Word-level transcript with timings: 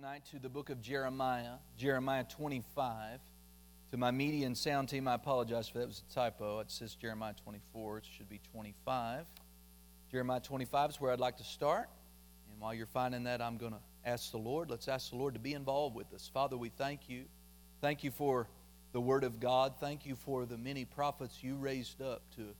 tonight 0.00 0.22
to 0.30 0.38
the 0.38 0.48
book 0.48 0.70
of 0.70 0.80
Jeremiah, 0.80 1.54
Jeremiah 1.76 2.22
25. 2.22 3.18
To 3.90 3.96
my 3.96 4.12
media 4.12 4.46
and 4.46 4.56
sound 4.56 4.88
team, 4.88 5.08
I 5.08 5.14
apologize 5.14 5.68
for 5.68 5.78
that. 5.78 5.88
Was 5.88 6.04
a 6.08 6.14
typo. 6.14 6.60
It 6.60 6.70
says 6.70 6.94
Jeremiah 6.94 7.34
24. 7.42 7.98
It 7.98 8.04
should 8.16 8.28
be 8.28 8.40
25. 8.52 9.24
Jeremiah 10.12 10.38
25 10.38 10.90
is 10.90 11.00
where 11.00 11.10
I'd 11.10 11.18
like 11.18 11.38
to 11.38 11.44
start. 11.44 11.88
And 12.48 12.60
while 12.60 12.72
you're 12.72 12.86
finding 12.86 13.24
that, 13.24 13.42
I'm 13.42 13.56
going 13.56 13.72
to 13.72 13.80
ask 14.04 14.30
the 14.30 14.38
Lord. 14.38 14.70
Let's 14.70 14.86
ask 14.86 15.10
the 15.10 15.16
Lord 15.16 15.34
to 15.34 15.40
be 15.40 15.54
involved 15.54 15.96
with 15.96 16.14
us. 16.14 16.30
Father, 16.32 16.56
we 16.56 16.68
thank 16.68 17.08
you. 17.08 17.24
Thank 17.80 18.04
you 18.04 18.12
for 18.12 18.46
the 18.92 19.00
Word 19.00 19.24
of 19.24 19.40
God. 19.40 19.74
Thank 19.80 20.06
you 20.06 20.14
for 20.14 20.46
the 20.46 20.58
many 20.58 20.84
prophets 20.84 21.42
you 21.42 21.56
raised 21.56 22.00
up 22.00 22.22
to 22.36 22.54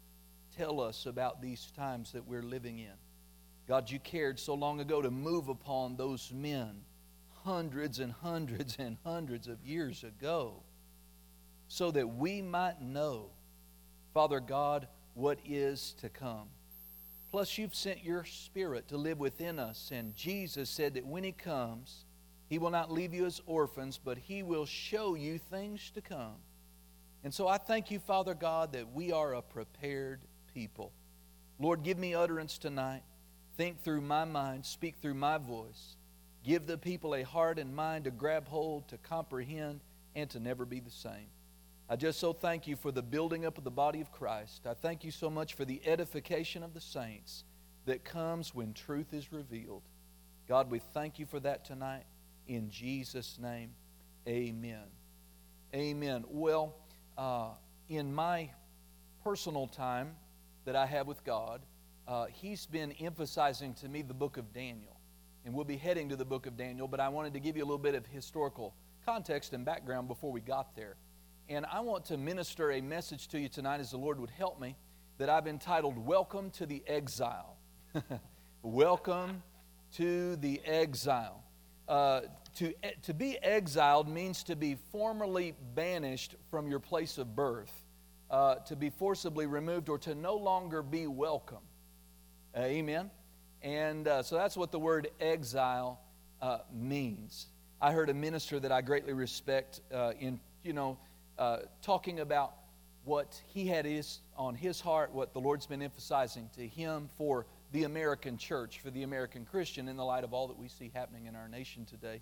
tell 0.56 0.80
us 0.80 1.06
about 1.06 1.40
these 1.40 1.70
times 1.76 2.10
that 2.14 2.26
we're 2.26 2.42
living 2.42 2.80
in. 2.80 2.94
God, 3.68 3.88
you 3.92 4.00
cared 4.00 4.40
so 4.40 4.54
long 4.54 4.80
ago 4.80 5.00
to 5.00 5.10
move 5.12 5.48
upon 5.48 5.94
those 5.94 6.32
men 6.34 6.80
hundreds 7.48 7.98
and 7.98 8.12
hundreds 8.12 8.76
and 8.78 8.98
hundreds 9.04 9.48
of 9.48 9.64
years 9.64 10.04
ago 10.04 10.62
so 11.66 11.90
that 11.90 12.06
we 12.06 12.42
might 12.42 12.82
know, 12.82 13.30
Father 14.12 14.38
God, 14.38 14.86
what 15.14 15.38
is 15.46 15.94
to 15.98 16.10
come. 16.10 16.48
Plus, 17.30 17.56
you've 17.56 17.74
sent 17.74 18.04
your 18.04 18.26
Spirit 18.26 18.86
to 18.88 18.98
live 18.98 19.18
within 19.18 19.58
us, 19.58 19.90
and 19.90 20.14
Jesus 20.14 20.68
said 20.68 20.92
that 20.92 21.06
when 21.06 21.24
He 21.24 21.32
comes, 21.32 22.04
He 22.50 22.58
will 22.58 22.68
not 22.68 22.92
leave 22.92 23.14
you 23.14 23.24
as 23.24 23.40
orphans, 23.46 23.98
but 24.02 24.18
He 24.18 24.42
will 24.42 24.66
show 24.66 25.14
you 25.14 25.38
things 25.38 25.90
to 25.94 26.02
come. 26.02 26.36
And 27.24 27.32
so 27.32 27.48
I 27.48 27.56
thank 27.56 27.90
you, 27.90 27.98
Father 27.98 28.34
God, 28.34 28.74
that 28.74 28.92
we 28.92 29.10
are 29.10 29.32
a 29.32 29.42
prepared 29.42 30.20
people. 30.52 30.92
Lord, 31.58 31.82
give 31.82 31.98
me 31.98 32.14
utterance 32.14 32.58
tonight. 32.58 33.04
Think 33.56 33.82
through 33.82 34.02
my 34.02 34.26
mind, 34.26 34.66
speak 34.66 34.96
through 35.00 35.14
my 35.14 35.38
voice. 35.38 35.96
Give 36.48 36.66
the 36.66 36.78
people 36.78 37.14
a 37.14 37.24
heart 37.24 37.58
and 37.58 37.76
mind 37.76 38.04
to 38.04 38.10
grab 38.10 38.48
hold, 38.48 38.88
to 38.88 38.96
comprehend, 38.96 39.80
and 40.14 40.30
to 40.30 40.40
never 40.40 40.64
be 40.64 40.80
the 40.80 40.90
same. 40.90 41.26
I 41.90 41.96
just 41.96 42.18
so 42.18 42.32
thank 42.32 42.66
you 42.66 42.74
for 42.74 42.90
the 42.90 43.02
building 43.02 43.44
up 43.44 43.58
of 43.58 43.64
the 43.64 43.70
body 43.70 44.00
of 44.00 44.10
Christ. 44.10 44.66
I 44.66 44.72
thank 44.72 45.04
you 45.04 45.10
so 45.10 45.28
much 45.28 45.52
for 45.52 45.66
the 45.66 45.82
edification 45.84 46.62
of 46.62 46.72
the 46.72 46.80
saints 46.80 47.44
that 47.84 48.02
comes 48.02 48.54
when 48.54 48.72
truth 48.72 49.12
is 49.12 49.30
revealed. 49.30 49.82
God, 50.48 50.70
we 50.70 50.78
thank 50.78 51.18
you 51.18 51.26
for 51.26 51.38
that 51.40 51.66
tonight. 51.66 52.04
In 52.46 52.70
Jesus' 52.70 53.38
name, 53.38 53.72
amen. 54.26 54.86
Amen. 55.74 56.24
Well, 56.30 56.74
uh, 57.18 57.50
in 57.90 58.14
my 58.14 58.48
personal 59.22 59.66
time 59.66 60.16
that 60.64 60.76
I 60.76 60.86
have 60.86 61.06
with 61.06 61.22
God, 61.24 61.60
uh, 62.06 62.24
he's 62.32 62.64
been 62.64 62.92
emphasizing 62.92 63.74
to 63.74 63.88
me 63.90 64.00
the 64.00 64.14
book 64.14 64.38
of 64.38 64.54
Daniel. 64.54 64.97
And 65.48 65.54
we'll 65.54 65.64
be 65.64 65.78
heading 65.78 66.10
to 66.10 66.16
the 66.16 66.26
book 66.26 66.44
of 66.44 66.58
Daniel, 66.58 66.86
but 66.86 67.00
I 67.00 67.08
wanted 67.08 67.32
to 67.32 67.40
give 67.40 67.56
you 67.56 67.62
a 67.62 67.64
little 67.64 67.78
bit 67.78 67.94
of 67.94 68.04
historical 68.04 68.74
context 69.06 69.54
and 69.54 69.64
background 69.64 70.06
before 70.06 70.30
we 70.30 70.42
got 70.42 70.76
there. 70.76 70.96
And 71.48 71.64
I 71.64 71.80
want 71.80 72.04
to 72.04 72.18
minister 72.18 72.72
a 72.72 72.82
message 72.82 73.28
to 73.28 73.40
you 73.40 73.48
tonight, 73.48 73.80
as 73.80 73.90
the 73.90 73.96
Lord 73.96 74.20
would 74.20 74.28
help 74.28 74.60
me, 74.60 74.76
that 75.16 75.30
I've 75.30 75.46
entitled 75.46 75.96
Welcome 75.96 76.50
to 76.50 76.66
the 76.66 76.82
Exile. 76.86 77.56
Welcome 78.62 79.42
to 79.94 80.36
the 80.36 80.60
Exile. 80.66 81.42
Uh, 81.88 82.20
to, 82.56 82.74
to 83.04 83.14
be 83.14 83.38
exiled 83.42 84.06
means 84.06 84.42
to 84.42 84.54
be 84.54 84.76
formally 84.92 85.54
banished 85.74 86.34
from 86.50 86.68
your 86.68 86.78
place 86.78 87.16
of 87.16 87.34
birth, 87.34 87.72
uh, 88.30 88.56
to 88.66 88.76
be 88.76 88.90
forcibly 88.90 89.46
removed, 89.46 89.88
or 89.88 89.96
to 89.96 90.14
no 90.14 90.36
longer 90.36 90.82
be 90.82 91.06
welcome. 91.06 91.64
Uh, 92.54 92.64
amen. 92.64 93.10
And 93.62 94.06
uh, 94.06 94.22
so 94.22 94.36
that's 94.36 94.56
what 94.56 94.70
the 94.70 94.78
word 94.78 95.08
exile 95.20 96.00
uh, 96.40 96.58
means. 96.72 97.46
I 97.80 97.92
heard 97.92 98.10
a 98.10 98.14
minister 98.14 98.58
that 98.60 98.72
I 98.72 98.80
greatly 98.80 99.12
respect 99.12 99.80
uh, 99.92 100.12
in, 100.18 100.40
you 100.62 100.72
know, 100.72 100.98
uh, 101.38 101.58
talking 101.82 102.20
about 102.20 102.54
what 103.04 103.40
he 103.46 103.66
had 103.66 103.86
is 103.86 104.20
on 104.36 104.54
his 104.54 104.80
heart, 104.80 105.12
what 105.12 105.32
the 105.32 105.40
Lord's 105.40 105.66
been 105.66 105.82
emphasizing 105.82 106.50
to 106.56 106.66
him 106.66 107.08
for 107.16 107.46
the 107.72 107.84
American 107.84 108.36
church, 108.36 108.80
for 108.80 108.90
the 108.90 109.02
American 109.02 109.44
Christian, 109.44 109.88
in 109.88 109.96
the 109.96 110.04
light 110.04 110.24
of 110.24 110.32
all 110.32 110.48
that 110.48 110.58
we 110.58 110.68
see 110.68 110.90
happening 110.94 111.26
in 111.26 111.36
our 111.36 111.48
nation 111.48 111.84
today. 111.84 112.20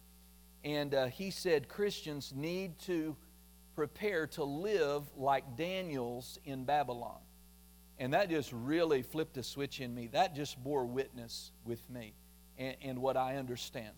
And 0.65 0.95
uh, 0.95 1.07
he 1.07 1.31
said 1.31 1.69
Christians 1.69 2.33
need 2.35 2.79
to 2.81 3.17
prepare 3.75 4.27
to 4.29 4.45
live 4.45 5.03
like 5.17 5.57
Daniel's 5.57 6.39
in 6.45 6.65
Babylon. 6.65 7.21
And 7.99 8.13
that 8.13 8.29
just 8.29 8.53
really 8.53 9.03
flipped 9.03 9.37
a 9.39 9.43
switch 9.43 9.81
in 9.81 9.95
me. 9.95 10.09
That 10.09 10.35
just 10.35 10.63
bore 10.63 10.85
witness 10.85 11.53
with 11.65 11.89
me 11.89 12.15
and, 12.59 12.77
and 12.83 12.99
what 13.03 13.17
I 13.17 13.37
understand. 13.37 13.95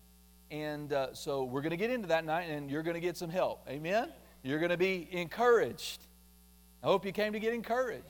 And 0.51 0.93
uh, 0.93 1.13
so 1.13 1.43
we're 1.43 1.61
going 1.61 1.71
to 1.71 1.77
get 1.77 1.91
into 1.91 2.07
that 2.07 2.25
night, 2.25 2.49
and 2.49 2.71
you're 2.71 2.81
going 2.81 2.95
to 2.95 3.01
get 3.01 3.17
some 3.17 3.29
help. 3.29 3.67
Amen? 3.69 4.09
You're 4.41 4.59
going 4.59 4.71
to 4.71 4.77
be 4.77 5.07
encouraged. 5.11 6.01
I 6.81 6.87
hope 6.87 7.05
you 7.05 7.11
came 7.11 7.33
to 7.33 7.39
get 7.39 7.53
encouraged. 7.53 8.05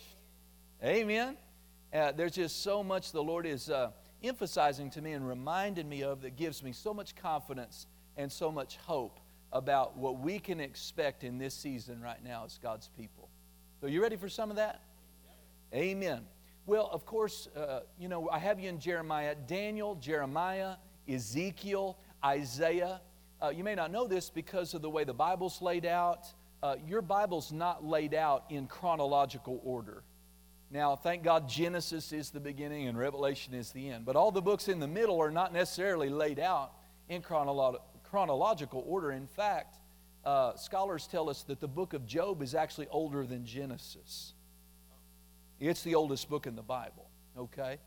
Amen? 0.83 1.35
Uh, 1.93 2.11
there's 2.11 2.33
just 2.33 2.63
so 2.63 2.83
much 2.83 3.11
the 3.11 3.23
Lord 3.23 3.45
is 3.45 3.69
uh, 3.69 3.89
emphasizing 4.23 4.89
to 4.91 5.01
me 5.01 5.13
and 5.13 5.27
reminding 5.27 5.89
me 5.89 6.03
of 6.03 6.21
that 6.21 6.35
gives 6.35 6.63
me 6.63 6.71
so 6.71 6.93
much 6.93 7.15
confidence 7.15 7.87
and 8.15 8.31
so 8.31 8.51
much 8.51 8.77
hope 8.77 9.19
about 9.51 9.97
what 9.97 10.19
we 10.19 10.37
can 10.37 10.59
expect 10.59 11.23
in 11.23 11.39
this 11.39 11.55
season 11.55 11.99
right 11.99 12.23
now 12.23 12.43
as 12.45 12.59
God's 12.61 12.89
people. 12.95 13.27
So, 13.81 13.87
you 13.87 14.01
ready 14.01 14.17
for 14.17 14.29
some 14.29 14.49
of 14.51 14.57
that? 14.57 14.81
Amen. 15.73 16.25
Well, 16.65 16.89
of 16.91 17.05
course, 17.05 17.47
uh, 17.55 17.81
you 17.99 18.09
know, 18.09 18.29
I 18.29 18.39
have 18.39 18.59
you 18.59 18.69
in 18.69 18.79
Jeremiah, 18.79 19.35
Daniel, 19.35 19.95
Jeremiah, 19.95 20.75
Ezekiel, 21.07 21.97
Isaiah. 22.23 23.01
Uh, 23.41 23.49
you 23.49 23.63
may 23.63 23.75
not 23.75 23.91
know 23.91 24.07
this 24.07 24.29
because 24.29 24.73
of 24.73 24.81
the 24.81 24.89
way 24.89 25.03
the 25.03 25.13
Bible's 25.13 25.61
laid 25.61 25.85
out. 25.85 26.27
Uh, 26.61 26.75
your 26.87 27.01
Bible's 27.01 27.51
not 27.51 27.85
laid 27.85 28.13
out 28.13 28.45
in 28.49 28.67
chronological 28.67 29.61
order. 29.63 30.03
Now, 30.71 30.95
thank 30.95 31.23
God 31.23 31.49
Genesis 31.49 32.11
is 32.11 32.29
the 32.29 32.39
beginning 32.39 32.87
and 32.87 32.97
Revelation 32.97 33.53
is 33.53 33.71
the 33.71 33.89
end. 33.89 34.05
But 34.05 34.15
all 34.15 34.31
the 34.31 34.41
books 34.41 34.67
in 34.67 34.79
the 34.79 34.87
middle 34.87 35.19
are 35.19 35.31
not 35.31 35.51
necessarily 35.51 36.09
laid 36.09 36.39
out 36.39 36.73
in 37.07 37.21
chronolo- 37.23 37.79
chronological 38.03 38.83
order. 38.87 39.11
In 39.11 39.25
fact, 39.25 39.77
uh, 40.25 40.55
scholars 40.55 41.07
tell 41.07 41.29
us 41.29 41.43
that 41.43 41.59
the 41.59 41.67
book 41.67 41.93
of 41.93 42.05
Job 42.05 42.43
is 42.43 42.53
actually 42.53 42.87
older 42.89 43.25
than 43.25 43.45
Genesis. 43.45 44.33
It's 45.59 45.83
the 45.83 45.95
oldest 45.95 46.29
book 46.29 46.47
in 46.47 46.55
the 46.55 46.61
Bible, 46.61 47.09
okay? 47.37 47.79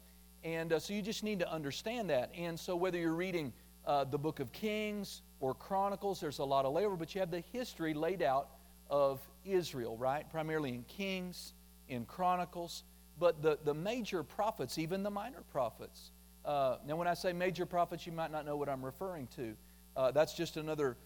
And 0.45 0.75
uh, 0.75 0.79
so 0.79 0.93
you 0.93 1.01
just 1.01 1.23
need 1.23 1.39
to 1.39 1.51
understand 1.51 2.11
that. 2.11 2.31
And 2.37 2.59
so 2.59 2.77
whether 2.77 2.99
you're 2.99 3.15
reading 3.15 3.53
uh, 3.87 4.05
the 4.05 4.19
book 4.19 4.41
of 4.41 4.53
Kings 4.53 5.23
or 5.41 5.55
Chronicles, 5.55 6.21
there's 6.21 6.39
a 6.39 6.45
lot 6.45 6.67
of 6.67 6.75
labor, 6.75 6.97
but 6.97 7.15
you 7.15 7.21
have 7.21 7.31
the 7.31 7.43
history 7.53 7.95
laid 7.95 8.23
out 8.23 8.49
of 8.91 9.21
Israel, 9.47 9.97
right? 9.97 10.29
Primarily 10.31 10.71
in 10.71 10.83
Kings, 10.85 11.55
in 11.89 12.05
Chronicles, 12.05 12.85
but 13.19 13.41
the, 13.41 13.59
the 13.65 13.73
major 13.73 14.23
prophets, 14.23 14.77
even 14.77 15.03
the 15.03 15.11
minor 15.11 15.43
prophets. 15.51 16.11
Uh, 16.45 16.77
now, 16.87 16.97
when 16.97 17.09
I 17.09 17.15
say 17.15 17.33
major 17.33 17.65
prophets, 17.65 18.07
you 18.07 18.13
might 18.13 18.31
not 18.31 18.45
know 18.45 18.57
what 18.57 18.69
I'm 18.69 18.85
referring 18.85 19.29
to. 19.37 19.55
Uh, 19.97 20.11
that's 20.11 20.35
just 20.35 20.59
another 20.59 20.97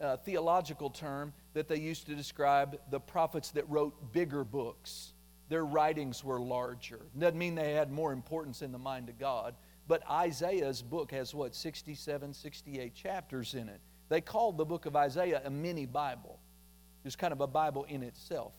uh, 0.00 0.18
theological 0.18 0.90
term 0.90 1.32
that 1.54 1.66
they 1.66 1.78
used 1.78 2.06
to 2.06 2.14
describe 2.14 2.78
the 2.90 3.00
prophets 3.00 3.50
that 3.52 3.68
wrote 3.68 4.12
bigger 4.12 4.44
books 4.44 5.11
their 5.52 5.66
writings 5.66 6.24
were 6.24 6.40
larger. 6.40 7.00
Doesn't 7.18 7.36
mean 7.36 7.54
they 7.54 7.74
had 7.74 7.92
more 7.92 8.14
importance 8.14 8.62
in 8.62 8.72
the 8.72 8.78
mind 8.78 9.10
of 9.10 9.18
God, 9.18 9.54
but 9.86 10.02
Isaiah's 10.10 10.80
book 10.80 11.12
has 11.12 11.34
what, 11.34 11.54
67, 11.54 12.32
68 12.32 12.94
chapters 12.94 13.52
in 13.52 13.68
it. 13.68 13.78
They 14.08 14.22
called 14.22 14.56
the 14.56 14.64
book 14.64 14.86
of 14.86 14.96
Isaiah 14.96 15.42
a 15.44 15.50
mini 15.50 15.84
Bible, 15.84 16.40
just 17.04 17.18
kind 17.18 17.34
of 17.34 17.42
a 17.42 17.46
Bible 17.46 17.84
in 17.84 18.02
itself. 18.02 18.54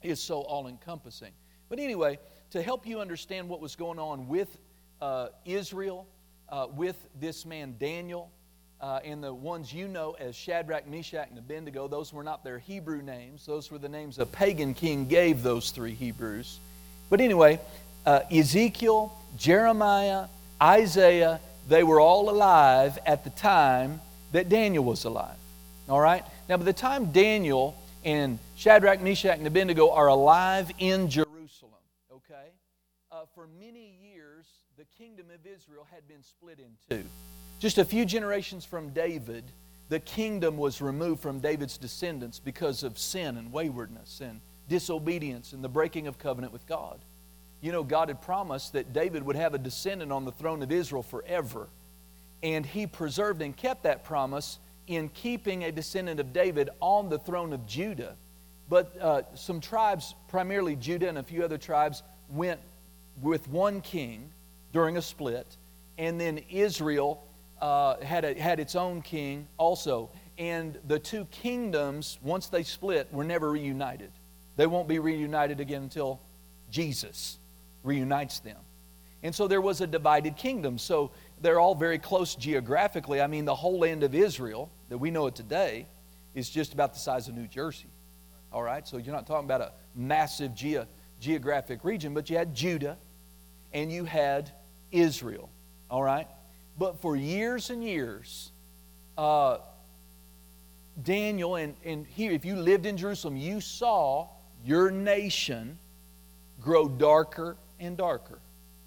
It's 0.00 0.20
so 0.20 0.42
all 0.42 0.68
encompassing. 0.68 1.32
But 1.68 1.80
anyway, 1.80 2.20
to 2.50 2.62
help 2.62 2.86
you 2.86 3.00
understand 3.00 3.48
what 3.48 3.60
was 3.60 3.74
going 3.74 3.98
on 3.98 4.28
with 4.28 4.60
uh, 5.00 5.30
Israel, 5.44 6.06
uh, 6.48 6.68
with 6.72 7.04
this 7.18 7.44
man 7.44 7.74
Daniel, 7.80 8.30
uh, 8.80 9.00
and 9.04 9.22
the 9.22 9.32
ones 9.32 9.72
you 9.72 9.88
know 9.88 10.16
as 10.20 10.36
Shadrach, 10.36 10.86
Meshach, 10.86 11.28
and 11.30 11.38
Abednego, 11.38 11.88
those 11.88 12.12
were 12.12 12.22
not 12.22 12.44
their 12.44 12.58
Hebrew 12.58 13.02
names. 13.02 13.46
Those 13.46 13.70
were 13.70 13.78
the 13.78 13.88
names 13.88 14.18
a 14.18 14.26
pagan 14.26 14.74
king 14.74 15.06
gave 15.06 15.42
those 15.42 15.70
three 15.70 15.94
Hebrews. 15.94 16.60
But 17.08 17.20
anyway, 17.20 17.60
uh, 18.04 18.20
Ezekiel, 18.30 19.12
Jeremiah, 19.36 20.26
Isaiah, 20.62 21.40
they 21.68 21.82
were 21.82 22.00
all 22.00 22.30
alive 22.30 22.98
at 23.06 23.24
the 23.24 23.30
time 23.30 24.00
that 24.32 24.48
Daniel 24.48 24.84
was 24.84 25.04
alive. 25.04 25.36
All 25.88 26.00
right? 26.00 26.24
Now, 26.48 26.56
by 26.56 26.64
the 26.64 26.72
time 26.72 27.12
Daniel 27.12 27.76
and 28.04 28.38
Shadrach, 28.56 29.00
Meshach, 29.00 29.38
and 29.38 29.46
Abednego 29.46 29.90
are 29.90 30.08
alive 30.08 30.70
in 30.78 31.08
Jerusalem, 31.08 31.72
okay, 32.12 32.50
uh, 33.10 33.22
for 33.34 33.48
many 33.58 33.98
years, 34.02 34.35
the 34.76 34.84
kingdom 34.98 35.26
of 35.34 35.40
Israel 35.46 35.86
had 35.90 36.06
been 36.06 36.22
split 36.22 36.58
in 36.58 36.66
two. 36.90 37.08
Just 37.58 37.78
a 37.78 37.84
few 37.84 38.04
generations 38.04 38.62
from 38.62 38.90
David, 38.90 39.44
the 39.88 40.00
kingdom 40.00 40.58
was 40.58 40.82
removed 40.82 41.22
from 41.22 41.40
David's 41.40 41.78
descendants 41.78 42.38
because 42.38 42.82
of 42.82 42.98
sin 42.98 43.38
and 43.38 43.50
waywardness 43.50 44.20
and 44.20 44.38
disobedience 44.68 45.54
and 45.54 45.64
the 45.64 45.68
breaking 45.68 46.06
of 46.06 46.18
covenant 46.18 46.52
with 46.52 46.66
God. 46.66 47.00
You 47.62 47.72
know, 47.72 47.82
God 47.82 48.08
had 48.08 48.20
promised 48.20 48.74
that 48.74 48.92
David 48.92 49.22
would 49.22 49.36
have 49.36 49.54
a 49.54 49.58
descendant 49.58 50.12
on 50.12 50.26
the 50.26 50.32
throne 50.32 50.62
of 50.62 50.70
Israel 50.70 51.02
forever. 51.02 51.68
And 52.42 52.66
he 52.66 52.86
preserved 52.86 53.40
and 53.40 53.56
kept 53.56 53.84
that 53.84 54.04
promise 54.04 54.58
in 54.88 55.08
keeping 55.08 55.64
a 55.64 55.72
descendant 55.72 56.20
of 56.20 56.34
David 56.34 56.68
on 56.80 57.08
the 57.08 57.18
throne 57.18 57.54
of 57.54 57.66
Judah. 57.66 58.14
But 58.68 58.94
uh, 59.00 59.22
some 59.36 59.58
tribes, 59.58 60.14
primarily 60.28 60.76
Judah 60.76 61.08
and 61.08 61.16
a 61.16 61.22
few 61.22 61.44
other 61.44 61.56
tribes, 61.56 62.02
went 62.28 62.60
with 63.22 63.48
one 63.48 63.80
king 63.80 64.32
during 64.76 64.98
a 64.98 65.02
split. 65.02 65.56
And 65.96 66.20
then 66.20 66.36
Israel 66.50 67.26
uh, 67.62 67.96
had, 68.00 68.26
a, 68.26 68.38
had 68.38 68.60
its 68.60 68.76
own 68.76 69.00
king 69.00 69.48
also. 69.56 70.10
And 70.36 70.78
the 70.86 70.98
two 70.98 71.24
kingdoms, 71.30 72.18
once 72.20 72.48
they 72.48 72.62
split, 72.62 73.10
were 73.10 73.24
never 73.24 73.50
reunited. 73.50 74.10
They 74.58 74.66
won't 74.66 74.86
be 74.86 74.98
reunited 74.98 75.60
again 75.60 75.84
until 75.84 76.20
Jesus 76.70 77.38
reunites 77.84 78.40
them. 78.40 78.58
And 79.22 79.34
so 79.34 79.48
there 79.48 79.62
was 79.62 79.80
a 79.80 79.86
divided 79.86 80.36
kingdom. 80.36 80.76
So 80.76 81.10
they're 81.40 81.58
all 81.58 81.74
very 81.74 81.98
close 81.98 82.34
geographically. 82.34 83.22
I 83.22 83.28
mean, 83.28 83.46
the 83.46 83.54
whole 83.54 83.78
land 83.78 84.02
of 84.02 84.14
Israel 84.14 84.70
that 84.90 84.98
we 84.98 85.10
know 85.10 85.26
it 85.26 85.34
today 85.34 85.86
is 86.34 86.50
just 86.50 86.74
about 86.74 86.92
the 86.92 87.00
size 87.00 87.28
of 87.28 87.34
New 87.34 87.46
Jersey. 87.46 87.88
All 88.52 88.62
right? 88.62 88.86
So 88.86 88.98
you're 88.98 89.14
not 89.14 89.26
talking 89.26 89.46
about 89.46 89.62
a 89.62 89.72
massive 89.94 90.54
ge- 90.54 90.86
geographic 91.18 91.82
region, 91.82 92.12
but 92.12 92.28
you 92.28 92.36
had 92.36 92.54
Judah 92.54 92.98
and 93.72 93.92
you 93.92 94.04
had 94.04 94.52
Israel. 94.92 95.50
All 95.90 96.02
right? 96.02 96.28
But 96.78 97.00
for 97.00 97.16
years 97.16 97.70
and 97.70 97.82
years, 97.82 98.50
uh, 99.16 99.58
Daniel, 101.02 101.56
and, 101.56 101.74
and 101.84 102.06
here, 102.06 102.32
if 102.32 102.44
you 102.44 102.56
lived 102.56 102.86
in 102.86 102.96
Jerusalem, 102.96 103.36
you 103.36 103.60
saw 103.60 104.28
your 104.64 104.90
nation 104.90 105.78
grow 106.60 106.88
darker 106.88 107.56
and 107.78 107.96
darker, 107.96 108.38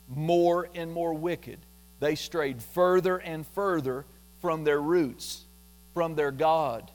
more 0.07 0.69
and 0.75 0.91
more 0.91 1.13
wicked. 1.13 1.59
They 1.99 2.15
strayed 2.15 2.61
further 2.61 3.17
and 3.17 3.45
further 3.47 4.05
from 4.41 4.63
their 4.63 4.81
roots, 4.81 5.43
from 5.93 6.15
their 6.15 6.31
God, 6.31 6.89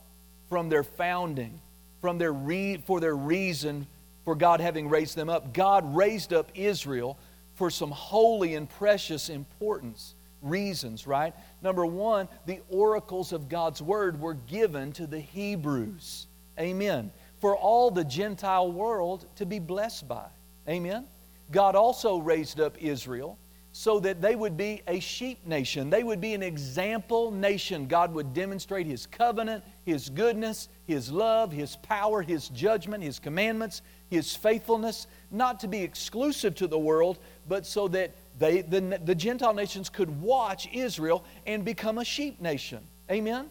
from 0.49 0.69
their 0.69 0.83
founding, 0.83 1.61
from 2.01 2.19
their 2.19 2.33
re- 2.33 2.83
for 2.87 3.01
their 3.01 3.17
reason 3.17 3.87
for 4.25 4.35
God 4.35 4.61
having 4.61 4.89
raised 4.89 5.17
them 5.17 5.29
up. 5.29 5.53
God 5.53 5.95
raised 5.95 6.33
up 6.33 6.51
Israel 6.55 7.19
for 7.55 7.71
some 7.71 7.91
holy 7.91 8.55
and 8.55 8.69
precious 8.69 9.29
importance 9.29 10.15
reasons, 10.45 11.07
right? 11.07 11.35
Number 11.63 11.87
one, 11.87 12.29
the 12.47 12.61
oracles 12.69 13.33
of 13.33 13.49
God's 13.49 13.83
word 13.83 14.21
were 14.21 14.35
given 14.35 14.93
to 14.93 15.07
the 15.07 15.19
Hebrews. 15.19 16.27
Amen. 16.61 17.11
For 17.41 17.57
all 17.57 17.91
the 17.91 18.05
Gentile 18.05 18.71
world 18.71 19.27
to 19.37 19.47
be 19.47 19.59
blessed 19.59 20.07
by. 20.07 20.27
Amen. 20.69 21.07
God 21.51 21.75
also 21.75 22.19
raised 22.19 22.61
up 22.61 22.77
Israel 22.81 23.39
so 23.77 23.99
that 23.99 24.23
they 24.23 24.37
would 24.37 24.57
be 24.57 24.83
a 24.87 25.01
sheep 25.01 25.45
nation. 25.45 25.91
They 25.91 26.05
would 26.05 26.21
be 26.21 26.33
an 26.35 26.45
example 26.45 27.33
nation. 27.33 27.89
God 27.89 28.15
would 28.15 28.33
demonstrate 28.33 28.87
His 28.87 29.05
covenant, 29.05 29.65
His 29.85 30.09
goodness, 30.09 30.69
His 30.87 31.11
love, 31.11 31.51
His 31.51 31.75
power, 31.77 32.23
His 32.23 32.49
judgment, 32.51 33.03
His 33.03 33.19
commandments, 33.19 33.83
His 34.11 34.35
faithfulness, 34.37 35.09
not 35.33 35.59
to 35.59 35.69
be 35.69 35.83
exclusive 35.83 36.55
to 36.55 36.69
the 36.69 36.79
world, 36.79 37.19
but 37.49 37.67
so 37.67 37.89
that 37.89 38.13
they, 38.39 38.63
the, 38.63 39.01
the 39.05 39.15
Gentile 39.15 39.55
nations 39.55 39.89
could 39.89 40.21
watch 40.21 40.69
Israel 40.73 41.25
and 41.47 41.65
become 41.65 41.99
a 41.99 42.05
sheep 42.05 42.41
nation. 42.41 42.81
Amen? 43.11 43.49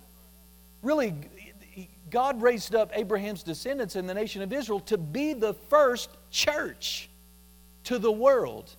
Really, 0.82 1.14
God 2.10 2.42
raised 2.42 2.76
up 2.76 2.92
Abraham's 2.94 3.44
descendants 3.44 3.96
in 3.96 4.06
the 4.08 4.14
nation 4.14 4.42
of 4.42 4.52
Israel 4.52 4.82
to 4.82 4.98
be 4.98 5.34
the 5.34 5.54
first 5.54 6.10
church 6.30 7.10
to 7.86 7.98
the 7.98 8.12
world. 8.12 8.76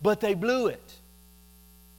But 0.00 0.20
they 0.20 0.34
blew 0.34 0.66
it. 0.68 0.92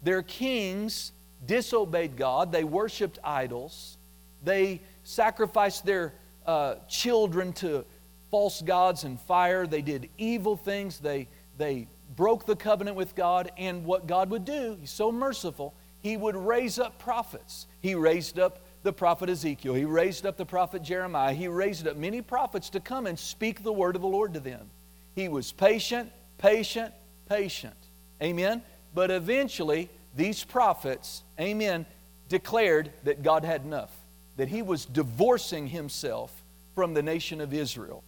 Their 0.02 0.22
kings 0.22 1.12
disobeyed 1.46 2.18
God, 2.18 2.52
they 2.52 2.64
worshiped 2.64 3.20
idols, 3.24 3.98
they 4.44 4.82
sacrificed 5.04 5.86
their 5.86 6.14
uh, 6.46 6.76
children 6.90 7.54
to 7.54 7.86
false 8.32 8.62
gods 8.62 9.04
and 9.04 9.20
fire, 9.22 9.68
they 9.68 9.82
did 9.82 10.10
evil 10.18 10.58
things, 10.58 11.00
they, 11.00 11.28
they 11.58 11.88
broke 12.16 12.46
the 12.46 12.56
covenant 12.56 12.98
with 12.98 13.16
God, 13.16 13.52
and 13.58 13.86
what 13.86 14.08
God 14.08 14.30
would 14.30 14.46
do, 14.46 14.78
He's 14.80 14.92
so 14.92 15.12
merciful, 15.12 15.74
He 16.02 16.18
would 16.18 16.36
raise 16.36 16.80
up 16.80 17.00
prophets. 17.00 17.68
He 17.82 17.96
raised 17.96 18.40
up 18.40 18.60
the 18.84 18.94
prophet 18.94 19.30
Ezekiel, 19.30 19.74
He 19.74 19.86
raised 19.86 20.26
up 20.26 20.38
the 20.38 20.46
prophet 20.46 20.84
Jeremiah, 20.84 21.34
He 21.34 21.48
raised 21.48 21.88
up 21.88 21.98
many 21.98 22.22
prophets 22.22 22.70
to 22.72 22.80
come 22.80 23.08
and 23.08 23.18
speak 23.18 23.64
the 23.64 23.74
word 23.74 23.96
of 23.96 24.02
the 24.02 24.08
Lord 24.08 24.34
to 24.34 24.40
them. 24.40 24.70
He 25.16 25.30
was 25.30 25.52
patient, 25.52 26.12
patient, 26.38 26.94
patient. 27.30 27.76
Amen? 28.22 28.64
But 28.94 29.12
eventually, 29.12 29.90
these 30.16 30.44
prophets, 30.44 31.24
amen, 31.40 31.86
declared 32.30 32.92
that 33.04 33.24
God 33.24 33.44
had 33.44 33.64
enough, 33.64 33.92
that 34.38 34.48
He 34.48 34.62
was 34.62 34.86
divorcing 34.86 35.68
Himself 35.68 36.44
from 36.76 36.94
the 36.94 37.04
nation 37.04 37.42
of 37.42 37.54
Israel. 37.54 38.04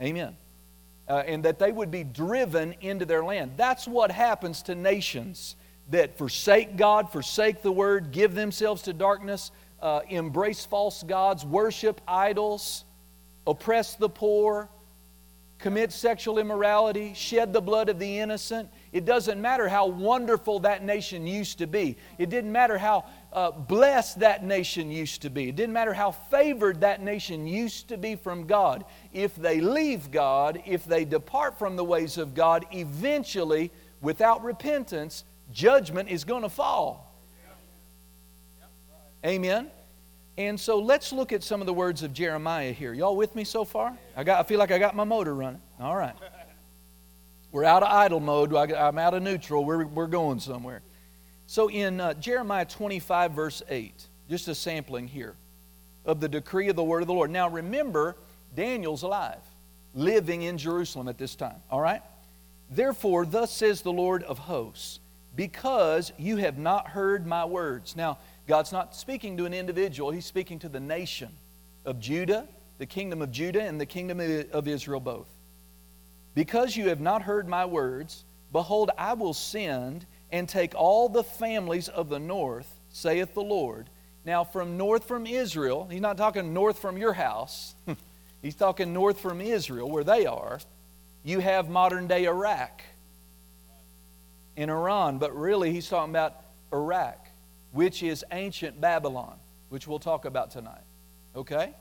Amen 0.00 0.36
uh, 1.08 1.22
and 1.26 1.44
that 1.44 1.58
they 1.58 1.72
would 1.72 1.90
be 1.90 2.04
driven 2.04 2.74
into 2.80 3.04
their 3.04 3.24
land. 3.24 3.52
That's 3.56 3.86
what 3.86 4.10
happens 4.10 4.62
to 4.62 4.74
nations 4.74 5.56
that 5.90 6.16
forsake 6.16 6.76
God, 6.76 7.10
forsake 7.10 7.62
the 7.62 7.72
word, 7.72 8.12
give 8.12 8.34
themselves 8.34 8.82
to 8.82 8.92
darkness, 8.92 9.50
uh, 9.80 10.00
embrace 10.08 10.64
false 10.64 11.02
gods, 11.02 11.44
worship 11.44 12.00
idols, 12.06 12.84
oppress 13.46 13.96
the 13.96 14.08
poor, 14.08 14.68
commit 15.58 15.92
sexual 15.92 16.38
immorality, 16.38 17.14
shed 17.14 17.52
the 17.52 17.60
blood 17.60 17.88
of 17.88 17.98
the 17.98 18.18
innocent. 18.18 18.68
It 18.92 19.04
doesn't 19.04 19.40
matter 19.40 19.68
how 19.68 19.86
wonderful 19.86 20.60
that 20.60 20.84
nation 20.84 21.26
used 21.26 21.58
to 21.58 21.66
be. 21.66 21.96
It 22.18 22.30
didn't 22.30 22.52
matter 22.52 22.78
how 22.78 23.04
uh, 23.32 23.50
blessed 23.50 24.20
that 24.20 24.44
nation 24.44 24.90
used 24.90 25.22
to 25.22 25.30
be. 25.30 25.48
It 25.48 25.56
didn't 25.56 25.72
matter 25.72 25.94
how 25.94 26.10
favored 26.10 26.80
that 26.82 27.02
nation 27.02 27.46
used 27.46 27.88
to 27.88 27.96
be 27.96 28.14
from 28.14 28.46
God. 28.46 28.84
If 29.12 29.34
they 29.34 29.60
leave 29.60 30.10
God, 30.10 30.62
if 30.66 30.84
they 30.84 31.04
depart 31.04 31.58
from 31.58 31.76
the 31.76 31.84
ways 31.84 32.18
of 32.18 32.34
God, 32.34 32.66
eventually, 32.72 33.70
without 34.00 34.44
repentance, 34.44 35.24
judgment 35.52 36.10
is 36.10 36.24
going 36.24 36.42
to 36.42 36.48
fall. 36.48 37.08
Amen. 39.24 39.70
And 40.36 40.58
so 40.58 40.78
let's 40.78 41.12
look 41.12 41.32
at 41.32 41.42
some 41.42 41.60
of 41.60 41.66
the 41.66 41.74
words 41.74 42.02
of 42.02 42.12
Jeremiah 42.12 42.72
here. 42.72 42.92
Y'all 42.92 43.16
with 43.16 43.34
me 43.34 43.44
so 43.44 43.64
far? 43.64 43.96
I, 44.16 44.24
got, 44.24 44.40
I 44.40 44.42
feel 44.42 44.58
like 44.58 44.70
I 44.70 44.78
got 44.78 44.96
my 44.96 45.04
motor 45.04 45.34
running. 45.34 45.60
All 45.78 45.96
right. 45.96 46.14
We're 47.50 47.64
out 47.64 47.82
of 47.82 47.90
idle 47.90 48.20
mode. 48.20 48.54
I'm 48.54 48.98
out 48.98 49.12
of 49.14 49.22
neutral. 49.22 49.64
We're, 49.64 49.84
we're 49.84 50.06
going 50.06 50.40
somewhere. 50.40 50.82
So 51.52 51.68
in 51.68 52.00
uh, 52.00 52.14
Jeremiah 52.14 52.64
25, 52.64 53.32
verse 53.32 53.62
8, 53.68 53.92
just 54.30 54.48
a 54.48 54.54
sampling 54.54 55.06
here 55.06 55.34
of 56.06 56.18
the 56.18 56.26
decree 56.26 56.70
of 56.70 56.76
the 56.76 56.82
word 56.82 57.02
of 57.02 57.08
the 57.08 57.12
Lord. 57.12 57.30
Now 57.30 57.50
remember, 57.50 58.16
Daniel's 58.56 59.02
alive, 59.02 59.42
living 59.94 60.40
in 60.40 60.56
Jerusalem 60.56 61.08
at 61.08 61.18
this 61.18 61.34
time. 61.34 61.56
All 61.70 61.82
right? 61.82 62.00
Therefore, 62.70 63.26
thus 63.26 63.52
says 63.52 63.82
the 63.82 63.92
Lord 63.92 64.22
of 64.22 64.38
hosts, 64.38 64.98
because 65.36 66.10
you 66.16 66.38
have 66.38 66.56
not 66.56 66.88
heard 66.88 67.26
my 67.26 67.44
words. 67.44 67.96
Now, 67.96 68.16
God's 68.48 68.72
not 68.72 68.96
speaking 68.96 69.36
to 69.36 69.44
an 69.44 69.52
individual, 69.52 70.10
He's 70.10 70.24
speaking 70.24 70.58
to 70.60 70.70
the 70.70 70.80
nation 70.80 71.28
of 71.84 72.00
Judah, 72.00 72.48
the 72.78 72.86
kingdom 72.86 73.20
of 73.20 73.30
Judah, 73.30 73.62
and 73.62 73.78
the 73.78 73.84
kingdom 73.84 74.20
of 74.52 74.66
Israel 74.66 75.00
both. 75.00 75.28
Because 76.34 76.78
you 76.78 76.88
have 76.88 77.00
not 77.00 77.20
heard 77.20 77.46
my 77.46 77.66
words, 77.66 78.24
behold, 78.52 78.90
I 78.96 79.12
will 79.12 79.34
send 79.34 80.06
and 80.32 80.48
take 80.48 80.74
all 80.74 81.08
the 81.08 81.22
families 81.22 81.88
of 81.88 82.08
the 82.08 82.18
north, 82.18 82.80
saith 82.90 83.34
the 83.34 83.42
Lord. 83.42 83.88
Now, 84.24 84.42
from 84.42 84.76
north 84.76 85.04
from 85.04 85.26
Israel, 85.26 85.86
he's 85.90 86.00
not 86.00 86.16
talking 86.16 86.52
north 86.52 86.78
from 86.78 86.96
your 86.96 87.12
house, 87.12 87.74
he's 88.42 88.56
talking 88.56 88.92
north 88.92 89.20
from 89.20 89.40
Israel, 89.40 89.88
where 89.88 90.04
they 90.04 90.26
are. 90.26 90.60
You 91.22 91.38
have 91.38 91.68
modern 91.68 92.08
day 92.08 92.24
Iraq 92.24 92.82
and 94.56 94.70
Iran, 94.70 95.18
but 95.18 95.36
really 95.36 95.70
he's 95.70 95.88
talking 95.88 96.10
about 96.10 96.34
Iraq 96.72 97.28
which 97.72 98.02
is 98.02 98.24
ancient 98.30 98.80
Babylon, 98.80 99.34
which 99.70 99.88
we'll 99.88 99.98
talk 99.98 100.24
about 100.24 100.50
tonight. 100.50 100.84
Okay? 101.34 101.74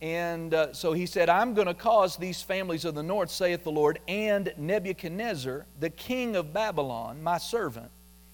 And 0.00 0.54
uh, 0.54 0.72
so 0.72 0.92
he 0.92 1.06
said, 1.06 1.28
I'm 1.28 1.54
going 1.54 1.66
to 1.66 1.74
cause 1.74 2.16
these 2.16 2.40
families 2.40 2.84
of 2.84 2.94
the 2.94 3.02
north, 3.02 3.30
saith 3.30 3.64
the 3.64 3.72
Lord, 3.72 3.98
and 4.06 4.52
Nebuchadnezzar, 4.56 5.66
the 5.80 5.90
king 5.90 6.36
of 6.36 6.52
Babylon, 6.52 7.22
my 7.22 7.38
servant, 7.38 7.90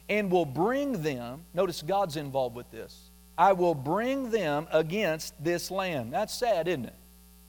and 0.08 0.30
will 0.30 0.44
bring 0.44 1.02
them. 1.02 1.44
Notice 1.54 1.80
God's 1.80 2.16
involved 2.16 2.54
with 2.54 2.70
this. 2.70 3.10
I 3.38 3.52
will 3.54 3.74
bring 3.74 4.30
them 4.30 4.68
against 4.72 5.42
this 5.42 5.70
land. 5.70 6.12
That's 6.12 6.34
sad, 6.34 6.68
isn't 6.68 6.84
it? 6.84 6.94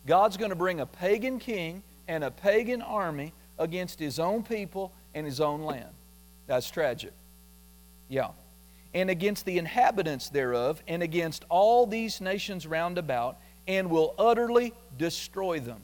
God's 0.07 0.37
going 0.37 0.49
to 0.49 0.55
bring 0.55 0.79
a 0.79 0.85
pagan 0.85 1.37
king 1.37 1.83
and 2.07 2.23
a 2.23 2.31
pagan 2.31 2.81
army 2.81 3.33
against 3.59 3.99
his 3.99 4.17
own 4.17 4.43
people 4.43 4.93
and 5.13 5.25
his 5.25 5.41
own 5.41 5.63
land. 5.63 5.89
That's 6.47 6.69
tragic. 6.69 7.11
Yeah 8.07 8.29
and 8.95 9.09
against 9.09 9.45
the 9.45 9.57
inhabitants 9.57 10.29
thereof, 10.29 10.81
and 10.87 11.03
against 11.03 11.43
all 11.49 11.85
these 11.85 12.21
nations 12.21 12.65
round 12.65 12.97
about, 12.97 13.37
and 13.67 13.89
will 13.89 14.13
utterly 14.17 14.73
destroy 14.97 15.59
them, 15.59 15.81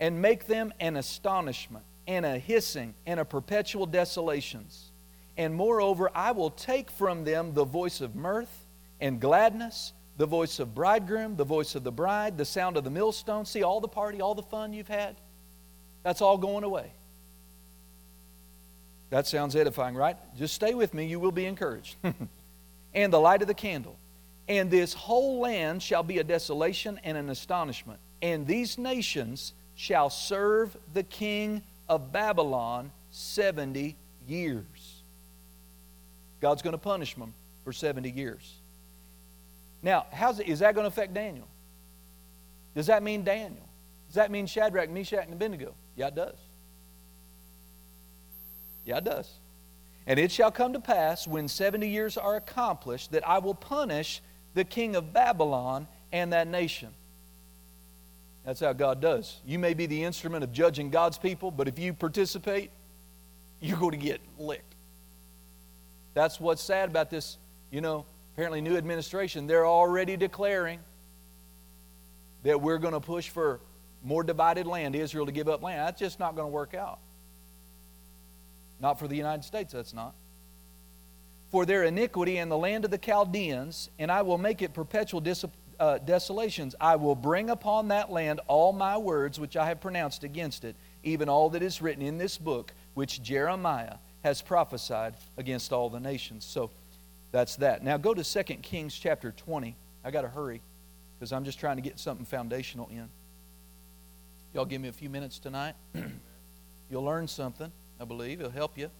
and 0.00 0.20
make 0.20 0.46
them 0.46 0.72
an 0.80 0.96
astonishment, 0.96 1.84
and 2.06 2.26
a 2.26 2.38
hissing, 2.38 2.94
and 3.06 3.20
a 3.20 3.24
perpetual 3.24 3.86
desolations. 3.86 4.90
And 5.36 5.54
moreover, 5.54 6.10
I 6.14 6.32
will 6.32 6.50
take 6.50 6.90
from 6.90 7.24
them 7.24 7.54
the 7.54 7.64
voice 7.64 8.00
of 8.00 8.14
mirth 8.14 8.66
and 9.00 9.20
gladness, 9.20 9.92
the 10.16 10.26
voice 10.26 10.58
of 10.58 10.74
bridegroom, 10.74 11.36
the 11.36 11.44
voice 11.44 11.74
of 11.74 11.84
the 11.84 11.92
bride, 11.92 12.36
the 12.36 12.44
sound 12.44 12.76
of 12.76 12.84
the 12.84 12.90
millstone. 12.90 13.46
See 13.46 13.62
all 13.62 13.80
the 13.80 13.88
party, 13.88 14.20
all 14.20 14.34
the 14.34 14.42
fun 14.42 14.72
you've 14.72 14.88
had? 14.88 15.16
That's 16.02 16.20
all 16.20 16.36
going 16.36 16.64
away. 16.64 16.92
That 19.10 19.26
sounds 19.26 19.56
edifying, 19.56 19.94
right? 19.94 20.16
Just 20.36 20.54
stay 20.54 20.74
with 20.74 20.94
me, 20.94 21.06
you 21.06 21.20
will 21.20 21.32
be 21.32 21.44
encouraged. 21.44 21.96
and 22.94 23.12
the 23.12 23.20
light 23.20 23.42
of 23.42 23.48
the 23.48 23.54
candle. 23.54 23.96
And 24.48 24.70
this 24.70 24.92
whole 24.92 25.40
land 25.40 25.82
shall 25.82 26.02
be 26.02 26.18
a 26.18 26.24
desolation 26.24 27.00
and 27.04 27.16
an 27.16 27.30
astonishment. 27.30 27.98
And 28.20 28.46
these 28.46 28.78
nations 28.78 29.52
shall 29.76 30.10
serve 30.10 30.76
the 30.94 31.02
king 31.02 31.62
of 31.88 32.12
Babylon 32.12 32.90
70 33.10 33.96
years. 34.26 35.02
God's 36.40 36.62
going 36.62 36.72
to 36.72 36.78
punish 36.78 37.14
them 37.14 37.34
for 37.64 37.72
70 37.72 38.10
years. 38.10 38.54
Now, 39.82 40.06
how's 40.12 40.40
it, 40.40 40.48
is 40.48 40.60
that 40.60 40.74
going 40.74 40.84
to 40.84 40.88
affect 40.88 41.14
Daniel? 41.14 41.46
Does 42.74 42.86
that 42.86 43.02
mean 43.02 43.24
Daniel? 43.24 43.68
Does 44.08 44.16
that 44.16 44.30
mean 44.30 44.46
Shadrach, 44.46 44.90
Meshach, 44.90 45.24
and 45.24 45.32
Abednego? 45.32 45.74
Yeah, 45.96 46.08
it 46.08 46.14
does. 46.14 46.36
Yeah, 48.84 48.98
it 48.98 49.04
does. 49.04 49.30
And 50.06 50.18
it 50.18 50.32
shall 50.32 50.50
come 50.50 50.72
to 50.72 50.80
pass 50.80 51.26
when 51.26 51.48
70 51.48 51.88
years 51.88 52.16
are 52.16 52.36
accomplished 52.36 53.12
that 53.12 53.26
I 53.26 53.38
will 53.38 53.54
punish 53.54 54.20
the 54.54 54.64
king 54.64 54.96
of 54.96 55.12
Babylon 55.12 55.86
and 56.12 56.32
that 56.32 56.46
nation. 56.46 56.90
That's 58.44 58.60
how 58.60 58.72
God 58.72 59.00
does. 59.00 59.36
You 59.46 59.58
may 59.58 59.74
be 59.74 59.86
the 59.86 60.02
instrument 60.02 60.42
of 60.44 60.52
judging 60.52 60.90
God's 60.90 61.18
people, 61.18 61.50
but 61.50 61.68
if 61.68 61.78
you 61.78 61.92
participate, 61.92 62.70
you're 63.60 63.78
going 63.78 63.92
to 63.92 63.96
get 63.96 64.20
licked. 64.38 64.74
That's 66.14 66.40
what's 66.40 66.62
sad 66.62 66.90
about 66.90 67.08
this, 67.08 67.38
you 67.70 67.80
know, 67.80 68.04
apparently 68.34 68.60
new 68.60 68.76
administration. 68.76 69.46
They're 69.46 69.66
already 69.66 70.16
declaring 70.16 70.80
that 72.42 72.60
we're 72.60 72.78
going 72.78 72.94
to 72.94 73.00
push 73.00 73.28
for 73.28 73.60
more 74.02 74.24
divided 74.24 74.66
land, 74.66 74.96
Israel 74.96 75.26
to 75.26 75.32
give 75.32 75.48
up 75.48 75.62
land. 75.62 75.80
That's 75.86 76.00
just 76.00 76.18
not 76.18 76.34
going 76.34 76.48
to 76.48 76.52
work 76.52 76.74
out. 76.74 76.98
Not 78.80 78.98
for 78.98 79.06
the 79.06 79.16
United 79.16 79.44
States, 79.44 79.72
that's 79.72 79.94
not. 79.94 80.14
For 81.52 81.66
their 81.66 81.84
iniquity 81.84 82.38
in 82.38 82.48
the 82.48 82.56
land 82.56 82.86
of 82.86 82.90
the 82.90 82.98
Chaldeans, 82.98 83.90
and 83.98 84.10
I 84.10 84.22
will 84.22 84.38
make 84.38 84.62
it 84.62 84.72
perpetual 84.72 85.20
dis- 85.20 85.44
uh, 85.78 85.98
desolations. 85.98 86.74
I 86.80 86.96
will 86.96 87.14
bring 87.14 87.50
upon 87.50 87.88
that 87.88 88.10
land 88.10 88.40
all 88.48 88.72
my 88.72 88.96
words 88.96 89.38
which 89.38 89.54
I 89.54 89.66
have 89.66 89.78
pronounced 89.78 90.24
against 90.24 90.64
it, 90.64 90.76
even 91.04 91.28
all 91.28 91.50
that 91.50 91.62
is 91.62 91.82
written 91.82 92.02
in 92.02 92.16
this 92.16 92.38
book, 92.38 92.72
which 92.94 93.22
Jeremiah 93.22 93.96
has 94.24 94.40
prophesied 94.40 95.14
against 95.36 95.74
all 95.74 95.90
the 95.90 96.00
nations. 96.00 96.46
So 96.46 96.70
that's 97.32 97.56
that. 97.56 97.84
Now 97.84 97.98
go 97.98 98.14
to 98.14 98.24
2 98.24 98.42
Kings 98.62 98.94
chapter 98.94 99.32
20. 99.32 99.76
I 100.04 100.10
got 100.10 100.22
to 100.22 100.28
hurry 100.28 100.62
because 101.18 101.32
I'm 101.34 101.44
just 101.44 101.60
trying 101.60 101.76
to 101.76 101.82
get 101.82 101.98
something 101.98 102.24
foundational 102.24 102.88
in. 102.90 103.08
Y'all 104.54 104.64
give 104.64 104.80
me 104.80 104.88
a 104.88 104.92
few 104.92 105.10
minutes 105.10 105.38
tonight. 105.38 105.74
You'll 106.90 107.04
learn 107.04 107.28
something. 107.28 107.70
I 108.00 108.04
believe. 108.04 108.40
It'll 108.40 108.50
help 108.50 108.78
you. 108.78 108.90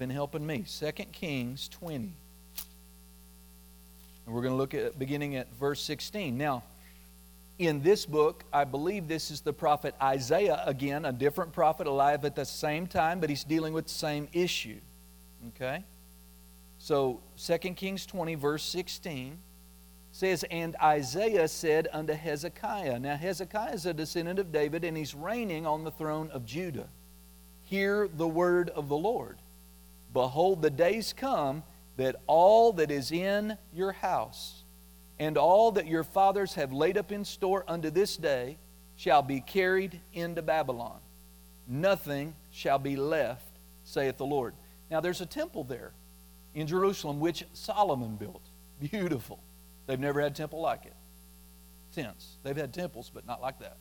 Been 0.00 0.08
helping 0.08 0.46
me. 0.46 0.64
2 0.66 0.92
Kings 1.12 1.68
20. 1.68 1.96
And 1.96 2.14
we're 4.26 4.40
going 4.40 4.54
to 4.54 4.56
look 4.56 4.72
at 4.72 4.98
beginning 4.98 5.36
at 5.36 5.46
verse 5.56 5.82
16. 5.82 6.38
Now, 6.38 6.62
in 7.58 7.82
this 7.82 8.06
book, 8.06 8.42
I 8.50 8.64
believe 8.64 9.08
this 9.08 9.30
is 9.30 9.42
the 9.42 9.52
prophet 9.52 9.94
Isaiah 10.00 10.62
again, 10.64 11.04
a 11.04 11.12
different 11.12 11.52
prophet 11.52 11.86
alive 11.86 12.24
at 12.24 12.34
the 12.34 12.46
same 12.46 12.86
time, 12.86 13.20
but 13.20 13.28
he's 13.28 13.44
dealing 13.44 13.74
with 13.74 13.88
the 13.88 13.92
same 13.92 14.26
issue. 14.32 14.78
Okay? 15.48 15.84
So, 16.78 17.20
2 17.36 17.58
Kings 17.74 18.06
20, 18.06 18.36
verse 18.36 18.62
16 18.62 19.36
says, 20.12 20.46
And 20.50 20.76
Isaiah 20.82 21.46
said 21.46 21.88
unto 21.92 22.14
Hezekiah. 22.14 23.00
Now, 23.00 23.16
Hezekiah 23.16 23.74
is 23.74 23.84
a 23.84 23.92
descendant 23.92 24.38
of 24.38 24.50
David, 24.50 24.82
and 24.82 24.96
he's 24.96 25.14
reigning 25.14 25.66
on 25.66 25.84
the 25.84 25.90
throne 25.90 26.30
of 26.30 26.46
Judah. 26.46 26.88
Hear 27.64 28.08
the 28.08 28.26
word 28.26 28.70
of 28.70 28.88
the 28.88 28.96
Lord. 28.96 29.36
Behold, 30.12 30.62
the 30.62 30.70
days 30.70 31.12
come 31.16 31.62
that 31.96 32.16
all 32.26 32.72
that 32.74 32.90
is 32.90 33.12
in 33.12 33.56
your 33.72 33.92
house 33.92 34.64
and 35.18 35.36
all 35.36 35.72
that 35.72 35.86
your 35.86 36.02
fathers 36.02 36.54
have 36.54 36.72
laid 36.72 36.96
up 36.96 37.12
in 37.12 37.24
store 37.24 37.64
unto 37.68 37.90
this 37.90 38.16
day 38.16 38.56
shall 38.96 39.22
be 39.22 39.40
carried 39.40 40.00
into 40.12 40.42
Babylon. 40.42 40.98
Nothing 41.68 42.34
shall 42.50 42.78
be 42.78 42.96
left, 42.96 43.44
saith 43.84 44.16
the 44.16 44.26
Lord. 44.26 44.54
Now, 44.90 45.00
there's 45.00 45.20
a 45.20 45.26
temple 45.26 45.64
there 45.64 45.92
in 46.54 46.66
Jerusalem 46.66 47.20
which 47.20 47.44
Solomon 47.52 48.16
built. 48.16 48.42
Beautiful. 48.80 49.38
They've 49.86 50.00
never 50.00 50.20
had 50.20 50.32
a 50.32 50.34
temple 50.34 50.60
like 50.60 50.86
it 50.86 50.94
since. 51.92 52.36
They've 52.42 52.56
had 52.56 52.72
temples, 52.72 53.10
but 53.12 53.26
not 53.26 53.40
like 53.40 53.58
that. 53.60 53.76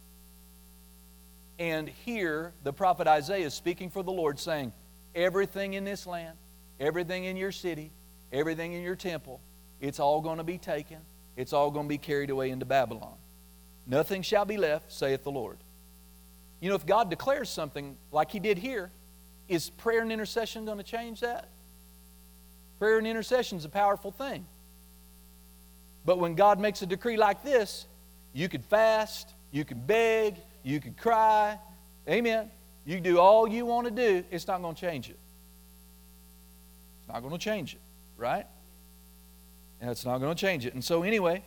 And 1.57 1.89
here, 1.89 2.53
the 2.63 2.73
prophet 2.73 3.07
Isaiah 3.07 3.45
is 3.45 3.53
speaking 3.53 3.89
for 3.89 4.03
the 4.03 4.11
Lord, 4.11 4.39
saying, 4.39 4.71
Everything 5.15 5.73
in 5.73 5.83
this 5.83 6.05
land, 6.05 6.37
everything 6.79 7.25
in 7.25 7.35
your 7.37 7.51
city, 7.51 7.91
everything 8.31 8.73
in 8.73 8.83
your 8.83 8.95
temple, 8.95 9.41
it's 9.81 9.99
all 9.99 10.21
going 10.21 10.37
to 10.37 10.43
be 10.43 10.57
taken. 10.57 10.97
It's 11.35 11.53
all 11.53 11.71
going 11.71 11.85
to 11.85 11.89
be 11.89 11.97
carried 11.97 12.29
away 12.29 12.49
into 12.49 12.65
Babylon. 12.65 13.15
Nothing 13.87 14.21
shall 14.21 14.45
be 14.45 14.57
left, 14.57 14.91
saith 14.91 15.23
the 15.23 15.31
Lord. 15.31 15.57
You 16.59 16.69
know, 16.69 16.75
if 16.75 16.85
God 16.85 17.09
declares 17.09 17.49
something 17.49 17.97
like 18.11 18.31
He 18.31 18.39
did 18.39 18.57
here, 18.57 18.91
is 19.47 19.69
prayer 19.69 20.01
and 20.01 20.11
intercession 20.11 20.65
going 20.65 20.77
to 20.77 20.83
change 20.83 21.21
that? 21.21 21.49
Prayer 22.77 22.97
and 22.97 23.07
intercession 23.07 23.57
is 23.57 23.65
a 23.65 23.69
powerful 23.69 24.11
thing. 24.11 24.45
But 26.05 26.19
when 26.19 26.35
God 26.35 26.59
makes 26.59 26.81
a 26.81 26.85
decree 26.85 27.17
like 27.17 27.43
this, 27.43 27.87
you 28.33 28.47
could 28.47 28.63
fast, 28.65 29.33
you 29.51 29.65
can 29.65 29.79
beg, 29.79 30.35
you 30.63 30.79
can 30.79 30.93
cry. 30.93 31.57
Amen. 32.07 32.51
You 32.85 32.99
do 32.99 33.19
all 33.19 33.47
you 33.47 33.65
want 33.65 33.87
to 33.87 33.91
do, 33.91 34.23
it's 34.31 34.47
not 34.47 34.61
going 34.61 34.75
to 34.75 34.81
change 34.81 35.09
it. 35.09 35.19
It's 36.99 37.13
not 37.13 37.21
going 37.21 37.33
to 37.33 37.39
change 37.39 37.73
it, 37.75 37.81
right? 38.17 38.45
And 39.81 39.89
it's 39.89 40.05
not 40.05 40.19
going 40.19 40.35
to 40.35 40.39
change 40.39 40.65
it. 40.65 40.73
And 40.73 40.83
so, 40.83 41.03
anyway, 41.03 41.43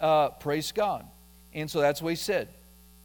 uh, 0.00 0.30
praise 0.30 0.72
God. 0.72 1.06
And 1.52 1.70
so 1.70 1.80
that's 1.80 2.02
what 2.02 2.10
he 2.10 2.16
said. 2.16 2.48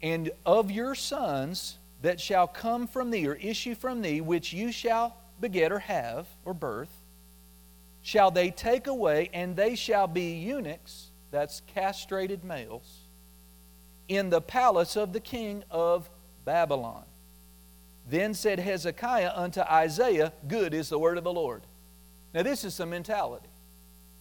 And 0.01 0.32
of 0.46 0.72
your 0.72 0.96
sons 0.96 1.77
that 2.01 2.20
shall 2.20 2.48
come 2.48 2.88
from 2.88 3.12
thee 3.12 3.27
or 3.27 3.36
issue 3.36 3.75
from 3.75 4.01
thee, 4.01 4.22
which 4.22 4.51
you 4.53 4.72
shall 4.72 5.15
beget 5.39 5.72
or 5.72 5.80
have 5.80 6.27
or 6.44 6.53
birth, 6.53 6.91
shall 8.01 8.32
they 8.32 8.50
take 8.50 8.88
away, 8.88 9.30
and 9.34 9.56
they 9.56 9.75
shall 9.75 10.08
be 10.08 10.34
eunuchs, 10.34 11.08
that's 11.30 11.62
castrated 11.74 12.44
males, 12.44 13.00
in 14.08 14.30
the 14.30 14.41
palace 14.41 14.98
of 14.98 15.13
the 15.13 15.20
king 15.20 15.63
of 15.70 16.10
Babylon. 16.44 17.03
Then 18.10 18.34
said 18.34 18.60
Hezekiah 18.60 19.31
unto 19.36 19.62
Isaiah, 19.62 20.34
Good 20.48 20.74
is 20.74 20.89
the 20.89 21.00
word 21.00 21.17
of 21.17 21.24
the 21.24 21.31
Lord. 21.31 21.62
Now, 22.34 22.43
this 22.43 22.63
is 22.63 22.74
some 22.74 22.89
mentality. 22.89 23.48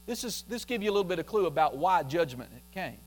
This, 0.06 0.24
is, 0.24 0.44
this 0.48 0.64
give 0.64 0.82
you 0.82 0.90
a 0.90 0.92
little 0.92 1.04
bit 1.04 1.18
of 1.18 1.26
clue 1.26 1.46
about 1.46 1.76
why 1.76 2.02
judgment 2.02 2.50
came. 2.72 2.98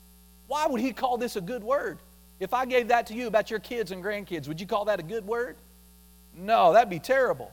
Why 0.46 0.66
would 0.66 0.80
he 0.80 0.92
call 0.92 1.18
this 1.18 1.36
a 1.36 1.40
good 1.40 1.62
word? 1.62 1.98
If 2.40 2.52
I 2.52 2.64
gave 2.66 2.88
that 2.88 3.06
to 3.08 3.14
you 3.14 3.26
about 3.26 3.50
your 3.50 3.60
kids 3.60 3.90
and 3.90 4.02
grandkids, 4.02 4.48
would 4.48 4.60
you 4.60 4.66
call 4.66 4.86
that 4.86 5.00
a 5.00 5.02
good 5.02 5.26
word? 5.26 5.56
No, 6.36 6.72
that'd 6.72 6.90
be 6.90 6.98
terrible. 6.98 7.52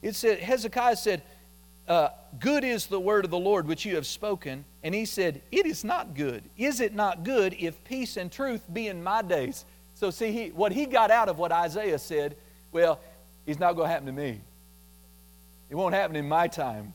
It 0.00 0.16
said, 0.16 0.40
Hezekiah 0.40 0.96
said, 0.96 1.22
uh, 1.88 2.08
Good 2.38 2.64
is 2.64 2.86
the 2.86 3.00
word 3.00 3.24
of 3.24 3.30
the 3.30 3.38
Lord 3.38 3.66
which 3.66 3.84
you 3.84 3.96
have 3.96 4.06
spoken. 4.06 4.64
And 4.82 4.94
he 4.94 5.04
said, 5.04 5.42
It 5.50 5.66
is 5.66 5.84
not 5.84 6.14
good. 6.14 6.42
Is 6.56 6.80
it 6.80 6.94
not 6.94 7.24
good 7.24 7.54
if 7.58 7.82
peace 7.84 8.16
and 8.16 8.30
truth 8.30 8.62
be 8.72 8.88
in 8.88 9.02
my 9.02 9.22
days? 9.22 9.64
So, 10.02 10.10
see, 10.10 10.32
he, 10.32 10.48
what 10.48 10.72
he 10.72 10.86
got 10.86 11.12
out 11.12 11.28
of 11.28 11.38
what 11.38 11.52
Isaiah 11.52 11.96
said, 11.96 12.34
well, 12.72 12.98
it's 13.46 13.60
not 13.60 13.76
going 13.76 13.86
to 13.86 13.92
happen 13.92 14.06
to 14.06 14.12
me. 14.12 14.40
It 15.70 15.76
won't 15.76 15.94
happen 15.94 16.16
in 16.16 16.28
my 16.28 16.48
time, 16.48 16.92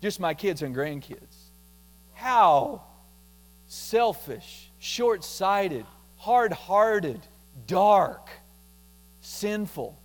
just 0.00 0.20
my 0.20 0.34
kids 0.34 0.62
and 0.62 0.72
grandkids. 0.72 1.34
How 2.12 2.82
selfish, 3.66 4.70
short 4.78 5.24
sighted, 5.24 5.84
hard 6.16 6.52
hearted, 6.52 7.20
dark, 7.66 8.30
sinful 9.20 9.98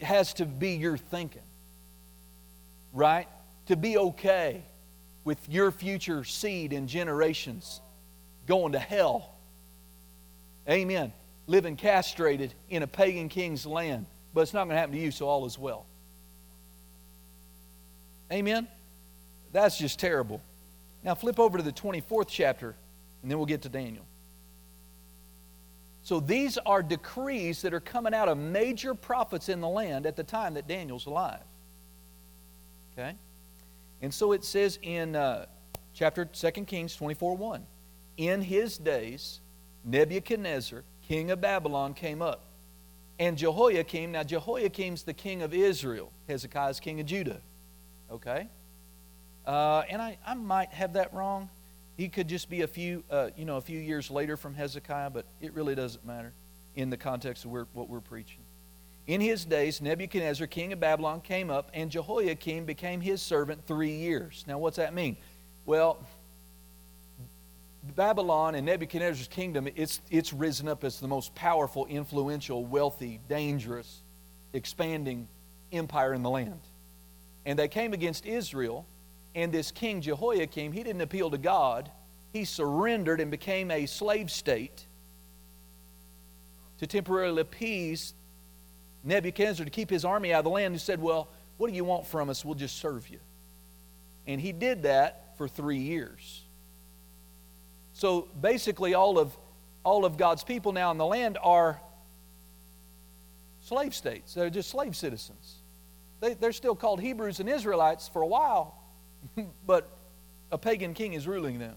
has 0.00 0.32
to 0.32 0.46
be 0.46 0.76
your 0.76 0.96
thinking 0.96 1.42
right? 2.94 3.28
To 3.66 3.76
be 3.76 3.98
okay 3.98 4.62
with 5.24 5.46
your 5.46 5.70
future 5.72 6.24
seed 6.24 6.72
and 6.72 6.88
generations 6.88 7.82
going 8.46 8.72
to 8.72 8.78
hell. 8.78 9.34
Amen. 10.66 11.12
Living 11.50 11.74
castrated 11.74 12.54
in 12.68 12.84
a 12.84 12.86
pagan 12.86 13.28
king's 13.28 13.66
land. 13.66 14.06
But 14.32 14.42
it's 14.42 14.54
not 14.54 14.66
going 14.66 14.76
to 14.76 14.78
happen 14.78 14.94
to 14.94 15.00
you, 15.00 15.10
so 15.10 15.26
all 15.26 15.46
is 15.46 15.58
well. 15.58 15.84
Amen. 18.32 18.68
That's 19.50 19.76
just 19.76 19.98
terrible. 19.98 20.40
Now 21.02 21.16
flip 21.16 21.40
over 21.40 21.58
to 21.58 21.64
the 21.64 21.72
24th 21.72 22.28
chapter, 22.28 22.76
and 23.22 23.28
then 23.28 23.36
we'll 23.36 23.48
get 23.48 23.62
to 23.62 23.68
Daniel. 23.68 24.04
So 26.04 26.20
these 26.20 26.56
are 26.58 26.84
decrees 26.84 27.62
that 27.62 27.74
are 27.74 27.80
coming 27.80 28.14
out 28.14 28.28
of 28.28 28.38
major 28.38 28.94
prophets 28.94 29.48
in 29.48 29.60
the 29.60 29.68
land 29.68 30.06
at 30.06 30.14
the 30.14 30.22
time 30.22 30.54
that 30.54 30.68
Daniel's 30.68 31.06
alive. 31.06 31.42
Okay? 32.92 33.16
And 34.02 34.14
so 34.14 34.30
it 34.30 34.44
says 34.44 34.78
in 34.82 35.16
uh, 35.16 35.46
chapter 35.94 36.26
2 36.26 36.50
Kings 36.64 36.94
24 36.94 37.36
1 37.36 37.66
In 38.18 38.40
his 38.40 38.78
days, 38.78 39.40
Nebuchadnezzar, 39.84 40.84
king 41.10 41.32
of 41.32 41.40
Babylon, 41.40 41.92
came 41.92 42.22
up. 42.22 42.44
And 43.18 43.36
Jehoiakim, 43.36 44.12
now 44.12 44.22
Jehoiakim's 44.22 45.02
the 45.02 45.12
king 45.12 45.42
of 45.42 45.52
Israel, 45.52 46.12
Hezekiah's 46.28 46.78
king 46.78 47.00
of 47.00 47.06
Judah. 47.06 47.40
Okay? 48.12 48.46
Uh, 49.44 49.82
and 49.90 50.00
I, 50.00 50.18
I 50.24 50.34
might 50.34 50.68
have 50.68 50.92
that 50.92 51.12
wrong. 51.12 51.48
He 51.96 52.08
could 52.08 52.28
just 52.28 52.48
be 52.48 52.62
a 52.62 52.68
few, 52.68 53.02
uh, 53.10 53.30
you 53.36 53.44
know, 53.44 53.56
a 53.56 53.60
few 53.60 53.80
years 53.80 54.08
later 54.08 54.36
from 54.36 54.54
Hezekiah, 54.54 55.10
but 55.10 55.24
it 55.40 55.52
really 55.52 55.74
doesn't 55.74 56.06
matter 56.06 56.32
in 56.76 56.90
the 56.90 56.96
context 56.96 57.44
of 57.44 57.50
what 57.50 57.88
we're 57.88 57.98
preaching. 57.98 58.42
In 59.08 59.20
his 59.20 59.44
days, 59.44 59.80
Nebuchadnezzar, 59.80 60.46
king 60.46 60.72
of 60.72 60.78
Babylon, 60.78 61.22
came 61.22 61.50
up, 61.50 61.72
and 61.74 61.90
Jehoiakim 61.90 62.66
became 62.66 63.00
his 63.00 63.20
servant 63.20 63.66
three 63.66 63.96
years. 63.96 64.44
Now, 64.46 64.58
what's 64.58 64.76
that 64.76 64.94
mean? 64.94 65.16
Well, 65.66 66.06
Babylon 67.94 68.54
and 68.54 68.66
Nebuchadnezzar's 68.66 69.28
kingdom, 69.28 69.68
it's, 69.76 70.00
it's 70.10 70.32
risen 70.32 70.68
up 70.68 70.84
as 70.84 71.00
the 71.00 71.08
most 71.08 71.34
powerful, 71.34 71.86
influential, 71.86 72.64
wealthy, 72.64 73.20
dangerous, 73.28 74.02
expanding 74.52 75.28
empire 75.72 76.14
in 76.14 76.22
the 76.22 76.30
land. 76.30 76.60
And 77.46 77.58
they 77.58 77.68
came 77.68 77.92
against 77.92 78.26
Israel, 78.26 78.86
and 79.34 79.52
this 79.52 79.70
king 79.70 80.00
Jehoiakim, 80.00 80.72
he 80.72 80.82
didn't 80.82 81.00
appeal 81.00 81.30
to 81.30 81.38
God. 81.38 81.90
He 82.32 82.44
surrendered 82.44 83.20
and 83.20 83.30
became 83.30 83.70
a 83.70 83.86
slave 83.86 84.30
state 84.30 84.84
to 86.78 86.86
temporarily 86.86 87.42
appease 87.42 88.14
Nebuchadnezzar 89.04 89.64
to 89.64 89.70
keep 89.70 89.90
his 89.90 90.04
army 90.04 90.32
out 90.32 90.40
of 90.40 90.44
the 90.44 90.50
land. 90.50 90.74
He 90.74 90.78
said, 90.78 91.00
Well, 91.00 91.28
what 91.56 91.70
do 91.70 91.76
you 91.76 91.84
want 91.84 92.06
from 92.06 92.30
us? 92.30 92.44
We'll 92.44 92.54
just 92.54 92.78
serve 92.78 93.08
you. 93.08 93.18
And 94.26 94.40
he 94.40 94.52
did 94.52 94.82
that 94.84 95.36
for 95.36 95.48
three 95.48 95.78
years. 95.78 96.42
So 98.00 98.28
basically, 98.40 98.94
all 98.94 99.18
of, 99.18 99.36
all 99.84 100.06
of 100.06 100.16
God's 100.16 100.42
people 100.42 100.72
now 100.72 100.90
in 100.90 100.96
the 100.96 101.04
land 101.04 101.36
are 101.42 101.78
slave 103.60 103.94
states. 103.94 104.32
They're 104.32 104.48
just 104.48 104.70
slave 104.70 104.96
citizens. 104.96 105.56
They, 106.20 106.32
they're 106.32 106.52
still 106.52 106.74
called 106.74 107.02
Hebrews 107.02 107.40
and 107.40 107.48
Israelites 107.48 108.08
for 108.08 108.22
a 108.22 108.26
while, 108.26 108.74
but 109.66 109.86
a 110.50 110.56
pagan 110.56 110.94
king 110.94 111.12
is 111.12 111.28
ruling 111.28 111.58
them. 111.58 111.76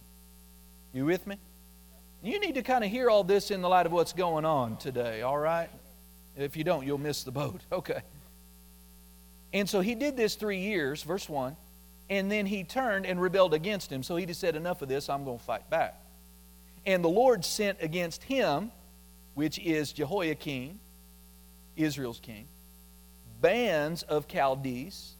You 0.93 1.03
with 1.03 1.27
me? 1.27 1.35
You 2.23 2.39
need 2.39 2.55
to 2.55 2.63
kind 2.63 2.85
of 2.85 2.89
hear 2.89 3.09
all 3.09 3.25
this 3.25 3.51
in 3.51 3.61
the 3.61 3.67
light 3.67 3.85
of 3.85 3.91
what's 3.91 4.13
going 4.13 4.45
on 4.45 4.77
today, 4.77 5.23
all 5.23 5.37
right? 5.37 5.69
If 6.37 6.55
you 6.55 6.63
don't, 6.63 6.87
you'll 6.87 6.99
miss 6.99 7.23
the 7.23 7.31
boat. 7.31 7.59
Okay. 7.73 7.99
And 9.51 9.69
so 9.69 9.81
he 9.81 9.93
did 9.93 10.15
this 10.15 10.35
three 10.35 10.59
years, 10.59 11.03
verse 11.03 11.27
1, 11.27 11.57
and 12.09 12.31
then 12.31 12.45
he 12.45 12.63
turned 12.63 13.05
and 13.05 13.21
rebelled 13.21 13.53
against 13.53 13.91
him. 13.91 14.03
So 14.03 14.15
he 14.15 14.25
just 14.25 14.39
said, 14.39 14.55
Enough 14.55 14.81
of 14.81 14.87
this, 14.87 15.09
I'm 15.09 15.25
going 15.25 15.37
to 15.37 15.43
fight 15.43 15.69
back. 15.69 15.99
And 16.85 17.03
the 17.03 17.09
Lord 17.09 17.45
sent 17.45 17.77
against 17.81 18.23
him, 18.23 18.71
which 19.35 19.57
is 19.59 19.93
Jehoiakim, 19.93 20.79
Israel's 21.75 22.19
king, 22.19 22.45
bands 23.41 24.03
of 24.03 24.27
Chaldees, 24.27 25.13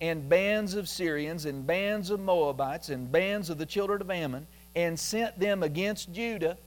and 0.00 0.28
bands 0.28 0.74
of 0.74 0.88
Syrians, 0.88 1.46
and 1.46 1.66
bands 1.66 2.10
of 2.10 2.20
Moabites, 2.20 2.90
and 2.90 3.10
bands 3.10 3.48
of 3.48 3.58
the 3.58 3.66
children 3.66 4.02
of 4.02 4.10
Ammon, 4.10 4.46
and 4.74 4.98
sent 4.98 5.38
them 5.38 5.62
against 5.62 6.12
Judah 6.12 6.58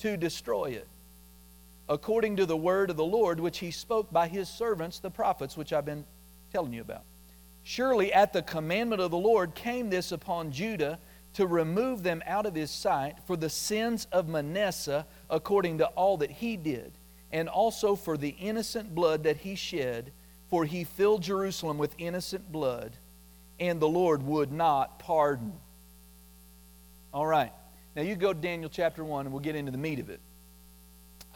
to 0.00 0.16
destroy 0.16 0.66
it, 0.66 0.86
according 1.88 2.36
to 2.36 2.46
the 2.46 2.56
word 2.56 2.90
of 2.90 2.96
the 2.96 3.04
Lord 3.04 3.40
which 3.40 3.58
he 3.58 3.70
spoke 3.70 4.12
by 4.12 4.28
his 4.28 4.48
servants, 4.48 4.98
the 4.98 5.10
prophets, 5.10 5.56
which 5.56 5.72
I've 5.72 5.86
been 5.86 6.04
telling 6.52 6.72
you 6.72 6.82
about. 6.82 7.04
Surely 7.62 8.12
at 8.12 8.32
the 8.32 8.42
commandment 8.42 9.00
of 9.00 9.10
the 9.10 9.18
Lord 9.18 9.54
came 9.54 9.88
this 9.88 10.12
upon 10.12 10.52
Judah 10.52 10.98
to 11.34 11.46
remove 11.46 12.02
them 12.02 12.22
out 12.26 12.46
of 12.46 12.54
his 12.54 12.70
sight 12.70 13.16
for 13.26 13.36
the 13.36 13.50
sins 13.50 14.06
of 14.12 14.28
Manasseh 14.28 15.06
according 15.30 15.78
to 15.78 15.86
all 15.88 16.16
that 16.18 16.30
he 16.30 16.56
did, 16.56 16.92
and 17.32 17.48
also 17.48 17.94
for 17.94 18.16
the 18.16 18.30
innocent 18.40 18.94
blood 18.94 19.24
that 19.24 19.38
he 19.38 19.54
shed, 19.54 20.12
for 20.48 20.64
he 20.64 20.84
filled 20.84 21.22
Jerusalem 21.22 21.78
with 21.78 21.94
innocent 21.98 22.50
blood, 22.50 22.92
and 23.60 23.80
the 23.80 23.88
Lord 23.88 24.22
would 24.22 24.50
not 24.50 24.98
pardon. 24.98 25.52
All 27.12 27.26
right. 27.26 27.52
Now 27.96 28.02
you 28.02 28.14
go 28.14 28.32
to 28.32 28.38
Daniel 28.38 28.70
chapter 28.70 29.02
1 29.02 29.26
and 29.26 29.32
we'll 29.32 29.42
get 29.42 29.56
into 29.56 29.72
the 29.72 29.78
meat 29.78 29.98
of 29.98 30.10
it. 30.10 30.20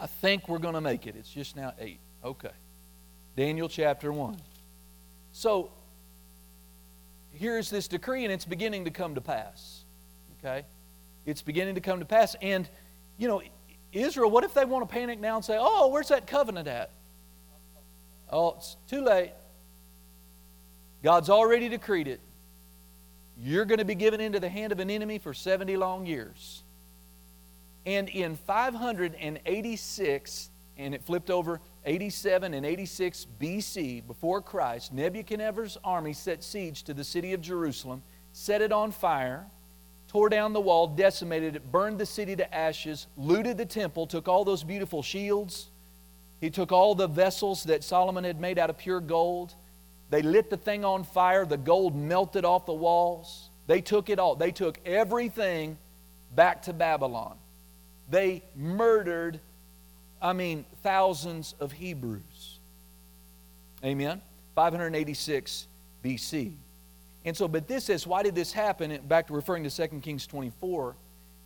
I 0.01 0.07
think 0.07 0.49
we're 0.49 0.59
going 0.59 0.75
to 0.75 0.81
make 0.81 1.07
it. 1.07 1.17
It's 1.17 1.29
just 1.29 1.57
now 1.57 1.75
8. 1.79 1.99
Okay. 2.25 2.51
Daniel 3.37 3.69
chapter 3.69 4.13
1. 4.13 4.37
So 5.33 5.71
here's 7.33 7.71
this 7.71 7.89
decree 7.89 8.25
and 8.25 8.33
it's 8.33 8.45
beginning 8.45 8.85
to 8.85 8.91
come 8.91 9.15
to 9.15 9.21
pass. 9.21 9.82
Okay? 10.45 10.65
It's 11.25 11.43
beginning 11.43 11.77
to 11.77 11.81
come 11.81 12.01
to 12.01 12.05
pass. 12.05 12.35
And, 12.43 12.69
you 13.17 13.29
know, 13.29 13.43
Israel, 13.93 14.31
what 14.31 14.45
if 14.45 14.55
they 14.55 14.65
want 14.65 14.89
to 14.89 14.93
panic 14.93 15.21
now 15.21 15.37
and 15.37 15.45
say, 15.45 15.57
oh, 15.59 15.89
where's 15.89 16.09
that 16.09 16.27
covenant 16.27 16.67
at? 16.67 16.91
Oh, 18.31 18.55
it's 18.57 18.77
too 18.89 19.05
late. 19.05 19.33
God's 21.03 21.29
already 21.29 21.69
decreed 21.69 22.09
it. 22.09 22.21
You're 23.39 23.65
going 23.65 23.79
to 23.79 23.85
be 23.85 23.95
given 23.95 24.21
into 24.21 24.41
the 24.41 24.49
hand 24.49 24.73
of 24.73 24.81
an 24.81 24.91
enemy 24.91 25.19
for 25.19 25.35
70 25.35 25.77
long 25.77 26.07
years. 26.07 26.63
And 27.85 28.09
in 28.09 28.37
586, 28.37 30.51
and 30.79 30.95
it 30.95 31.03
flipped 31.03 31.31
over 31.31 31.61
87 31.85 32.55
and 32.55 32.65
86 32.65 33.27
BC, 33.41 34.07
before 34.07 34.41
Christ, 34.41 34.93
Nebuchadnezzar's 34.93 35.77
army 35.85 36.13
set 36.13 36.45
siege 36.45 36.85
to 36.85 36.95
the 36.95 37.05
city 37.05 37.33
of 37.33 37.41
Jerusalem, 37.41 38.03
set 38.33 38.63
it 38.63 38.73
on 38.73 38.93
fire, 38.93 39.47
tore 40.13 40.29
down 40.29 40.53
the 40.53 40.61
wall, 40.61 40.87
decimated 40.87 41.57
it, 41.57 41.73
burned 41.73 41.99
the 41.99 42.05
city 42.05 42.37
to 42.37 42.55
ashes, 42.55 43.07
looted 43.17 43.57
the 43.57 43.65
temple, 43.65 44.07
took 44.07 44.29
all 44.29 44.45
those 44.45 44.63
beautiful 44.63 45.03
shields. 45.03 45.71
He 46.39 46.51
took 46.51 46.71
all 46.71 46.95
the 46.95 47.07
vessels 47.07 47.65
that 47.65 47.83
Solomon 47.83 48.23
had 48.23 48.39
made 48.39 48.59
out 48.59 48.69
of 48.69 48.77
pure 48.77 49.01
gold. 49.01 49.55
They 50.11 50.21
lit 50.21 50.51
the 50.51 50.59
thing 50.59 50.85
on 50.85 51.05
fire. 51.05 51.47
The 51.47 51.57
gold 51.57 51.97
melted 51.97 52.45
off 52.45 52.67
the 52.67 52.75
walls. 52.75 53.49
They 53.67 53.81
took 53.81 54.11
it 54.11 54.19
all. 54.19 54.35
They 54.35 54.51
took 54.51 54.79
everything 54.85 55.79
back 56.35 56.61
to 56.63 56.75
Babylon. 56.75 57.39
They 58.11 58.43
murdered, 58.55 59.41
I 60.21 60.35
mean, 60.35 60.67
thousands 60.83 61.55
of 61.59 61.73
Hebrews. 61.73 62.59
Amen? 63.83 64.21
586 64.57 65.69
BC. 66.05 66.53
And 67.25 67.37
so, 67.37 67.47
but 67.47 67.69
this 67.69 67.85
says, 67.85 68.07
why 68.07 68.23
did 68.23 68.35
this 68.35 68.53
happen? 68.53 68.99
Back 69.07 69.29
to 69.29 69.33
referring 69.33 69.65
to 69.65 69.71
2 69.71 70.01
Kings 70.01 70.27
24, 70.27 70.97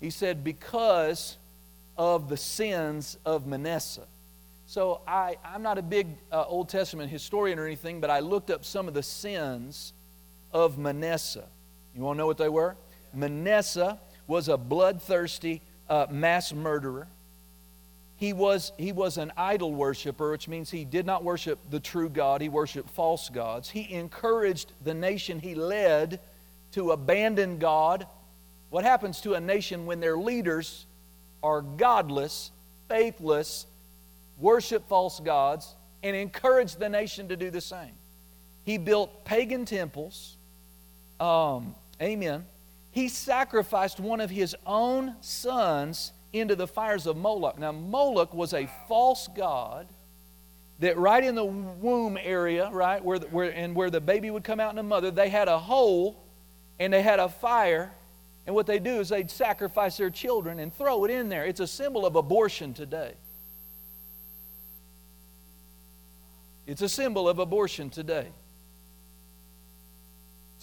he 0.01 0.11
said, 0.11 0.43
because 0.43 1.37
of 1.97 2.29
the 2.29 2.37
sins 2.37 3.19
of 3.25 3.47
Manasseh. 3.47 4.07
So 4.67 5.01
I, 5.07 5.37
I'm 5.45 5.63
not 5.63 5.79
a 5.79 5.83
big 5.83 6.09
uh, 6.33 6.45
Old 6.45 6.69
Testament 6.69 7.11
historian 7.11 7.59
or 7.59 7.67
anything, 7.67 8.01
but 8.01 8.11
I 8.11 8.21
looked 8.21 8.51
up 8.51 8.65
some 8.65 8.89
of 8.89 8.95
the 8.95 9.03
sins 9.03 9.93
of 10.53 10.77
Manasseh. 10.79 11.47
You 11.95 12.03
want 12.03 12.17
to 12.17 12.19
know 12.19 12.27
what 12.27 12.39
they 12.39 12.49
were? 12.49 12.77
Manasseh 13.15 13.99
was 14.27 14.49
a 14.49 14.57
bloodthirsty 14.57 15.63
uh, 15.89 16.07
mass 16.11 16.53
murderer. 16.53 17.07
He 18.19 18.33
was, 18.33 18.73
he 18.79 18.93
was 18.93 19.19
an 19.19 19.31
idol 19.37 19.75
worshiper, 19.75 20.31
which 20.31 20.49
means 20.49 20.71
he 20.71 20.85
did 20.85 21.05
not 21.05 21.23
worship 21.23 21.59
the 21.71 21.81
true 21.81 22.09
God, 22.09 22.41
he 22.41 22.49
worshiped 22.49 22.89
false 22.91 23.29
gods. 23.29 23.69
He 23.69 23.93
encouraged 23.93 24.73
the 24.83 24.95
nation 24.95 25.39
he 25.39 25.55
led 25.55 26.21
to 26.73 26.93
abandon 26.93 27.59
God. 27.59 28.07
What 28.71 28.85
happens 28.85 29.21
to 29.23 29.35
a 29.35 29.41
nation 29.41 29.85
when 29.87 30.01
their 30.01 30.17
leaders 30.17 30.87
are 31.43 31.61
godless, 31.61 32.51
faithless, 32.89 33.67
worship 34.39 34.89
false 34.89 35.21
gods, 35.21 35.75
and 36.03 36.17
encourage 36.17 36.77
the 36.77 36.89
nation 36.89 37.29
to 37.29 37.37
do 37.37 37.51
the 37.51 37.61
same? 37.61 37.93
He 38.65 38.79
built 38.79 39.25
pagan 39.27 39.67
temples. 39.67 40.37
Um, 41.21 41.75
amen. 42.01 42.47
He 42.93 43.09
sacrificed 43.09 44.01
one 44.01 44.21
of 44.21 44.31
his 44.31 44.57
own 44.67 45.17
sons 45.21 46.13
into 46.41 46.57
the 46.57 46.67
fires 46.67 47.07
of 47.07 47.17
Moloch. 47.17 47.59
Now, 47.59 47.73
Moloch 47.73 48.35
was 48.35 48.53
a 48.53 48.69
false 48.89 49.29
god 49.29 49.89
that 50.79 50.99
right 50.99 51.25
in 51.25 51.35
the 51.35 51.45
womb 51.45 52.19
area, 52.21 52.69
right, 52.71 53.03
where, 53.03 53.19
the, 53.19 53.27
where, 53.29 53.51
and 53.51 53.75
where 53.75 53.91
the 53.91 54.01
baby 54.01 54.31
would 54.31 54.45
come 54.45 54.61
out 54.61 54.71
in 54.71 54.77
the 54.77 54.83
mother, 54.83 55.11
they 55.11 55.29
had 55.29 55.49
a 55.49 55.59
hole 55.59 56.23
and 56.79 56.93
they 56.93 57.03
had 57.03 57.19
a 57.19 57.29
fire. 57.29 57.93
And 58.47 58.55
what 58.55 58.67
they 58.67 58.79
do 58.79 59.01
is 59.01 59.09
they'd 59.09 59.31
sacrifice 59.31 59.97
their 59.97 60.11
children 60.11 60.59
and 60.59 60.75
throw 60.75 61.05
it 61.05 61.11
in 61.11 61.29
there. 61.29 61.45
It's 61.47 61.61
a 61.61 61.67
symbol 61.67 62.05
of 62.05 62.17
abortion 62.17 62.75
today. 62.75 63.15
It's 66.67 66.83
a 66.83 66.89
symbol 66.89 67.29
of 67.29 67.39
abortion 67.39 67.91
today. 67.91 68.29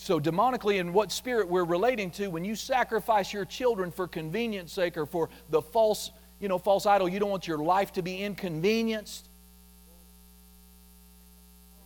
So, 0.04 0.20
demonically, 0.20 0.80
in 0.80 0.92
what 0.92 1.14
spirit 1.14 1.48
we're 1.48 1.64
relating 1.64 2.12
to, 2.12 2.28
when 2.28 2.44
you 2.44 2.56
sacrifice 2.56 3.32
your 3.32 3.46
children 3.46 3.90
for 3.90 4.06
convenience 4.06 4.74
sake 4.74 4.98
or 4.98 5.06
for 5.06 5.30
the 5.50 5.62
false, 5.62 6.12
you 6.42 6.50
know, 6.50 6.58
false 6.58 6.86
idol. 6.86 7.08
You 7.08 7.20
don't 7.22 7.30
want 7.30 7.48
your 7.48 7.60
life 7.60 7.94
to 7.94 8.02
be 8.02 8.22
inconvenienced. 8.22 9.30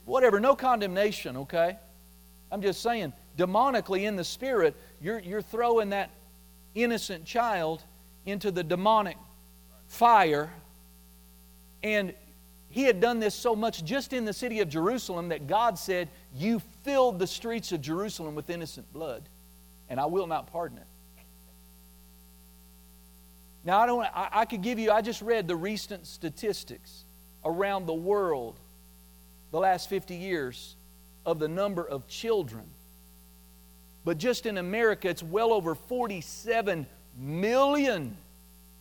Whatever, 0.05 0.39
no 0.39 0.55
condemnation, 0.55 1.37
okay? 1.37 1.77
I'm 2.51 2.63
just 2.63 2.81
saying, 2.81 3.13
demonically 3.37 4.07
in 4.07 4.15
the 4.15 4.23
spirit, 4.23 4.75
you're, 4.99 5.19
you're 5.19 5.43
throwing 5.43 5.91
that 5.91 6.09
innocent 6.73 7.23
child 7.23 7.83
into 8.25 8.49
the 8.49 8.63
demonic 8.63 9.17
fire. 9.89 10.49
And 11.83 12.15
he 12.71 12.81
had 12.81 12.99
done 12.99 13.19
this 13.19 13.35
so 13.35 13.55
much 13.55 13.83
just 13.83 14.11
in 14.11 14.25
the 14.25 14.33
city 14.33 14.59
of 14.61 14.69
Jerusalem 14.69 15.29
that 15.29 15.45
God 15.45 15.77
said, 15.77 16.09
You 16.35 16.61
filled 16.83 17.19
the 17.19 17.27
streets 17.27 17.71
of 17.71 17.81
Jerusalem 17.81 18.35
with 18.35 18.49
innocent 18.49 18.91
blood, 18.93 19.23
and 19.89 19.99
I 19.99 20.05
will 20.05 20.27
not 20.27 20.51
pardon 20.51 20.77
it. 20.77 20.87
Now, 23.63 23.79
I, 23.79 23.85
don't, 23.85 24.03
I, 24.03 24.29
I 24.31 24.45
could 24.45 24.61
give 24.61 24.79
you, 24.79 24.91
I 24.91 25.01
just 25.01 25.21
read 25.21 25.47
the 25.47 25.55
recent 25.55 26.07
statistics 26.07 27.03
around 27.43 27.85
the 27.85 27.93
world 27.93 28.55
the 29.51 29.59
last 29.59 29.89
50 29.89 30.15
years 30.15 30.75
of 31.25 31.39
the 31.39 31.47
number 31.47 31.87
of 31.87 32.07
children. 32.07 32.63
But 34.05 34.17
just 34.17 34.45
in 34.45 34.57
America, 34.57 35.09
it's 35.09 35.21
well 35.21 35.51
over 35.51 35.75
47 35.75 36.87
million 37.17 38.15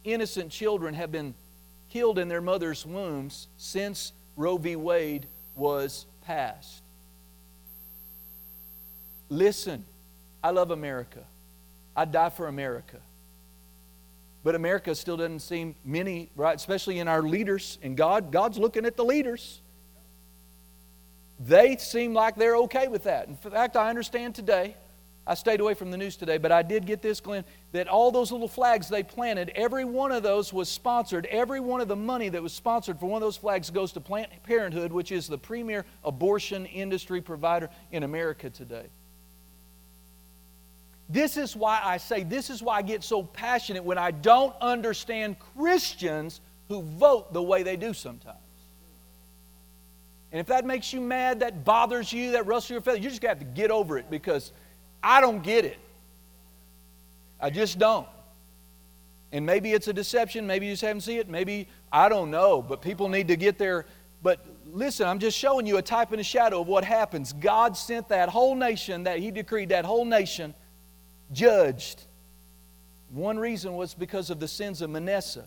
innocent 0.05 0.53
children 0.53 0.95
have 0.95 1.11
been 1.11 1.35
killed 1.91 2.19
in 2.19 2.29
their 2.29 2.41
mother's 2.41 2.87
wombs 2.87 3.49
since 3.57 4.13
Roe 4.37 4.57
v. 4.57 4.77
Wade 4.77 5.27
was 5.57 6.07
passed. 6.25 6.83
Listen, 9.29 9.85
I 10.43 10.51
love 10.51 10.71
America. 10.71 11.21
I 11.95 12.05
die 12.05 12.31
for 12.31 12.47
America. 12.47 12.99
But 14.45 14.55
America 14.55 14.95
still 14.95 15.17
doesn't 15.17 15.41
seem 15.41 15.75
many, 15.85 16.31
right, 16.37 16.55
especially 16.55 16.99
in 16.99 17.09
our 17.09 17.23
leaders, 17.23 17.79
and 17.83 17.97
God, 17.97 18.31
God's 18.31 18.59
looking 18.59 18.85
at 18.85 18.97
the 18.97 19.05
leaders. 19.05 19.61
They 21.41 21.77
seem 21.77 22.15
like 22.15 22.37
they're 22.37 22.57
okay 22.59 22.89
with 22.89 23.05
that. 23.05 23.29
In 23.29 23.37
fact, 23.37 23.77
I 23.77 23.91
understand 23.91 24.35
today 24.35 24.77
I 25.29 25.35
stayed 25.35 25.61
away 25.61 25.75
from 25.75 25.91
the 25.91 25.97
news 25.97 26.17
today, 26.17 26.39
but 26.39 26.53
I 26.53 26.63
did 26.63 26.87
get 26.87 27.03
this, 27.03 27.19
Glenn, 27.19 27.45
that 27.73 27.89
all 27.89 28.13
those 28.13 28.31
little 28.31 28.47
flags 28.47 28.89
they 28.89 29.03
planted, 29.03 29.51
every 29.57 29.85
one 29.85 30.13
of 30.13 30.23
those 30.23 30.53
was 30.53 30.69
sponsored. 30.69 31.27
Every 31.27 31.59
one 31.59 31.81
of 31.81 31.89
the 31.89 31.97
money 31.97 32.29
that 32.29 32.41
was 32.41 32.53
sponsored 32.53 33.01
for 33.01 33.07
one 33.07 33.21
of 33.21 33.27
those 33.27 33.37
flags 33.37 33.69
goes 33.71 33.91
to 33.93 34.01
Planned 34.01 34.29
Parenthood, 34.45 34.93
which 34.93 35.11
is 35.11 35.27
the 35.27 35.39
premier 35.39 35.85
abortion 36.05 36.65
industry 36.67 37.21
provider 37.21 37.69
in 37.91 38.05
America 38.05 38.51
today. 38.51 38.87
This 41.09 41.37
is 41.37 41.55
why 41.55 41.81
I 41.83 41.99
say, 41.99 42.25
this 42.25 42.51
is 42.51 42.63
why 42.63 42.77
I 42.77 42.83
get 42.83 43.05
so 43.05 43.23
passionate 43.23 43.85
when 43.85 43.99
I 43.99 44.11
don't 44.11 44.55
understand 44.61 45.37
Christians 45.57 46.41
who 46.69 46.83
vote 46.83 47.33
the 47.33 47.43
way 47.43 47.63
they 47.63 47.77
do 47.77 47.95
sometimes. 47.95 48.39
And 50.33 50.41
if 50.41 50.49
that 50.49 50.65
makes 50.65 50.93
you 50.93 51.01
mad, 51.01 51.41
that 51.41 51.65
bothers 51.65 52.13
you, 52.13 52.33
that 52.33 52.47
rustles 52.47 52.71
your 52.71 52.81
feathers, 52.81 53.05
you 53.05 53.09
just 53.09 53.23
got 53.23 53.39
to 53.39 53.45
get 53.45 53.71
over 53.71 53.99
it 53.99 54.11
because 54.11 54.53
I 55.03 55.21
don't 55.21 55.43
get 55.43 55.65
it. 55.65 55.79
I 57.41 57.51
just 57.51 57.79
don't. 57.79 58.09
And 59.31 59.47
maybe 59.47 59.73
it's 59.73 59.87
a 59.87 59.93
deception. 59.93 60.47
Maybe 60.47 60.67
you 60.67 60.73
just 60.73 60.83
haven't 60.83 61.03
seen 61.03 61.19
it. 61.19 61.29
Maybe, 61.29 61.69
I 61.93 62.09
don't 62.09 62.31
know. 62.31 62.63
But 62.63 62.83
people 62.83 63.09
need 63.09 63.29
to 63.29 63.37
get 63.37 63.59
there. 63.59 63.87
But 64.23 64.45
listen, 64.73 65.07
I'm 65.07 65.21
just 65.21 65.39
showing 65.39 65.67
you 65.67 65.77
a 65.77 65.83
type 65.83 66.11
and 66.11 66.21
a 66.21 66.25
shadow 66.25 66.61
of 66.63 66.67
what 66.67 66.85
happens. 66.85 67.33
God 67.33 67.77
sent 67.77 68.09
that 68.09 68.29
whole 68.29 68.57
nation, 68.57 69.05
that 69.05 69.21
He 69.21 69.31
decreed 69.31 69.69
that 69.69 69.85
whole 69.85 70.05
nation 70.05 70.55
judged. 71.33 72.03
One 73.11 73.39
reason 73.39 73.75
was 73.75 73.95
because 73.95 74.31
of 74.31 74.41
the 74.41 74.49
sins 74.49 74.83
of 74.83 74.91
Manasseh. 74.91 75.47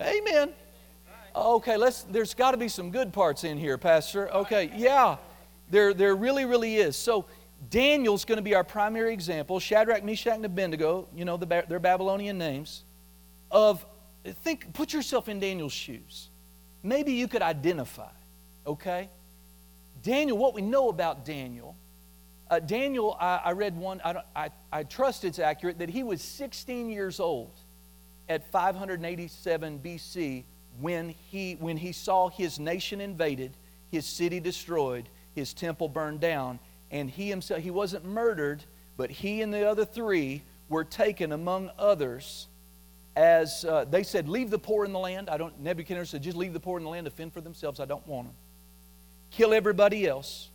Amen. 0.00 0.50
Okay, 1.34 1.76
let's 1.76 2.02
there's 2.02 2.34
got 2.34 2.52
to 2.52 2.56
be 2.56 2.68
some 2.68 2.90
good 2.90 3.12
parts 3.12 3.44
in 3.44 3.58
here, 3.58 3.78
Pastor. 3.78 4.32
Okay, 4.32 4.72
yeah. 4.74 5.16
There 5.70 5.94
there 5.94 6.16
really 6.16 6.44
really 6.44 6.76
is. 6.76 6.96
So 6.96 7.26
Daniel's 7.68 8.24
going 8.24 8.38
to 8.38 8.42
be 8.42 8.54
our 8.54 8.64
primary 8.64 9.12
example. 9.12 9.60
Shadrach, 9.60 10.02
Meshach, 10.02 10.34
and 10.34 10.44
Abednego, 10.44 11.08
you 11.14 11.24
know, 11.24 11.36
the, 11.36 11.46
their 11.68 11.78
Babylonian 11.78 12.38
names, 12.38 12.84
of, 13.50 13.84
think, 14.42 14.72
put 14.72 14.92
yourself 14.92 15.28
in 15.28 15.40
Daniel's 15.40 15.72
shoes. 15.72 16.30
Maybe 16.82 17.12
you 17.12 17.28
could 17.28 17.42
identify, 17.42 18.08
okay? 18.66 19.10
Daniel, 20.02 20.38
what 20.38 20.54
we 20.54 20.62
know 20.62 20.88
about 20.88 21.26
Daniel, 21.26 21.76
uh, 22.50 22.58
Daniel, 22.58 23.16
I, 23.20 23.40
I, 23.44 23.52
read 23.52 23.76
one, 23.76 24.00
I, 24.04 24.22
I, 24.34 24.50
I 24.72 24.82
trust 24.82 25.24
it's 25.24 25.38
accurate, 25.38 25.78
that 25.78 25.88
he 25.88 26.02
was 26.02 26.20
16 26.20 26.90
years 26.90 27.20
old 27.20 27.52
at 28.28 28.50
587 28.50 29.78
BC 29.78 30.44
when 30.80 31.08
he, 31.08 31.54
when 31.54 31.76
he 31.76 31.92
saw 31.92 32.28
his 32.28 32.58
nation 32.58 33.00
invaded, 33.00 33.52
his 33.90 34.04
city 34.04 34.40
destroyed, 34.40 35.08
his 35.34 35.54
temple 35.54 35.88
burned 35.88 36.20
down, 36.20 36.58
and 36.90 37.08
he 37.08 37.28
himself, 37.28 37.60
he 37.60 37.70
wasn't 37.70 38.04
murdered, 38.04 38.62
but 38.96 39.10
he 39.10 39.42
and 39.42 39.54
the 39.54 39.68
other 39.68 39.84
three 39.84 40.42
were 40.68 40.84
taken 40.84 41.32
among 41.32 41.70
others 41.78 42.48
as 43.16 43.64
uh, 43.64 43.84
they 43.84 44.02
said, 44.02 44.28
Leave 44.28 44.50
the 44.50 44.58
poor 44.58 44.84
in 44.84 44.92
the 44.92 44.98
land. 44.98 45.28
I 45.28 45.36
don't, 45.36 45.58
Nebuchadnezzar 45.60 46.06
said, 46.06 46.22
Just 46.22 46.36
leave 46.36 46.52
the 46.52 46.60
poor 46.60 46.78
in 46.78 46.84
the 46.84 46.90
land 46.90 47.04
to 47.06 47.10
fend 47.10 47.32
for 47.32 47.40
themselves. 47.40 47.80
I 47.80 47.84
don't 47.84 48.06
want 48.06 48.28
them. 48.28 48.36
Kill 49.30 49.52
everybody 49.52 50.06
else. 50.06 50.48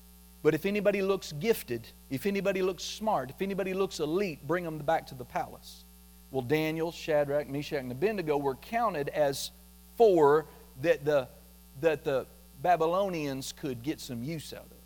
But 0.45 0.53
if 0.53 0.67
anybody 0.67 1.01
looks 1.01 1.31
gifted, 1.31 1.88
if 2.12 2.27
anybody 2.27 2.62
looks 2.62 2.84
smart, 2.84 3.31
if 3.31 3.41
anybody 3.41 3.73
looks 3.73 3.99
elite, 3.99 4.45
bring 4.45 4.63
them 4.63 4.77
back 4.77 5.08
to 5.08 5.15
the 5.15 5.25
palace. 5.25 5.86
Well, 6.29 6.43
Daniel, 6.43 6.91
Shadrach, 6.91 7.49
Meshach, 7.49 7.79
and 7.79 7.91
Abednego 7.91 8.38
were 8.38 8.53
counted 8.53 9.10
as 9.10 9.49
four 9.97 10.45
that 10.84 11.03
the, 11.03 11.29
that 11.81 12.03
the 12.03 12.27
Babylonians 12.62 13.55
could 13.60 13.81
get 13.81 13.99
some 13.99 14.23
use 14.23 14.53
out 14.53 14.65
of 14.65 14.77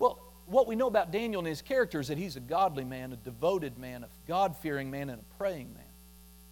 Well, 0.00 0.18
what 0.46 0.66
we 0.66 0.74
know 0.74 0.88
about 0.88 1.12
Daniel 1.12 1.38
and 1.38 1.46
his 1.46 1.62
character 1.62 2.00
is 2.00 2.08
that 2.08 2.18
he's 2.18 2.34
a 2.34 2.40
godly 2.40 2.84
man, 2.84 3.12
a 3.12 3.16
devoted 3.16 3.78
man, 3.78 4.02
a 4.02 4.08
God 4.26 4.56
fearing 4.56 4.90
man, 4.90 5.10
and 5.10 5.20
a 5.20 5.36
praying 5.38 5.72
man. 5.74 5.84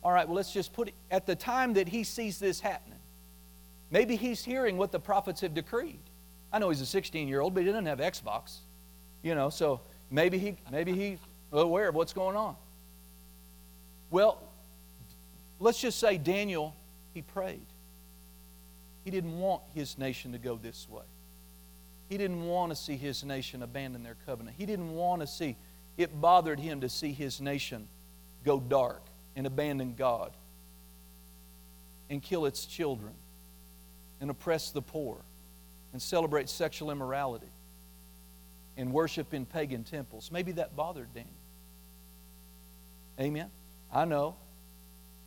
All 0.04 0.12
right, 0.12 0.28
well, 0.28 0.36
let's 0.36 0.52
just 0.52 0.72
put 0.72 0.86
it 0.86 0.94
at 1.10 1.26
the 1.26 1.34
time 1.34 1.74
that 1.74 1.88
he 1.88 2.04
sees 2.04 2.38
this 2.38 2.60
happening. 2.60 3.00
Maybe 3.90 4.14
he's 4.14 4.44
hearing 4.44 4.76
what 4.76 4.92
the 4.92 5.00
prophets 5.00 5.40
have 5.40 5.52
decreed. 5.52 5.98
I 6.52 6.58
know 6.58 6.70
he's 6.70 6.80
a 6.80 6.86
16 6.86 7.28
year 7.28 7.40
old, 7.40 7.54
but 7.54 7.60
he 7.60 7.66
doesn't 7.66 7.86
have 7.86 7.98
Xbox. 7.98 8.58
You 9.22 9.34
know, 9.34 9.50
so 9.50 9.80
maybe 10.10 10.38
he 10.38 10.56
maybe 10.70 10.92
he's 10.92 11.18
aware 11.52 11.88
of 11.88 11.94
what's 11.94 12.12
going 12.12 12.36
on. 12.36 12.56
Well, 14.10 14.38
let's 15.60 15.80
just 15.80 15.98
say 15.98 16.18
Daniel, 16.18 16.74
he 17.14 17.22
prayed. 17.22 17.66
He 19.04 19.10
didn't 19.10 19.38
want 19.38 19.62
his 19.74 19.98
nation 19.98 20.32
to 20.32 20.38
go 20.38 20.56
this 20.56 20.86
way. 20.88 21.04
He 22.08 22.16
didn't 22.16 22.46
want 22.46 22.72
to 22.72 22.76
see 22.76 22.96
his 22.96 23.22
nation 23.24 23.62
abandon 23.62 24.02
their 24.02 24.16
covenant. 24.26 24.56
He 24.58 24.66
didn't 24.66 24.94
want 24.94 25.20
to 25.20 25.26
see, 25.26 25.56
it 25.96 26.18
bothered 26.20 26.58
him 26.58 26.80
to 26.80 26.88
see 26.88 27.12
his 27.12 27.40
nation 27.40 27.86
go 28.44 28.60
dark 28.60 29.02
and 29.36 29.46
abandon 29.46 29.94
God 29.96 30.32
and 32.08 32.22
kill 32.22 32.46
its 32.46 32.64
children 32.64 33.12
and 34.20 34.30
oppress 34.30 34.70
the 34.70 34.80
poor 34.80 35.18
and 35.92 36.02
celebrate 36.02 36.48
sexual 36.48 36.90
immorality 36.90 37.50
and 38.76 38.92
worship 38.92 39.34
in 39.34 39.44
pagan 39.44 39.84
temples. 39.84 40.30
Maybe 40.32 40.52
that 40.52 40.76
bothered 40.76 41.12
Daniel. 41.14 41.32
Amen. 43.20 43.50
I 43.92 44.04
know. 44.04 44.36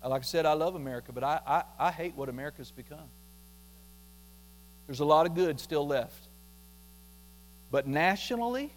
Like 0.04 0.22
I 0.22 0.26
said, 0.26 0.46
I 0.46 0.54
love 0.54 0.76
America, 0.76 1.12
but 1.12 1.24
I, 1.24 1.40
I, 1.46 1.64
I 1.78 1.92
hate 1.92 2.16
what 2.16 2.30
America's 2.30 2.72
become. 2.72 3.10
There's 4.88 5.00
a 5.00 5.06
lot 5.06 5.26
of 5.26 5.36
good 5.36 5.60
still 5.60 5.86
left. 5.86 6.28
But 7.70 7.88
nationally, 7.88 8.72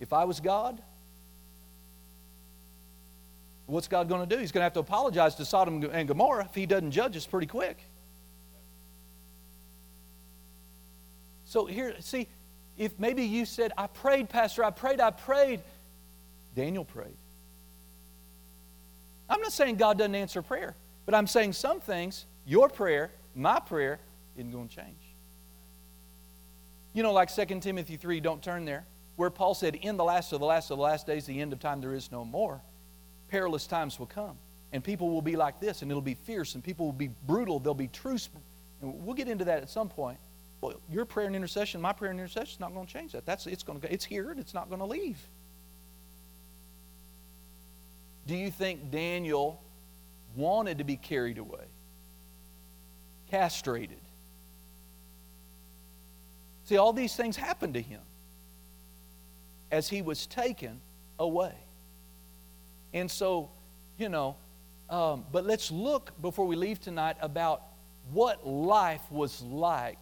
if 0.00 0.12
I 0.12 0.24
was 0.24 0.40
God, 0.40 0.80
what's 3.66 3.88
God 3.88 4.08
going 4.08 4.26
to 4.26 4.36
do? 4.36 4.40
He's 4.40 4.52
going 4.52 4.60
to 4.60 4.64
have 4.64 4.72
to 4.74 4.80
apologize 4.80 5.34
to 5.36 5.44
Sodom 5.44 5.84
and 5.92 6.08
Gomorrah 6.08 6.44
if 6.44 6.54
he 6.54 6.66
doesn't 6.66 6.92
judge 6.92 7.16
us 7.16 7.26
pretty 7.26 7.46
quick. 7.46 7.78
So 11.52 11.66
here, 11.66 11.94
see, 12.00 12.28
if 12.78 12.98
maybe 12.98 13.24
you 13.24 13.44
said, 13.44 13.72
I 13.76 13.86
prayed, 13.86 14.30
Pastor, 14.30 14.64
I 14.64 14.70
prayed, 14.70 15.02
I 15.02 15.10
prayed. 15.10 15.60
Daniel 16.56 16.82
prayed. 16.82 17.18
I'm 19.28 19.38
not 19.38 19.52
saying 19.52 19.76
God 19.76 19.98
doesn't 19.98 20.14
answer 20.14 20.40
prayer, 20.40 20.74
but 21.04 21.14
I'm 21.14 21.26
saying 21.26 21.52
some 21.52 21.78
things, 21.78 22.24
your 22.46 22.70
prayer, 22.70 23.10
my 23.34 23.60
prayer, 23.60 23.98
isn't 24.34 24.50
going 24.50 24.68
to 24.68 24.76
change. 24.76 24.96
You 26.94 27.02
know, 27.02 27.12
like 27.12 27.28
2 27.30 27.60
Timothy 27.60 27.98
3, 27.98 28.20
don't 28.20 28.42
turn 28.42 28.64
there, 28.64 28.86
where 29.16 29.28
Paul 29.28 29.52
said, 29.52 29.74
In 29.74 29.98
the 29.98 30.04
last 30.04 30.32
of 30.32 30.40
the 30.40 30.46
last 30.46 30.70
of 30.70 30.78
the 30.78 30.82
last 30.82 31.06
days, 31.06 31.26
the 31.26 31.38
end 31.38 31.52
of 31.52 31.60
time, 31.60 31.82
there 31.82 31.92
is 31.92 32.10
no 32.10 32.24
more. 32.24 32.62
Perilous 33.28 33.66
times 33.66 33.98
will 33.98 34.06
come. 34.06 34.38
And 34.72 34.82
people 34.82 35.10
will 35.10 35.20
be 35.20 35.36
like 35.36 35.60
this, 35.60 35.82
and 35.82 35.90
it'll 35.90 36.00
be 36.00 36.14
fierce, 36.14 36.54
and 36.54 36.64
people 36.64 36.86
will 36.86 36.94
be 36.94 37.10
brutal. 37.26 37.58
They'll 37.58 37.74
be 37.74 37.88
truce. 37.88 38.30
And 38.80 39.04
we'll 39.04 39.16
get 39.16 39.28
into 39.28 39.44
that 39.44 39.60
at 39.60 39.68
some 39.68 39.90
point. 39.90 40.16
Well, 40.62 40.80
your 40.90 41.04
prayer 41.04 41.26
and 41.26 41.36
intercession, 41.36 41.82
my 41.82 41.92
prayer 41.92 42.10
and 42.10 42.18
intercession 42.18 42.54
is 42.54 42.60
not 42.60 42.72
going 42.72 42.86
to 42.86 42.92
change 42.92 43.12
that. 43.12 43.26
That's 43.26 43.46
it's 43.46 43.62
going 43.62 43.80
to 43.80 43.92
it's 43.92 44.04
here 44.04 44.30
and 44.30 44.40
it's 44.40 44.54
not 44.54 44.70
going 44.70 44.80
to 44.80 44.86
leave. 44.86 45.18
do 48.26 48.36
you 48.36 48.50
think 48.50 48.90
Daniel 48.90 49.60
wanted 50.36 50.78
to 50.78 50.84
be 50.84 50.96
carried 50.96 51.38
away? 51.38 51.64
Castrated. 53.30 53.98
See, 56.64 56.76
all 56.76 56.92
these 56.92 57.16
things 57.16 57.36
happened 57.36 57.74
to 57.74 57.82
him 57.82 58.00
as 59.70 59.88
he 59.88 60.02
was 60.02 60.26
taken 60.26 60.80
away. 61.18 61.52
And 62.94 63.10
so, 63.10 63.50
you 63.98 64.08
know, 64.08 64.36
um, 64.88 65.24
but 65.32 65.44
let's 65.44 65.70
look 65.70 66.12
before 66.20 66.46
we 66.46 66.54
leave 66.54 66.80
tonight 66.80 67.16
about 67.20 67.62
what 68.12 68.46
life 68.46 69.00
was 69.10 69.42
like 69.42 69.98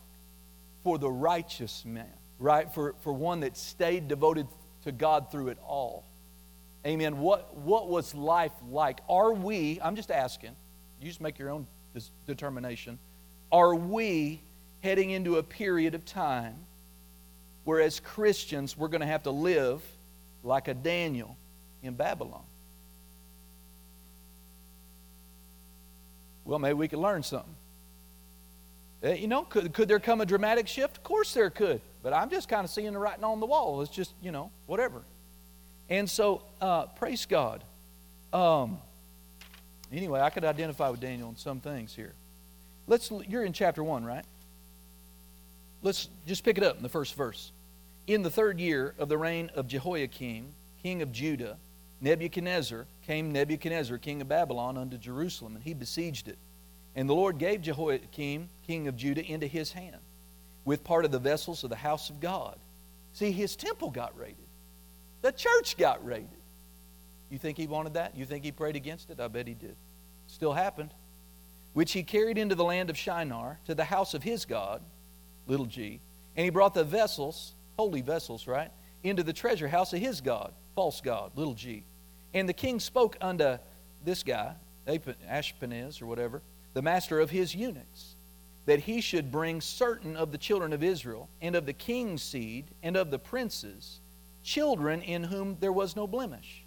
for 0.83 0.99
the 0.99 1.11
righteous 1.11 1.85
man, 1.85 2.13
right? 2.39 2.73
For, 2.73 2.95
for 3.03 3.13
one 3.13 3.41
that 3.41 3.57
stayed 3.57 4.09
devoted 4.09 4.47
to 4.85 4.93
God 4.93 5.31
through 5.31 5.49
it 5.49 5.59
all. 5.67 6.05
Amen. 6.87 7.19
What, 7.19 7.57
what 7.57 7.89
was 7.89 8.15
life 8.15 8.53
like? 8.71 9.01
Are 9.09 9.33
we, 9.33 9.79
I'm 9.83 9.97
just 9.97 10.11
asking, 10.11 10.57
you 11.01 11.09
just 11.09 11.21
make 11.21 11.39
your 11.39 11.51
own 11.51 11.67
determination. 12.27 12.99
Are 13.53 13.75
we 13.75 14.41
heading 14.83 15.11
into 15.11 15.37
a 15.37 15.43
period 15.43 15.95
of 15.95 16.05
time 16.05 16.55
where, 17.65 17.81
as 17.81 18.01
Christians, 18.01 18.77
we're 18.77 18.89
going 18.89 19.03
to 19.03 19.07
have 19.07 19.25
to 19.25 19.31
live 19.31 19.83
like 20.43 20.69
a 20.69 20.75
Daniel 20.75 21.37
in 21.83 21.95
Babylon? 21.95 22.43
Well, 26.45 26.59
maybe 26.59 26.75
we 26.75 26.89
could 26.89 26.99
learn 26.99 27.23
something. 27.23 27.55
Eh, 29.03 29.15
you 29.15 29.29
know, 29.29 29.43
could, 29.43 29.73
could 29.73 29.89
there 29.89 30.01
come 30.01 30.21
a 30.21 30.27
dramatic 30.27 30.69
shift? 30.69 30.99
Of 30.99 31.03
course 31.03 31.33
there 31.33 31.51
could. 31.51 31.81
But 32.03 32.13
I'm 32.13 32.31
just 32.31 32.49
kind 32.49 32.65
of 32.65 32.71
seeing 32.71 32.93
the 32.93 32.99
writing 32.99 33.25
on 33.25 33.41
the 33.41 33.47
wall. 33.47 33.81
It's 33.83 33.91
just, 33.91 34.13
you 34.23 34.33
know, 34.33 34.51
whatever. 34.67 35.03
And 35.89 36.09
so, 36.09 36.43
uh, 36.61 36.87
praise 36.87 37.27
God. 37.27 37.65
Um, 38.33 38.79
anyway, 39.93 40.21
I 40.21 40.31
could 40.31 40.45
identify 40.45 40.89
with 40.89 41.01
Daniel 41.01 41.29
in 41.29 41.37
some 41.37 41.61
things 41.61 41.95
here. 41.95 42.13
Let's. 42.87 43.11
You're 43.29 43.45
in 43.45 43.53
chapter 43.53 43.83
one, 43.83 44.05
right? 44.05 44.25
Let's 45.83 46.09
just 46.27 46.45
pick 46.45 46.59
it 46.59 46.65
up 46.65 46.77
in 46.77 46.83
the 46.83 46.89
first 46.89 47.15
verse. 47.15 47.53
In 48.07 48.23
the 48.23 48.31
third 48.31 48.61
year 48.61 48.95
of 48.99 49.09
the 49.09 49.19
reign 49.19 49.51
of 49.55 49.67
Jehoiakim, 49.67 50.47
king 50.83 51.03
of 51.03 51.11
Judah, 51.13 51.57
Nebuchadnezzar 52.01 52.87
came 53.07 53.33
Nebuchadnezzar, 53.33 53.99
king 53.99 54.21
of 54.21 54.29
Babylon, 54.29 54.77
unto 54.77 54.97
Jerusalem, 54.97 55.57
and 55.57 55.65
he 55.65 55.75
besieged 55.75 56.29
it. 56.29 56.39
And 56.95 57.09
the 57.09 57.15
Lord 57.15 57.39
gave 57.39 57.63
Jehoiakim, 57.63 58.49
king 58.67 58.89
of 58.89 58.97
Judah, 58.97 59.25
into 59.25 59.47
his 59.47 59.73
hand, 59.73 60.01
with 60.65 60.85
part 60.85 61.05
of 61.05 61.13
the 61.13 61.19
vessels 61.19 61.63
of 61.63 61.71
the 61.71 61.77
house 61.77 62.11
of 62.11 62.21
God. 62.21 62.59
See, 63.13 63.33
his 63.33 63.57
temple 63.57 63.91
got 63.91 64.17
raided. 64.19 64.37
The 65.23 65.33
church 65.33 65.77
got 65.77 66.05
raided. 66.05 66.29
You 67.31 67.39
think 67.39 67.59
he 67.59 67.67
wanted 67.67 67.95
that? 67.95 68.17
You 68.17 68.25
think 68.25 68.45
he 68.45 68.53
prayed 68.53 68.77
against 68.77 69.11
it? 69.11 69.21
I 69.21 69.29
bet 69.29 69.47
he 69.47 69.55
did. 69.55 69.77
Still 70.27 70.53
happened. 70.53 70.91
Which 71.73 71.93
he 71.93 72.03
carried 72.03 72.39
into 72.39 72.55
the 72.55 72.65
land 72.65 72.91
of 72.91 72.99
Shinar, 72.99 73.59
to 73.67 73.75
the 73.75 73.85
house 73.85 74.15
of 74.15 74.23
his 74.23 74.45
God, 74.45 74.83
little 75.47 75.67
g. 75.67 76.01
And 76.37 76.45
he 76.45 76.51
brought 76.51 76.75
the 76.75 76.85
vessels, 76.85 77.53
holy 77.77 78.03
vessels, 78.03 78.47
right, 78.47 78.71
into 79.05 79.23
the 79.23 79.33
treasure 79.33 79.69
house 79.69 79.93
of 79.93 80.01
his 80.01 80.21
God, 80.21 80.53
false 80.75 81.01
God, 81.01 81.33
little 81.37 81.55
g. 81.55 81.85
And 82.35 82.49
the 82.49 82.53
king 82.53 82.81
spoke 82.81 83.17
unto 83.21 83.59
this 84.05 84.23
guy, 84.23 84.55
Ashpenaz 84.89 86.03
or 86.03 86.07
whatever, 86.07 86.43
the 86.75 86.83
master 86.83 87.21
of 87.21 87.31
his 87.31 87.55
eunuchs, 87.55 88.15
that 88.67 88.81
he 88.81 89.01
should 89.01 89.33
bring 89.33 89.61
certain 89.61 90.17
of 90.17 90.33
the 90.33 90.39
children 90.39 90.73
of 90.73 90.83
Israel, 90.83 91.29
and 91.41 91.57
of 91.57 91.67
the 91.67 91.73
king's 91.73 92.23
seed, 92.23 92.67
and 92.83 92.97
of 92.97 93.11
the 93.11 93.19
princes, 93.19 94.01
children 94.43 95.03
in 95.03 95.25
whom 95.25 95.57
there 95.61 95.73
was 95.73 95.97
no 95.97 96.07
blemish, 96.07 96.65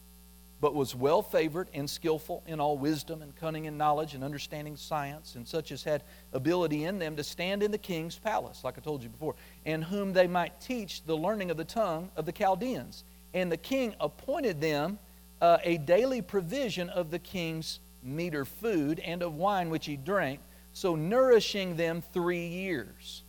but 0.59 0.75
was 0.75 0.95
well 0.95 1.21
favored 1.21 1.69
and 1.73 1.89
skillful 1.89 2.43
in 2.47 2.59
all 2.59 2.77
wisdom 2.77 3.21
and 3.21 3.35
cunning 3.35 3.67
and 3.67 3.77
knowledge 3.77 4.13
and 4.13 4.23
understanding 4.23 4.75
science, 4.77 5.35
and 5.35 5.47
such 5.47 5.71
as 5.71 5.83
had 5.83 6.03
ability 6.33 6.85
in 6.85 6.99
them 6.99 7.15
to 7.15 7.23
stand 7.23 7.61
in 7.63 7.71
the 7.71 7.77
king's 7.77 8.17
palace, 8.17 8.63
like 8.63 8.77
I 8.77 8.81
told 8.81 9.03
you 9.03 9.09
before, 9.09 9.35
and 9.65 9.83
whom 9.83 10.13
they 10.13 10.27
might 10.27 10.59
teach 10.61 11.03
the 11.05 11.17
learning 11.17 11.51
of 11.51 11.57
the 11.57 11.65
tongue 11.65 12.09
of 12.15 12.25
the 12.25 12.31
Chaldeans. 12.31 13.03
And 13.33 13.51
the 13.51 13.57
king 13.57 13.95
appointed 13.99 14.61
them 14.61 14.99
uh, 15.41 15.57
a 15.63 15.77
daily 15.79 16.21
provision 16.21 16.89
of 16.89 17.11
the 17.11 17.19
king's 17.19 17.79
meat 18.03 18.35
or 18.35 18.45
food 18.45 18.99
and 18.99 19.21
of 19.21 19.35
wine 19.35 19.69
which 19.69 19.85
he 19.85 19.95
drank, 19.95 20.39
so 20.73 20.95
nourishing 20.95 21.75
them 21.75 22.03
three 22.13 22.47
years. 22.47 23.23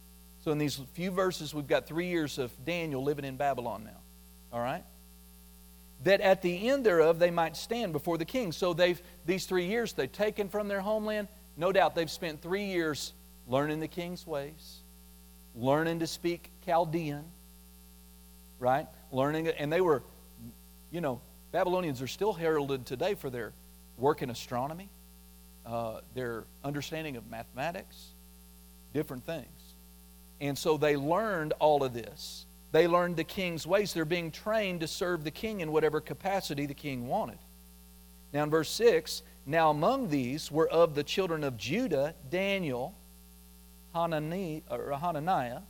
So 0.45 0.51
in 0.51 0.59
these 0.59 0.81
few 0.95 1.11
verses, 1.11 1.55
we've 1.55 1.67
got 1.67 1.87
three 1.87 2.09
years 2.09 2.39
of 2.39 2.51
Daniel 2.65 3.03
living 3.03 3.25
in 3.25 3.37
Babylon 3.37 3.85
now. 3.85 4.01
All 4.53 4.61
right? 4.61 4.85
That 6.05 6.21
at 6.21 6.43
the 6.43 6.69
end 6.69 6.85
thereof 6.85 7.19
they 7.19 7.31
might 7.31 7.57
stand 7.57 7.93
before 7.93 8.19
the 8.19 8.25
king. 8.25 8.53
So 8.53 8.75
they've 8.75 9.01
these 9.25 9.47
three 9.47 9.67
years 9.67 9.95
they've 9.95 10.11
taken 10.11 10.49
from 10.49 10.69
their 10.69 10.81
homeland. 10.81 11.29
No 11.57 11.73
doubt 11.73 11.95
they've 11.95 12.11
spent 12.11 12.43
three 12.43 12.65
years 12.65 13.13
learning 13.47 13.81
the 13.81 13.89
king's 13.89 14.27
ways, 14.27 14.81
learning 15.55 16.01
to 16.01 16.07
speak 16.07 16.51
Chaldean, 16.67 17.25
right? 18.59 18.87
Learning 19.13 19.49
and 19.49 19.73
they 19.73 19.81
were, 19.81 20.03
you 20.91 21.01
know, 21.01 21.21
Babylonians 21.53 22.03
are 22.03 22.07
still 22.07 22.33
heralded 22.33 22.85
today 22.85 23.15
for 23.15 23.31
their 23.31 23.53
work 23.99 24.23
in 24.23 24.31
astronomy, 24.31 24.89
uh, 25.67 26.01
their 26.15 26.45
understanding 26.63 27.17
of 27.17 27.29
mathematics, 27.31 28.09
different 28.93 29.25
things. 29.25 29.47
And 30.41 30.59
so 30.59 30.77
they 30.77 30.97
learned 30.97 31.53
all 31.59 31.85
of 31.85 31.95
this. 31.95 32.47
They 32.73 32.89
learned 32.89 33.17
the 33.17 33.25
king's 33.25 33.67
ways. 33.67 33.93
They're 33.93 34.05
being 34.05 34.31
trained 34.31 34.81
to 34.81 34.89
serve 34.89 35.25
the 35.25 35.31
king 35.31 35.61
in 35.61 35.71
whatever 35.71 36.01
capacity 36.01 36.67
the 36.67 36.75
king 36.75 37.07
wanted. 37.07 37.39
Now, 38.33 38.43
in 38.43 38.51
verse 38.51 38.69
6, 38.71 39.23
now 39.47 39.71
among 39.71 40.09
these 40.09 40.51
were 40.51 40.69
of 40.69 40.97
the 40.97 41.05
children 41.05 41.45
of 41.45 41.57
Judah 41.57 42.15
Daniel, 42.31 42.95
Hanani, 43.95 44.65
Hananiah, 44.69 45.61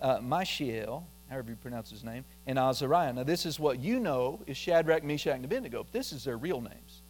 uh, 0.00 0.18
Mishael, 0.20 1.06
however 1.28 1.50
you 1.50 1.56
pronounce 1.56 1.90
his 1.90 2.02
name, 2.02 2.24
and 2.46 2.58
Azariah. 2.58 3.12
Now, 3.12 3.22
this 3.22 3.46
is 3.46 3.60
what 3.60 3.78
you 3.78 4.00
know 4.00 4.40
is 4.48 4.56
Shadrach, 4.56 5.04
Meshach, 5.04 5.36
and 5.36 5.44
Abednego. 5.44 5.86
This 5.92 6.12
is 6.12 6.24
their 6.24 6.36
real 6.36 6.60
names 6.60 7.02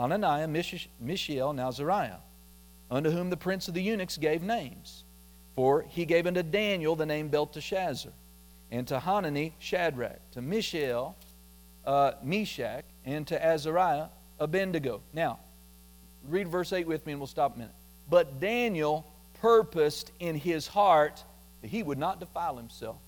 Hananiah, 0.00 0.48
Mish- 0.48 0.88
Mishael, 1.00 1.50
and 1.50 1.60
Azariah, 1.60 2.18
unto 2.90 3.10
whom 3.10 3.30
the 3.30 3.36
prince 3.36 3.68
of 3.68 3.74
the 3.74 3.82
eunuchs 3.82 4.16
gave 4.16 4.42
names. 4.42 5.04
For 5.54 5.82
he 5.82 6.04
gave 6.04 6.26
unto 6.26 6.42
Daniel 6.42 6.94
the 6.94 7.06
name 7.06 7.28
Belteshazzar, 7.28 8.12
and 8.70 8.86
to 8.88 9.00
Hanani, 9.00 9.54
Shadrach, 9.58 10.18
to 10.32 10.42
Mishael, 10.42 11.16
uh, 11.84 12.12
Meshach, 12.22 12.84
and 13.04 13.26
to 13.28 13.44
Azariah, 13.44 14.08
Abednego. 14.38 15.00
Now, 15.12 15.38
read 16.28 16.48
verse 16.48 16.72
8 16.72 16.86
with 16.86 17.04
me 17.06 17.12
and 17.12 17.20
we'll 17.20 17.26
stop 17.26 17.56
a 17.56 17.58
minute. 17.58 17.74
But 18.08 18.40
Daniel 18.40 19.10
purposed 19.40 20.12
in 20.20 20.36
his 20.36 20.66
heart 20.66 21.22
that 21.62 21.68
he 21.68 21.82
would 21.82 21.98
not 21.98 22.20
defile 22.20 22.56
himself 22.56 22.98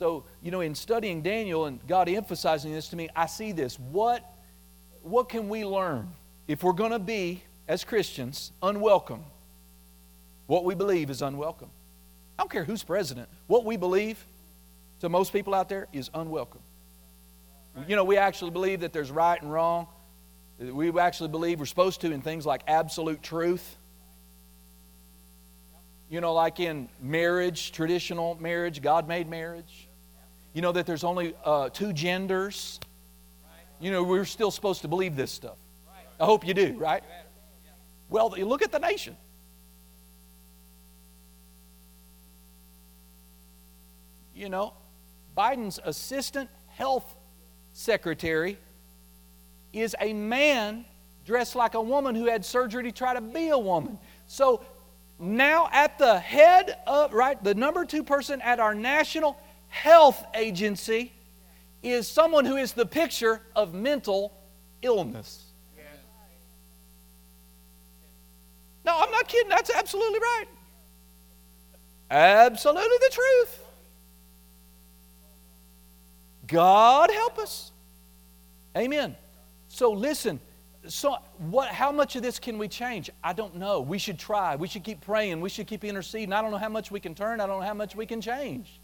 so, 0.00 0.24
you 0.42 0.50
know, 0.50 0.62
in 0.62 0.74
studying 0.74 1.20
Daniel 1.20 1.66
and 1.66 1.78
God 1.86 2.08
emphasizing 2.08 2.72
this 2.72 2.88
to 2.88 2.96
me, 2.96 3.10
I 3.14 3.26
see 3.26 3.52
this. 3.52 3.78
What, 3.78 4.24
what 5.02 5.28
can 5.28 5.50
we 5.50 5.62
learn 5.62 6.08
if 6.48 6.62
we're 6.62 6.72
going 6.72 6.92
to 6.92 6.98
be, 6.98 7.42
as 7.68 7.84
Christians, 7.84 8.52
unwelcome? 8.62 9.24
What 10.46 10.64
we 10.64 10.74
believe 10.74 11.10
is 11.10 11.22
unwelcome. 11.22 11.70
I 12.38 12.42
don't 12.42 12.50
care 12.50 12.64
who's 12.64 12.82
president. 12.82 13.28
What 13.46 13.64
we 13.64 13.76
believe 13.76 14.24
to 15.00 15.08
most 15.08 15.32
people 15.32 15.54
out 15.54 15.68
there 15.68 15.86
is 15.92 16.10
unwelcome. 16.12 16.62
You 17.86 17.96
know, 17.96 18.04
we 18.04 18.16
actually 18.16 18.50
believe 18.50 18.80
that 18.80 18.92
there's 18.92 19.10
right 19.10 19.40
and 19.40 19.52
wrong. 19.52 19.86
We 20.58 20.90
actually 20.98 21.28
believe 21.28 21.60
we're 21.60 21.66
supposed 21.66 22.00
to 22.02 22.12
in 22.12 22.20
things 22.20 22.44
like 22.44 22.62
absolute 22.66 23.22
truth. 23.22 23.76
You 26.10 26.20
know, 26.20 26.34
like 26.34 26.58
in 26.58 26.88
marriage, 27.00 27.72
traditional 27.72 28.36
marriage, 28.40 28.82
God 28.82 29.06
made 29.06 29.28
marriage. 29.28 29.88
You 30.52 30.62
know 30.62 30.72
that 30.72 30.84
there's 30.84 31.04
only 31.04 31.34
uh, 31.44 31.68
two 31.68 31.92
genders. 31.92 32.80
You 33.80 33.92
know, 33.92 34.02
we're 34.02 34.24
still 34.24 34.50
supposed 34.50 34.82
to 34.82 34.88
believe 34.88 35.14
this 35.14 35.30
stuff. 35.30 35.56
I 36.20 36.26
hope 36.26 36.46
you 36.46 36.52
do, 36.52 36.76
right? 36.78 37.02
Well, 38.10 38.34
you 38.36 38.44
look 38.44 38.62
at 38.62 38.70
the 38.70 38.78
nation. 38.78 39.16
You 44.34 44.50
know, 44.50 44.74
Biden's 45.36 45.80
assistant 45.82 46.50
health 46.68 47.16
secretary 47.72 48.58
is 49.72 49.96
a 50.00 50.12
man 50.12 50.84
dressed 51.24 51.54
like 51.56 51.74
a 51.74 51.80
woman 51.80 52.14
who 52.14 52.26
had 52.26 52.44
surgery 52.44 52.82
to 52.82 52.92
try 52.92 53.14
to 53.14 53.20
be 53.20 53.48
a 53.48 53.58
woman. 53.58 53.98
So 54.26 54.62
now 55.18 55.68
at 55.72 55.98
the 55.98 56.18
head 56.18 56.78
of, 56.86 57.12
right, 57.12 57.42
the 57.42 57.54
number 57.54 57.84
two 57.84 58.02
person 58.02 58.40
at 58.42 58.60
our 58.60 58.74
national 58.74 59.38
health 59.68 60.24
agency 60.34 61.12
is 61.82 62.08
someone 62.08 62.44
who 62.44 62.56
is 62.56 62.72
the 62.72 62.86
picture 62.86 63.40
of 63.54 63.72
mental 63.72 64.32
illness. 64.82 65.49
No, 68.84 68.96
I'm 68.98 69.10
not 69.10 69.28
kidding. 69.28 69.48
That's 69.48 69.70
absolutely 69.74 70.18
right. 70.18 70.46
Absolutely 72.10 72.96
the 73.08 73.10
truth. 73.12 73.64
God 76.46 77.10
help 77.10 77.38
us. 77.38 77.70
Amen. 78.76 79.14
So 79.68 79.92
listen, 79.92 80.40
so 80.88 81.16
what 81.38 81.68
how 81.68 81.92
much 81.92 82.16
of 82.16 82.22
this 82.22 82.38
can 82.38 82.58
we 82.58 82.66
change? 82.66 83.10
I 83.22 83.32
don't 83.32 83.56
know. 83.56 83.80
We 83.80 83.98
should 83.98 84.18
try. 84.18 84.56
We 84.56 84.66
should 84.66 84.82
keep 84.82 85.00
praying. 85.02 85.40
We 85.40 85.48
should 85.48 85.66
keep 85.66 85.84
interceding. 85.84 86.32
I 86.32 86.42
don't 86.42 86.50
know 86.50 86.58
how 86.58 86.68
much 86.68 86.90
we 86.90 86.98
can 86.98 87.14
turn. 87.14 87.40
I 87.40 87.46
don't 87.46 87.60
know 87.60 87.66
how 87.66 87.74
much 87.74 87.94
we 87.94 88.06
can 88.06 88.20
change. 88.20 88.80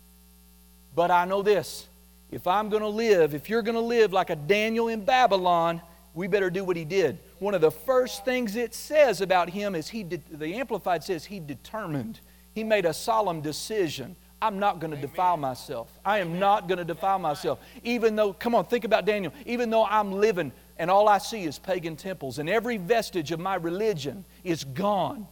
But 0.95 1.11
I 1.11 1.25
know 1.25 1.43
this. 1.43 1.87
If 2.31 2.47
I'm 2.47 2.69
going 2.69 2.83
to 2.83 2.89
live, 2.89 3.35
if 3.35 3.49
you're 3.49 3.63
going 3.63 3.77
to 3.77 3.81
live 3.81 4.13
like 4.13 4.31
a 4.31 4.37
Daniel 4.37 4.89
in 4.89 5.05
Babylon, 5.05 5.81
we 6.17 6.27
better 6.27 6.51
do 6.51 6.65
what 6.65 6.77
he 6.77 6.85
did. 6.85 7.19
One 7.39 7.55
of 7.55 7.61
the 7.61 7.71
first 7.71 8.25
things 8.25 8.57
it 8.57 8.75
says 8.75 9.21
about 9.21 9.51
him 9.51 9.77
is 9.77 9.89
he 9.89 10.03
did, 10.03 10.23
the 10.31 10.55
amplified 10.55 11.05
says 11.05 11.27
he 11.27 11.39
determined. 11.39 12.19
He 12.55 12.65
made 12.65 12.87
a 12.87 12.95
solemn 12.95 13.43
decision. 13.43 14.17
I'm 14.41 14.59
not 14.59 14.81
going 14.81 14.91
to 14.91 14.97
defile 14.97 15.37
myself. 15.37 15.91
I 16.05 16.19
am 16.19 16.39
not 16.39 16.69
going 16.69 16.79
to 16.79 16.85
defile 16.85 17.19
myself. 17.19 17.59
Even 17.85 18.17
though, 18.17 18.33
come 18.33 18.55
on, 18.55 18.65
think 18.65 18.85
about 18.85 19.05
Daniel. 19.05 19.33
Even 19.45 19.71
though 19.71 19.85
I'm 19.85 20.13
living 20.13 20.53
and 20.79 20.91
all 20.91 21.09
I 21.09 21.19
see 21.19 21.45
is 21.45 21.59
pagan 21.59 21.97
temples 21.97 22.39
and 22.39 22.49
every 22.49 22.77
vestige 22.77 23.31
of 23.33 23.41
my 23.41 23.55
religion 23.55 24.25
is 24.43 24.65
gone. 24.65 25.27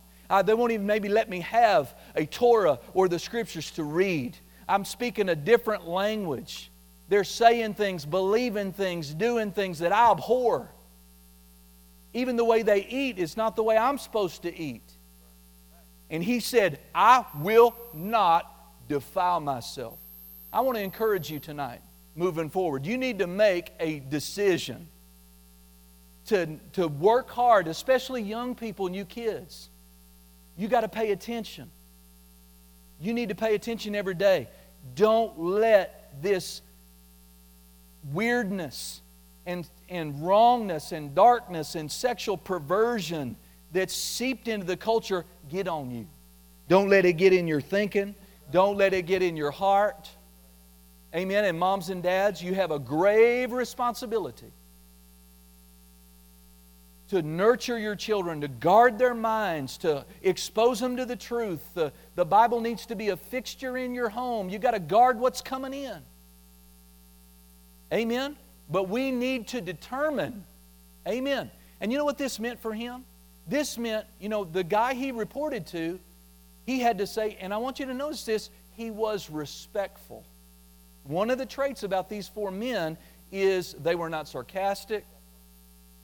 They 0.45 0.55
won't 0.55 0.73
even 0.73 0.87
maybe 0.87 1.09
let 1.09 1.31
me 1.31 1.41
have 1.41 1.95
a 2.15 2.27
Torah 2.27 2.79
or 2.93 3.09
the 3.09 3.19
scriptures 3.19 3.71
to 3.73 3.85
read. 3.85 4.37
I'm 4.69 4.85
speaking 4.85 5.29
a 5.29 5.37
different 5.37 5.87
language. 5.87 6.71
They're 7.09 7.25
saying 7.25 7.75
things, 7.75 8.07
believing 8.07 8.73
things, 8.73 9.15
doing 9.15 9.53
things 9.53 9.79
that 9.81 9.93
I 9.93 10.11
abhor. 10.11 10.71
Even 12.15 12.37
the 12.37 12.45
way 12.45 12.63
they 12.63 12.87
eat 12.87 13.19
is 13.19 13.37
not 13.37 13.57
the 13.57 13.63
way 13.63 13.77
I'm 13.77 13.99
supposed 13.99 14.43
to 14.43 14.57
eat. 14.57 14.89
And 16.09 16.23
he 16.23 16.41
said, 16.41 16.79
I 16.95 17.25
will 17.41 17.75
not 17.93 18.51
defile 18.89 19.41
myself. 19.41 19.99
I 20.53 20.61
want 20.61 20.79
to 20.79 20.83
encourage 20.83 21.29
you 21.29 21.41
tonight, 21.41 21.81
moving 22.15 22.49
forward. 22.49 22.87
You 22.87 22.97
need 22.97 23.19
to 23.19 23.27
make 23.27 23.73
a 23.81 23.99
decision 23.99 24.87
to, 26.27 26.57
to 26.75 26.87
work 26.87 27.31
hard, 27.31 27.67
especially 27.67 28.23
young 28.23 28.55
people 28.55 28.87
and 28.87 28.95
you 28.95 29.05
kids. 29.05 29.69
You 30.57 30.69
got 30.69 30.83
to 30.83 30.89
pay 30.89 31.11
attention. 31.11 31.69
You 33.01 33.13
need 33.13 33.31
to 33.31 33.35
pay 33.35 33.57
attention 33.57 33.97
every 33.97 34.15
day. 34.15 34.49
Don't 34.95 35.39
let 35.39 36.23
this 36.23 36.63
weirdness 38.13 39.01
and, 39.47 39.69
and 39.89 40.27
wrongness 40.27 40.93
and 40.93 41.15
darkness 41.15 41.75
and 41.75 41.91
sexual 41.91 42.37
perversion 42.37 43.37
that's 43.73 43.95
seeped 43.95 44.49
into 44.49 44.67
the 44.67 44.77
culture 44.77 45.25
get 45.51 45.69
on 45.69 45.91
you. 45.91 46.07
Don't 46.69 46.89
let 46.89 47.05
it 47.05 47.15
get 47.15 47.33
in 47.33 47.47
your 47.47 47.61
thinking. 47.61 48.15
Don't 48.51 48.77
let 48.77 48.95
it 48.95 49.07
get 49.07 49.23
in 49.23 49.37
your 49.37 49.51
heart. 49.51 50.09
Amen. 51.15 51.45
And 51.45 51.59
moms 51.59 51.91
and 51.91 52.03
dads, 52.03 52.43
you 52.43 52.55
have 52.55 52.71
a 52.71 52.79
grave 52.79 53.53
responsibility 53.53 54.51
to 57.09 57.23
nurture 57.23 57.79
your 57.79 57.95
children, 57.95 58.41
to 58.41 58.49
guard 58.49 58.99
their 58.99 59.15
minds, 59.15 59.77
to 59.79 60.05
expose 60.23 60.81
them 60.81 60.97
to 60.97 61.05
the 61.05 61.17
truth. 61.17 61.61
The, 61.75 61.93
the 62.15 62.25
Bible 62.25 62.61
needs 62.61 62.87
to 62.87 62.97
be 62.97 63.11
a 63.11 63.17
fixture 63.17 63.77
in 63.77 63.95
your 63.95 64.09
home. 64.09 64.49
You've 64.49 64.63
got 64.63 64.73
to 64.73 64.81
guard 64.81 65.19
what's 65.21 65.41
coming 65.41 65.75
in. 65.75 65.99
Amen? 67.93 68.37
But 68.71 68.89
we 68.89 69.11
need 69.11 69.49
to 69.49 69.61
determine. 69.61 70.45
Amen. 71.07 71.51
And 71.81 71.93
you 71.93 71.99
know 71.99 72.05
what 72.05 72.19
this 72.19 72.41
meant 72.41 72.61
for 72.61 72.73
him? 72.73 73.05
This 73.47 73.77
meant, 73.77 74.07
you 74.21 74.29
know, 74.29 74.45
the 74.45 74.65
guy 74.65 74.95
he 74.95 75.13
reported 75.13 75.67
to, 75.69 76.01
he 76.65 76.81
had 76.81 76.99
to 76.99 77.07
say, 77.07 77.37
and 77.41 77.53
I 77.53 77.59
want 77.59 77.79
you 77.79 77.87
to 77.87 77.95
notice 77.95 78.25
this, 78.25 78.49
he 78.75 78.91
was 78.91 79.29
respectful. 79.31 80.25
One 81.05 81.31
of 81.31 81.37
the 81.37 81.47
traits 81.47 81.83
about 81.83 82.09
these 82.09 82.27
four 82.27 82.51
men 82.51 82.97
is 83.31 83.75
they 83.75 83.95
were 83.95 84.09
not 84.09 84.29
sarcastic. 84.29 85.05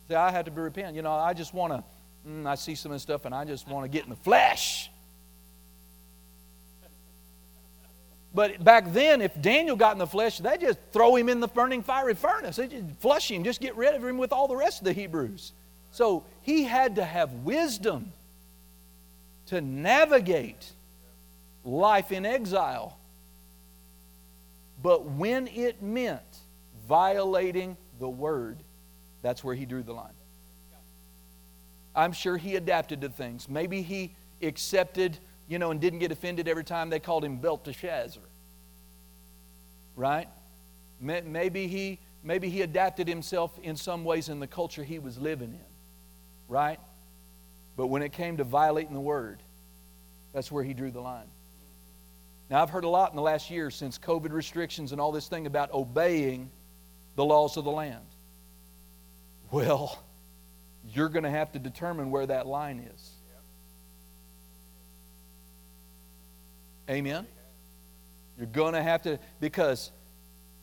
See, 0.08 0.14
I 0.14 0.30
had 0.30 0.44
to 0.44 0.50
be 0.50 0.60
repent. 0.60 0.94
You 0.94 1.02
know, 1.02 1.12
I 1.12 1.32
just 1.32 1.54
want 1.54 1.72
to, 1.72 1.84
mm, 2.28 2.46
I 2.46 2.56
see 2.56 2.74
some 2.74 2.92
of 2.92 2.96
this 2.96 3.02
stuff 3.02 3.24
and 3.24 3.34
I 3.34 3.44
just 3.44 3.66
want 3.66 3.84
to 3.84 3.88
get 3.88 4.04
in 4.04 4.10
the 4.10 4.16
flesh. 4.16 4.90
But 8.32 8.62
back 8.62 8.92
then, 8.92 9.20
if 9.20 9.40
Daniel 9.40 9.76
got 9.76 9.92
in 9.92 9.98
the 9.98 10.06
flesh, 10.06 10.38
they 10.38 10.56
just 10.56 10.78
throw 10.92 11.16
him 11.16 11.28
in 11.28 11.40
the 11.40 11.48
burning 11.48 11.82
fiery 11.82 12.14
furnace. 12.14 12.56
They 12.56 12.68
just 12.68 12.84
flush 13.00 13.30
him, 13.30 13.42
just 13.42 13.60
get 13.60 13.76
rid 13.76 13.94
of 13.94 14.04
him 14.04 14.18
with 14.18 14.32
all 14.32 14.46
the 14.46 14.56
rest 14.56 14.80
of 14.80 14.84
the 14.84 14.92
Hebrews. 14.92 15.52
So 15.92 16.24
he 16.42 16.64
had 16.64 16.96
to 16.96 17.04
have 17.04 17.32
wisdom 17.32 18.12
to 19.46 19.60
navigate 19.60 20.70
life 21.64 22.12
in 22.12 22.24
exile. 22.24 22.96
But 24.80 25.04
when 25.04 25.48
it 25.48 25.82
meant 25.82 26.22
violating 26.88 27.76
the 27.98 28.08
word, 28.08 28.58
that's 29.22 29.42
where 29.42 29.54
he 29.54 29.66
drew 29.66 29.82
the 29.82 29.92
line. 29.92 30.12
I'm 31.96 32.12
sure 32.12 32.36
he 32.36 32.54
adapted 32.54 33.00
to 33.00 33.08
things. 33.08 33.48
Maybe 33.48 33.82
he 33.82 34.12
accepted 34.40 35.18
you 35.50 35.58
know, 35.58 35.72
and 35.72 35.80
didn't 35.80 35.98
get 35.98 36.12
offended 36.12 36.46
every 36.46 36.62
time 36.62 36.90
they 36.90 37.00
called 37.00 37.24
him 37.24 37.38
Belteshazzar. 37.38 38.22
Right? 39.96 40.28
Maybe 41.00 41.66
he, 41.66 41.98
maybe 42.22 42.48
he 42.48 42.62
adapted 42.62 43.08
himself 43.08 43.58
in 43.60 43.76
some 43.76 44.04
ways 44.04 44.28
in 44.28 44.38
the 44.38 44.46
culture 44.46 44.84
he 44.84 45.00
was 45.00 45.18
living 45.18 45.48
in. 45.48 45.66
Right? 46.48 46.78
But 47.76 47.88
when 47.88 48.02
it 48.02 48.12
came 48.12 48.36
to 48.36 48.44
violating 48.44 48.94
the 48.94 49.00
word, 49.00 49.40
that's 50.32 50.52
where 50.52 50.62
he 50.62 50.72
drew 50.72 50.92
the 50.92 51.00
line. 51.00 51.26
Now, 52.48 52.62
I've 52.62 52.70
heard 52.70 52.84
a 52.84 52.88
lot 52.88 53.10
in 53.10 53.16
the 53.16 53.22
last 53.22 53.50
year 53.50 53.72
since 53.72 53.98
COVID 53.98 54.30
restrictions 54.30 54.92
and 54.92 55.00
all 55.00 55.10
this 55.10 55.26
thing 55.26 55.46
about 55.46 55.74
obeying 55.74 56.48
the 57.16 57.24
laws 57.24 57.56
of 57.56 57.64
the 57.64 57.72
land. 57.72 58.06
Well, 59.50 60.00
you're 60.94 61.08
going 61.08 61.24
to 61.24 61.30
have 61.30 61.50
to 61.52 61.58
determine 61.58 62.12
where 62.12 62.26
that 62.26 62.46
line 62.46 62.88
is. 62.94 63.09
Amen? 66.90 67.24
You're 68.36 68.48
going 68.48 68.74
to 68.74 68.82
have 68.82 69.02
to, 69.02 69.18
because 69.40 69.92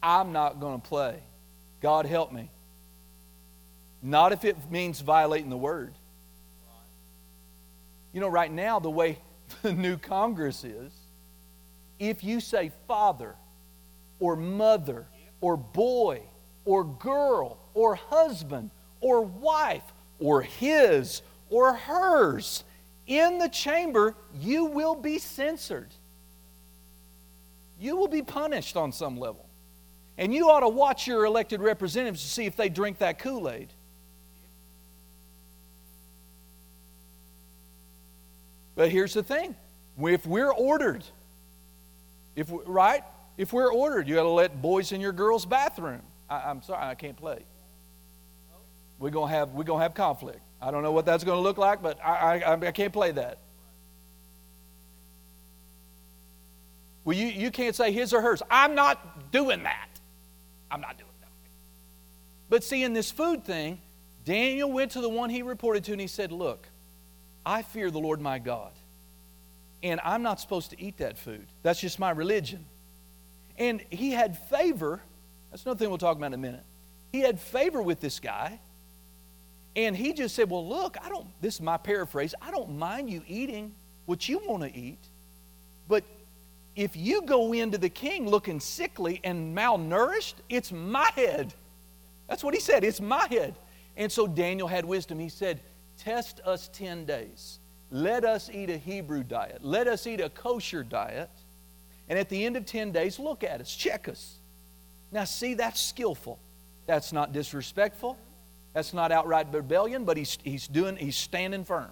I'm 0.04 0.34
not 0.34 0.60
going 0.60 0.82
to 0.82 0.88
play. 0.88 1.20
God 1.82 2.06
help 2.06 2.34
me. 2.34 2.50
Not 4.04 4.34
if 4.34 4.44
it 4.44 4.58
means 4.70 5.00
violating 5.00 5.50
the 5.50 5.58
word. 5.58 5.94
You 8.13 8.20
know, 8.20 8.28
right 8.28 8.52
now, 8.52 8.80
the 8.80 8.90
way 8.90 9.20
the 9.62 9.72
new 9.72 9.98
Congress 9.98 10.63
is, 10.63 10.92
if 11.98 12.24
you 12.24 12.42
say 12.42 12.72
father 12.88 13.36
or 14.20 14.36
mother 14.36 15.08
or 15.40 15.56
boy 15.56 16.22
or 16.66 16.84
girl 16.84 17.58
or 17.74 17.96
husband 17.96 18.70
or 19.00 19.22
wife 19.22 19.84
or 20.20 20.42
his 20.42 21.22
or 21.50 21.74
hers 21.74 22.63
in 23.08 23.38
the 23.38 23.48
chamber, 23.48 24.13
you 24.40 24.66
will 24.66 24.96
be 24.96 25.18
censored 25.18 25.90
you 27.80 27.96
will 27.96 28.08
be 28.08 28.22
punished 28.22 28.76
on 28.76 28.92
some 28.92 29.18
level. 29.18 29.48
And 30.18 30.34
you 30.34 30.50
ought 30.50 30.62
to 30.62 30.70
watch 30.70 31.06
your 31.08 31.26
elected 31.26 31.62
representatives 31.62 32.24
to 32.24 32.28
see 32.28 32.46
if 32.46 32.56
they 32.56 32.70
drink 32.70 33.00
that 33.00 33.20
Kool 33.20 33.50
Aid. 33.50 33.70
But 38.76 38.90
here's 38.90 39.13
the 39.13 39.24
thing 39.24 39.56
if 40.00 40.26
we're 40.26 40.52
ordered, 40.52 41.04
if 42.36 42.50
we, 42.50 42.60
right? 42.66 43.04
If 43.38 43.54
we're 43.54 43.72
ordered, 43.72 44.08
you 44.08 44.16
got 44.16 44.24
to 44.24 44.30
let 44.30 44.62
boys 44.62 44.92
in 44.92 45.02
your 45.02 45.12
girls' 45.12 45.46
bathroom. 45.46 46.02
I, 46.30 46.50
am 46.50 46.62
sorry, 46.62 46.86
I 46.86 46.96
can't 46.96 47.18
play. 47.18 47.44
We're 49.00 49.12
gonna 49.12 49.32
have 49.32 49.52
we're 49.52 49.63
gonna 49.63 49.84
have 49.84 49.94
conflict. 49.94 50.40
I 50.60 50.72
don't 50.72 50.82
know 50.82 50.92
what 50.92 51.06
that's 51.06 51.24
to 51.24 51.36
look 51.36 51.60
like, 51.60 51.84
but 51.84 52.04
I, 52.04 52.42
I, 52.42 52.54
I 52.54 52.72
can't 52.72 52.92
play 52.92 53.12
that. 53.12 53.38
Well, 57.08 57.15
you, 57.15 57.28
you 57.28 57.52
can't 57.52 57.74
say 57.74 57.93
his 57.93 58.13
or 58.13 58.22
hers. 58.22 58.43
I'm 58.52 58.76
not 58.76 59.32
doing 59.32 59.63
that. 59.63 59.88
I'm 60.70 60.82
not 60.82 60.98
doing 60.98 61.10
that. 61.22 61.30
But 62.50 62.65
see, 62.65 62.84
in 62.84 62.91
this 62.91 63.12
food 63.12 63.46
thing, 63.46 63.80
Daniel 64.26 64.70
went 64.70 64.91
to 64.91 65.00
the 65.00 65.08
one 65.08 65.30
he 65.30 65.41
reported 65.41 65.86
to 65.86 65.93
and 65.93 66.02
he 66.02 66.08
said, 66.08 66.34
Look, 66.34 66.67
I 67.46 67.62
fear 67.62 67.89
the 67.91 68.00
Lord 68.00 68.20
my 68.20 68.39
God. 68.39 68.74
And 69.82 70.02
I'm 70.04 70.21
not 70.21 70.42
supposed 70.42 70.71
to 70.71 70.84
eat 70.84 70.98
that 70.98 71.17
food. 71.17 71.46
That's 71.63 71.79
just 71.79 71.98
my 71.98 72.12
religion. 72.12 72.65
And 73.58 73.82
he 73.90 74.12
had 74.12 74.38
favor. 74.50 75.02
That's 75.50 75.63
another 75.63 75.79
thing 75.79 75.88
we'll 75.88 76.00
talk 76.00 76.17
about 76.17 76.27
in 76.27 76.34
a 76.34 76.38
minute. 76.38 76.65
He 77.13 77.21
had 77.21 77.40
favor 77.40 77.82
with 77.82 78.02
this 78.02 78.19
guy. 78.19 78.60
And 79.77 79.96
he 79.96 80.12
just 80.12 80.36
said, 80.36 80.50
Well, 80.50 80.67
look, 80.67 80.98
I 81.02 81.08
don't, 81.08 81.27
this 81.40 81.56
is 81.56 81.62
my 81.62 81.77
paraphrase, 81.77 82.36
I 82.42 82.52
don't 82.52 82.77
mind 82.77 83.10
you 83.10 83.21
eating 83.29 83.73
what 84.08 84.27
you 84.27 84.42
want 84.46 84.63
to 84.63 84.77
eat, 84.77 85.00
but 85.88 86.04
if 86.78 86.96
you 86.96 87.23
go 87.23 87.54
into 87.54 87.80
the 87.80 87.90
king 87.90 88.30
looking 88.30 88.60
sickly 88.60 89.19
and 89.23 89.58
malnourished, 89.58 90.36
it's 90.48 90.71
my 90.71 91.10
head. 91.15 91.54
That's 92.30 92.44
what 92.44 92.54
he 92.54 92.60
said. 92.60 92.84
It's 92.84 93.02
my 93.02 93.25
head. 93.30 93.56
And 93.98 94.12
so 94.12 94.28
Daniel 94.28 94.67
had 94.67 94.86
wisdom. 94.86 95.17
He 95.17 95.30
said, 95.30 95.60
Test 95.98 96.40
us 96.46 96.69
10 96.73 97.06
days. 97.06 97.58
Let 97.90 98.23
us 98.23 98.52
eat 98.54 98.69
a 98.69 98.78
Hebrew 98.78 99.23
diet. 99.23 99.63
Let 99.63 99.88
us 99.88 100.06
eat 100.06 100.21
a 100.21 100.30
kosher 100.30 100.84
diet. 100.84 101.32
And 102.10 102.19
at 102.19 102.30
the 102.30 102.46
end 102.46 102.56
of 102.56 102.65
10 102.65 102.92
days, 102.92 103.17
look 103.17 103.44
at 103.44 103.60
us, 103.60 103.75
check 103.75 104.08
us. 104.08 104.36
Now, 105.12 105.23
see, 105.23 105.56
that's 105.56 105.82
skillful. 105.82 106.38
That's 106.86 107.12
not 107.12 107.34
disrespectful. 107.34 108.19
That's 108.73 108.94
not 108.94 109.12
outright 109.12 109.48
rebellion, 109.52 110.06
but 110.06 110.15
he's, 110.15 110.38
he's 110.44 110.67
doing 110.67 110.96
he's 110.96 111.15
standing 111.15 111.65
firm. 111.65 111.90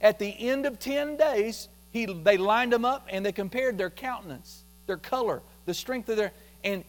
At 0.00 0.18
the 0.18 0.34
end 0.48 0.64
of 0.64 0.78
10 0.78 1.18
days, 1.18 1.68
he, 1.94 2.06
they 2.06 2.36
lined 2.36 2.72
them 2.72 2.84
up 2.84 3.06
and 3.08 3.24
they 3.24 3.30
compared 3.30 3.78
their 3.78 3.88
countenance, 3.88 4.64
their 4.86 4.96
color, 4.96 5.42
the 5.64 5.72
strength 5.72 6.08
of 6.08 6.16
their 6.16 6.32
and 6.64 6.82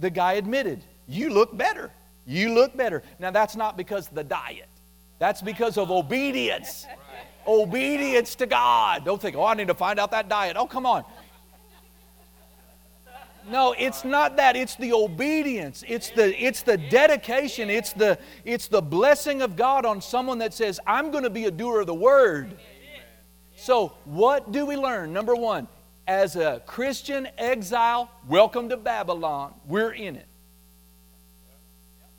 the 0.00 0.10
guy 0.10 0.32
admitted, 0.32 0.82
"You 1.06 1.30
look 1.30 1.56
better. 1.56 1.92
You 2.26 2.52
look 2.52 2.76
better." 2.76 3.04
Now 3.20 3.30
that's 3.30 3.54
not 3.54 3.76
because 3.76 4.08
of 4.08 4.14
the 4.16 4.24
diet. 4.24 4.68
That's 5.20 5.40
because 5.40 5.78
of 5.78 5.92
obedience. 5.92 6.84
Obedience 7.46 8.34
to 8.34 8.46
God. 8.46 9.04
Don't 9.04 9.22
think, 9.22 9.36
"Oh, 9.36 9.44
I 9.44 9.54
need 9.54 9.68
to 9.68 9.74
find 9.74 10.00
out 10.00 10.10
that 10.10 10.28
diet." 10.28 10.56
Oh, 10.58 10.66
come 10.66 10.84
on. 10.84 11.04
No, 13.48 13.72
it's 13.78 14.04
not 14.04 14.36
that. 14.38 14.56
It's 14.56 14.74
the 14.74 14.94
obedience. 14.94 15.84
It's 15.86 16.10
the 16.10 16.34
it's 16.44 16.62
the 16.62 16.76
dedication. 16.76 17.70
It's 17.70 17.92
the 17.92 18.18
it's 18.44 18.66
the 18.66 18.82
blessing 18.82 19.42
of 19.42 19.54
God 19.54 19.86
on 19.86 20.00
someone 20.00 20.38
that 20.38 20.52
says, 20.54 20.80
"I'm 20.88 21.12
going 21.12 21.22
to 21.22 21.30
be 21.30 21.44
a 21.44 21.52
doer 21.52 21.82
of 21.82 21.86
the 21.86 21.94
word." 21.94 22.58
So, 23.64 23.94
what 24.04 24.52
do 24.52 24.66
we 24.66 24.76
learn? 24.76 25.14
Number 25.14 25.34
1, 25.34 25.66
as 26.06 26.36
a 26.36 26.60
Christian 26.66 27.26
exile, 27.38 28.10
welcome 28.28 28.68
to 28.68 28.76
Babylon. 28.76 29.54
We're 29.66 29.92
in 29.92 30.16
it. 30.16 30.26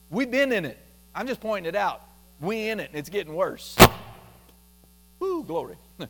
We've 0.09 0.31
been 0.31 0.51
in 0.51 0.65
it. 0.65 0.79
I'm 1.13 1.27
just 1.27 1.39
pointing 1.41 1.69
it 1.69 1.75
out. 1.75 2.01
We 2.41 2.69
in 2.69 2.79
it. 2.79 2.89
and 2.89 2.97
It's 2.97 3.11
getting 3.11 3.35
worse. 3.35 3.77
Woo, 5.19 5.43
glory. 5.43 5.75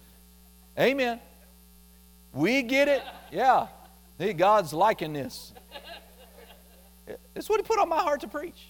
Amen. 0.79 1.19
We 2.31 2.61
get 2.61 2.87
it. 2.87 3.03
Yeah. 3.29 3.67
Hey, 4.17 4.31
God's 4.31 4.71
liking 4.71 5.11
this. 5.11 5.51
It's 7.35 7.49
what 7.49 7.59
He 7.59 7.63
put 7.63 7.77
on 7.77 7.89
my 7.89 7.99
heart 7.99 8.21
to 8.21 8.29
preach. 8.29 8.69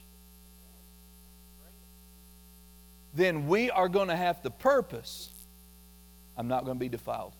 Then 3.14 3.48
we 3.48 3.70
are 3.70 3.88
going 3.88 4.08
to 4.08 4.16
have 4.16 4.42
the 4.42 4.50
purpose. 4.50 5.30
I'm 6.38 6.48
not 6.48 6.66
going 6.66 6.78
to 6.78 6.80
be 6.80 6.90
defiled. 6.90 7.34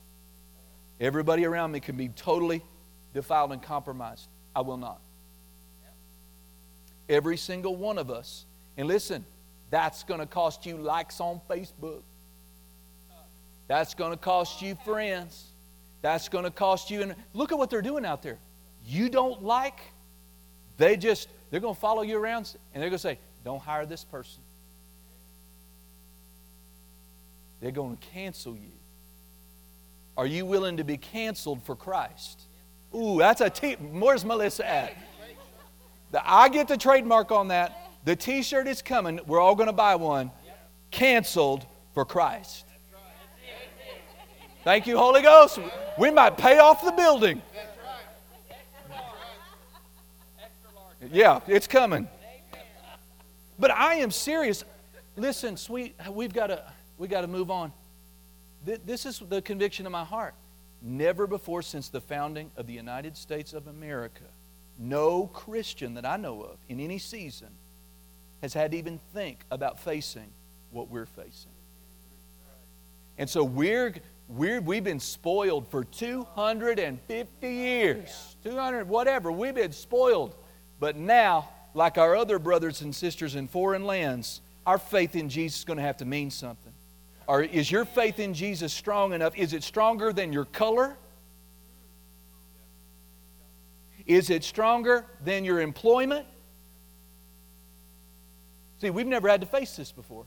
Everybody 1.00 1.44
around 1.44 1.72
me 1.72 1.80
can 1.80 1.96
be 1.96 2.08
totally 2.08 2.62
defiled 3.12 3.52
and 3.52 3.62
compromised. 3.62 4.28
I 4.54 4.62
will 4.62 4.78
not. 4.78 5.00
Every 7.08 7.36
single 7.36 7.76
one 7.76 7.98
of 7.98 8.10
us. 8.10 8.44
And 8.76 8.88
listen, 8.88 9.24
that's 9.70 10.04
going 10.04 10.20
to 10.20 10.26
cost 10.26 10.66
you 10.66 10.76
likes 10.76 11.20
on 11.20 11.40
Facebook. 11.48 12.02
That's 13.68 13.94
going 13.94 14.12
to 14.12 14.16
cost 14.16 14.62
you 14.62 14.76
friends. 14.84 15.44
That's 16.02 16.28
going 16.28 16.44
to 16.44 16.50
cost 16.50 16.90
you. 16.90 17.02
And 17.02 17.14
look 17.34 17.52
at 17.52 17.58
what 17.58 17.68
they're 17.68 17.82
doing 17.82 18.04
out 18.04 18.22
there. 18.22 18.38
You 18.86 19.08
don't 19.08 19.42
like, 19.42 19.80
they 20.78 20.96
just, 20.96 21.28
they're 21.50 21.60
going 21.60 21.74
to 21.74 21.80
follow 21.80 22.02
you 22.02 22.16
around 22.18 22.54
and 22.72 22.82
they're 22.82 22.90
going 22.90 22.98
to 22.98 22.98
say, 22.98 23.18
don't 23.44 23.60
hire 23.60 23.86
this 23.86 24.04
person. 24.04 24.42
They're 27.60 27.72
going 27.72 27.96
to 27.96 28.06
cancel 28.08 28.54
you. 28.54 28.72
Are 30.16 30.26
you 30.26 30.46
willing 30.46 30.78
to 30.78 30.84
be 30.84 30.96
canceled 30.96 31.62
for 31.62 31.76
Christ? 31.76 32.42
Ooh, 32.94 33.18
that's 33.18 33.40
a 33.40 33.50
T. 33.50 33.74
Where's 33.74 34.24
Melissa 34.24 34.68
at? 34.68 34.96
The, 36.12 36.22
I 36.24 36.48
get 36.48 36.68
the 36.68 36.76
trademark 36.76 37.30
on 37.30 37.48
that. 37.48 37.90
The 38.04 38.14
t 38.14 38.42
shirt 38.42 38.68
is 38.68 38.82
coming. 38.82 39.20
We're 39.26 39.40
all 39.40 39.56
going 39.56 39.66
to 39.66 39.72
buy 39.72 39.96
one. 39.96 40.30
Canceled 40.90 41.66
for 41.92 42.04
Christ. 42.04 42.64
Thank 44.62 44.86
you, 44.86 44.96
Holy 44.96 45.22
Ghost. 45.22 45.58
We 45.98 46.10
might 46.10 46.36
pay 46.38 46.58
off 46.58 46.84
the 46.84 46.92
building. 46.92 47.42
Yeah, 51.12 51.40
it's 51.46 51.66
coming. 51.66 52.08
But 53.58 53.70
I 53.70 53.96
am 53.96 54.10
serious. 54.10 54.64
Listen, 55.16 55.56
sweet, 55.56 55.94
we've 56.10 56.32
got 56.32 56.48
to 56.48 56.62
we 56.98 57.08
got 57.08 57.22
to 57.22 57.26
move 57.26 57.50
on. 57.50 57.72
This 58.66 59.06
is 59.06 59.20
the 59.20 59.40
conviction 59.40 59.86
of 59.86 59.92
my 59.92 60.04
heart. 60.04 60.34
Never 60.82 61.26
before 61.26 61.62
since 61.62 61.88
the 61.88 62.00
founding 62.00 62.50
of 62.56 62.66
the 62.66 62.72
United 62.72 63.16
States 63.16 63.52
of 63.52 63.66
America, 63.66 64.24
no 64.78 65.28
Christian 65.28 65.94
that 65.94 66.04
I 66.04 66.16
know 66.16 66.42
of 66.42 66.58
in 66.68 66.80
any 66.80 66.98
season 66.98 67.48
has 68.42 68.52
had 68.52 68.72
to 68.72 68.76
even 68.76 69.00
think 69.14 69.40
about 69.50 69.80
facing 69.80 70.30
what 70.70 70.90
we're 70.90 71.06
facing. 71.06 71.52
And 73.18 73.30
so 73.30 73.42
we're 73.42 73.94
we're, 74.28 74.60
we've 74.60 74.82
been 74.82 75.00
spoiled 75.00 75.68
for 75.68 75.84
250 75.84 77.48
years, 77.48 78.36
200, 78.42 78.88
whatever. 78.88 79.30
We've 79.30 79.54
been 79.54 79.72
spoiled. 79.72 80.34
But 80.80 80.96
now, 80.96 81.48
like 81.74 81.96
our 81.96 82.16
other 82.16 82.38
brothers 82.38 82.80
and 82.80 82.94
sisters 82.94 83.36
in 83.36 83.46
foreign 83.46 83.84
lands, 83.84 84.40
our 84.66 84.78
faith 84.78 85.14
in 85.14 85.28
Jesus 85.28 85.60
is 85.60 85.64
going 85.64 85.76
to 85.76 85.84
have 85.84 85.98
to 85.98 86.04
mean 86.04 86.30
something. 86.30 86.65
Or 87.26 87.42
is 87.42 87.70
your 87.70 87.84
faith 87.84 88.18
in 88.18 88.34
Jesus 88.34 88.72
strong 88.72 89.12
enough? 89.12 89.36
Is 89.36 89.52
it 89.52 89.62
stronger 89.62 90.12
than 90.12 90.32
your 90.32 90.44
color? 90.44 90.96
Is 94.06 94.30
it 94.30 94.44
stronger 94.44 95.04
than 95.24 95.44
your 95.44 95.60
employment? 95.60 96.26
See, 98.80 98.90
we've 98.90 99.06
never 99.06 99.28
had 99.28 99.40
to 99.40 99.46
face 99.46 99.74
this 99.74 99.90
before. 99.90 100.26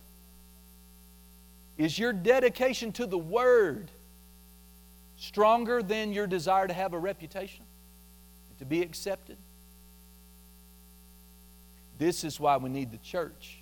Is 1.78 1.98
your 1.98 2.12
dedication 2.12 2.92
to 2.94 3.06
the 3.06 3.18
Word 3.18 3.90
stronger 5.16 5.82
than 5.82 6.12
your 6.12 6.28
desire 6.28 6.68
to 6.68 6.74
have 6.74 6.94
a 6.94 7.00
reputation, 7.00 7.64
to 8.58 8.66
be 8.66 8.82
accepted? 8.82 9.38
This 11.98 12.26
is 12.26 12.40
why 12.40 12.58
we 12.58 12.70
need 12.70 12.92
the 12.92 12.98
church. 12.98 13.60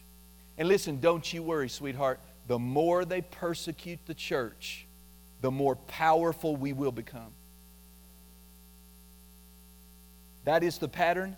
And 0.57 0.67
listen, 0.67 0.99
don't 0.99 1.31
you 1.31 1.43
worry, 1.43 1.69
sweetheart. 1.69 2.19
The 2.47 2.59
more 2.59 3.05
they 3.05 3.21
persecute 3.21 3.99
the 4.05 4.13
church, 4.13 4.85
the 5.41 5.51
more 5.51 5.75
powerful 5.75 6.55
we 6.55 6.73
will 6.73 6.91
become. 6.91 7.31
That 10.45 10.63
is 10.63 10.77
the 10.77 10.87
pattern 10.87 11.35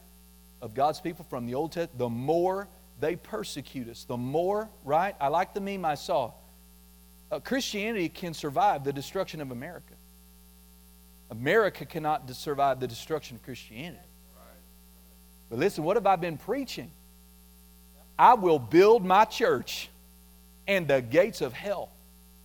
of 0.61 0.73
God's 0.73 1.01
people 1.01 1.25
from 1.29 1.47
the 1.47 1.55
Old 1.55 1.71
Testament. 1.71 1.97
The 1.97 2.09
more 2.09 2.67
they 2.99 3.15
persecute 3.15 3.89
us, 3.89 4.03
the 4.03 4.17
more, 4.17 4.69
right? 4.83 5.15
I 5.19 5.29
like 5.29 5.53
the 5.53 5.61
meme 5.61 5.83
I 5.83 5.95
saw 5.95 6.33
uh, 7.31 7.39
Christianity 7.39 8.09
can 8.09 8.33
survive 8.33 8.83
the 8.83 8.93
destruction 8.93 9.41
of 9.41 9.51
America. 9.51 9.93
America 11.29 11.85
cannot 11.85 12.29
survive 12.35 12.79
the 12.79 12.87
destruction 12.87 13.35
of 13.37 13.43
Christianity. 13.43 14.01
But 15.49 15.59
listen, 15.59 15.83
what 15.83 15.95
have 15.97 16.05
I 16.05 16.15
been 16.15 16.37
preaching? 16.37 16.91
I 18.17 18.33
will 18.33 18.59
build 18.59 19.05
my 19.05 19.25
church, 19.25 19.89
and 20.69 20.87
the 20.87 21.01
gates 21.01 21.41
of 21.41 21.51
hell 21.51 21.89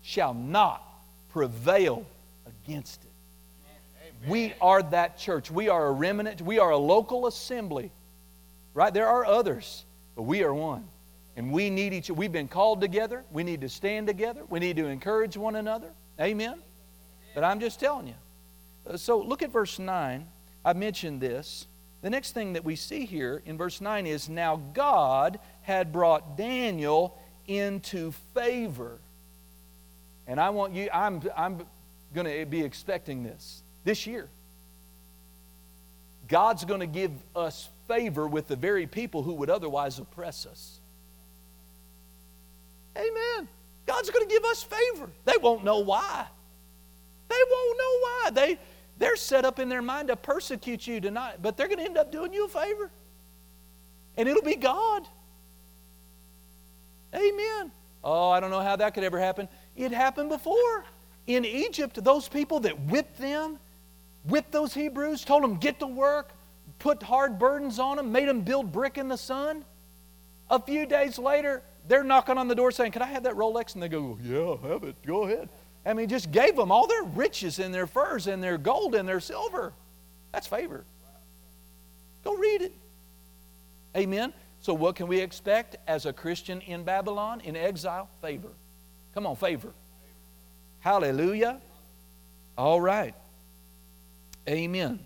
shall 0.02 0.32
not 0.32 0.82
prevail 1.28 2.06
against 2.46 3.04
it. 3.04 3.10
Amen. 4.00 4.30
We 4.30 4.54
are 4.62 4.82
that 4.82 5.18
church. 5.18 5.50
We 5.50 5.68
are 5.68 5.86
a 5.88 5.92
remnant. 5.92 6.40
We 6.40 6.58
are 6.58 6.70
a 6.70 6.78
local 6.78 7.26
assembly. 7.26 7.92
Right? 8.72 8.92
There 8.92 9.06
are 9.06 9.26
others, 9.26 9.84
but 10.16 10.22
we 10.22 10.42
are 10.42 10.54
one. 10.54 10.88
And 11.36 11.52
we 11.52 11.68
need 11.68 11.92
each 11.92 12.10
other. 12.10 12.18
we've 12.18 12.32
been 12.32 12.48
called 12.48 12.80
together. 12.80 13.24
We 13.30 13.44
need 13.44 13.60
to 13.60 13.68
stand 13.68 14.06
together. 14.06 14.40
We 14.48 14.58
need 14.58 14.76
to 14.76 14.86
encourage 14.86 15.36
one 15.36 15.56
another. 15.56 15.90
Amen. 16.18 16.56
But 17.34 17.44
I'm 17.44 17.60
just 17.60 17.78
telling 17.78 18.06
you. 18.06 18.14
Uh, 18.88 18.96
so 18.96 19.20
look 19.20 19.42
at 19.42 19.50
verse 19.50 19.78
9. 19.78 20.26
I 20.64 20.72
mentioned 20.72 21.20
this. 21.20 21.66
The 22.00 22.08
next 22.10 22.32
thing 22.32 22.54
that 22.54 22.64
we 22.64 22.76
see 22.76 23.04
here 23.04 23.42
in 23.44 23.58
verse 23.58 23.82
9 23.82 24.06
is 24.06 24.30
now 24.30 24.62
God 24.72 25.38
had 25.62 25.92
brought 25.92 26.38
Daniel 26.38 27.18
into 27.46 28.12
favor. 28.34 28.98
And 30.26 30.40
I 30.40 30.50
want 30.50 30.74
you, 30.74 30.88
I'm, 30.92 31.22
I'm 31.36 31.60
going 32.14 32.26
to 32.26 32.46
be 32.46 32.62
expecting 32.62 33.22
this 33.22 33.62
this 33.84 34.06
year. 34.06 34.28
God's 36.28 36.64
going 36.64 36.80
to 36.80 36.86
give 36.86 37.10
us 37.36 37.68
favor 37.86 38.26
with 38.26 38.48
the 38.48 38.56
very 38.56 38.86
people 38.86 39.22
who 39.22 39.34
would 39.34 39.50
otherwise 39.50 39.98
oppress 39.98 40.46
us. 40.46 40.80
Amen. 42.96 43.48
God's 43.86 44.10
going 44.10 44.26
to 44.26 44.32
give 44.32 44.44
us 44.44 44.62
favor. 44.62 45.10
They 45.24 45.36
won't 45.40 45.64
know 45.64 45.80
why. 45.80 46.26
They 47.28 47.34
won't 47.50 47.78
know 47.78 47.98
why. 48.00 48.30
They, 48.32 48.58
they're 48.98 49.16
set 49.16 49.44
up 49.44 49.58
in 49.58 49.68
their 49.68 49.82
mind 49.82 50.08
to 50.08 50.16
persecute 50.16 50.86
you 50.86 51.00
tonight, 51.00 51.36
but 51.42 51.56
they're 51.56 51.68
going 51.68 51.80
to 51.80 51.84
end 51.84 51.98
up 51.98 52.10
doing 52.10 52.32
you 52.32 52.46
a 52.46 52.48
favor. 52.48 52.90
And 54.16 54.28
it'll 54.28 54.42
be 54.42 54.56
God. 54.56 55.06
Amen. 57.14 57.70
Oh, 58.02 58.30
I 58.30 58.40
don't 58.40 58.50
know 58.50 58.60
how 58.60 58.76
that 58.76 58.94
could 58.94 59.04
ever 59.04 59.18
happen. 59.18 59.48
It 59.76 59.92
happened 59.92 60.28
before. 60.28 60.84
In 61.26 61.44
Egypt, 61.44 62.02
those 62.04 62.28
people 62.28 62.60
that 62.60 62.78
whipped 62.82 63.18
them, 63.18 63.58
whipped 64.24 64.52
those 64.52 64.74
Hebrews, 64.74 65.24
told 65.24 65.42
them, 65.42 65.56
get 65.56 65.78
to 65.80 65.86
work, 65.86 66.32
put 66.78 67.02
hard 67.02 67.38
burdens 67.38 67.78
on 67.78 67.96
them, 67.96 68.12
made 68.12 68.28
them 68.28 68.42
build 68.42 68.72
brick 68.72 68.98
in 68.98 69.08
the 69.08 69.16
sun. 69.16 69.64
A 70.50 70.60
few 70.60 70.84
days 70.84 71.18
later, 71.18 71.62
they're 71.88 72.04
knocking 72.04 72.36
on 72.36 72.48
the 72.48 72.54
door 72.54 72.70
saying, 72.70 72.92
Can 72.92 73.02
I 73.02 73.06
have 73.06 73.22
that 73.22 73.34
Rolex? 73.34 73.74
And 73.74 73.82
they 73.82 73.88
go, 73.88 74.18
Yeah, 74.22 74.56
have 74.68 74.84
it. 74.84 74.96
Go 75.06 75.24
ahead. 75.24 75.48
I 75.86 75.92
mean, 75.92 76.08
just 76.08 76.30
gave 76.30 76.56
them 76.56 76.70
all 76.70 76.86
their 76.86 77.02
riches 77.02 77.58
and 77.58 77.72
their 77.74 77.86
furs 77.86 78.26
and 78.26 78.42
their 78.42 78.56
gold 78.56 78.94
and 78.94 79.08
their 79.08 79.20
silver. 79.20 79.72
That's 80.32 80.46
favor. 80.46 80.84
Go 82.24 82.36
read 82.36 82.62
it. 82.62 82.72
Amen. 83.96 84.32
So, 84.64 84.72
what 84.72 84.96
can 84.96 85.08
we 85.08 85.20
expect 85.20 85.76
as 85.86 86.06
a 86.06 86.12
Christian 86.14 86.62
in 86.62 86.84
Babylon, 86.84 87.42
in 87.42 87.54
exile? 87.54 88.08
Favor. 88.22 88.48
Come 89.12 89.26
on, 89.26 89.36
favor. 89.36 89.68
Hallelujah. 90.80 91.60
All 92.56 92.80
right. 92.80 93.14
Amen. 94.48 95.00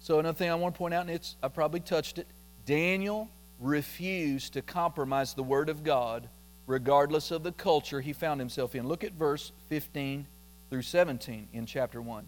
So, 0.00 0.20
another 0.20 0.38
thing 0.38 0.48
I 0.48 0.54
want 0.54 0.74
to 0.74 0.78
point 0.78 0.94
out, 0.94 1.02
and 1.02 1.10
it's 1.10 1.36
I 1.42 1.48
probably 1.48 1.80
touched 1.80 2.16
it 2.16 2.26
Daniel 2.64 3.28
refused 3.60 4.54
to 4.54 4.62
compromise 4.62 5.34
the 5.34 5.42
Word 5.42 5.68
of 5.68 5.84
God 5.84 6.26
regardless 6.66 7.30
of 7.30 7.42
the 7.42 7.52
culture 7.52 8.00
he 8.00 8.14
found 8.14 8.40
himself 8.40 8.74
in. 8.74 8.88
Look 8.88 9.04
at 9.04 9.12
verse 9.12 9.52
15 9.68 10.26
through 10.70 10.80
17 10.80 11.48
in 11.52 11.66
chapter 11.66 12.00
1. 12.00 12.26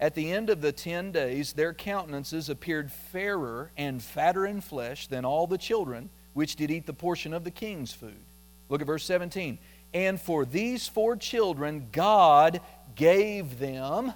At 0.00 0.14
the 0.14 0.32
end 0.32 0.48
of 0.48 0.62
the 0.62 0.72
ten 0.72 1.12
days, 1.12 1.52
their 1.52 1.74
countenances 1.74 2.48
appeared 2.48 2.90
fairer 2.90 3.70
and 3.76 4.02
fatter 4.02 4.46
in 4.46 4.62
flesh 4.62 5.06
than 5.06 5.26
all 5.26 5.46
the 5.46 5.58
children 5.58 6.08
which 6.32 6.56
did 6.56 6.70
eat 6.70 6.86
the 6.86 6.94
portion 6.94 7.34
of 7.34 7.44
the 7.44 7.50
king's 7.50 7.92
food. 7.92 8.16
Look 8.70 8.80
at 8.80 8.86
verse 8.86 9.04
17. 9.04 9.58
And 9.92 10.18
for 10.18 10.46
these 10.46 10.88
four 10.88 11.16
children, 11.16 11.88
God 11.92 12.60
gave 12.94 13.58
them 13.58 14.14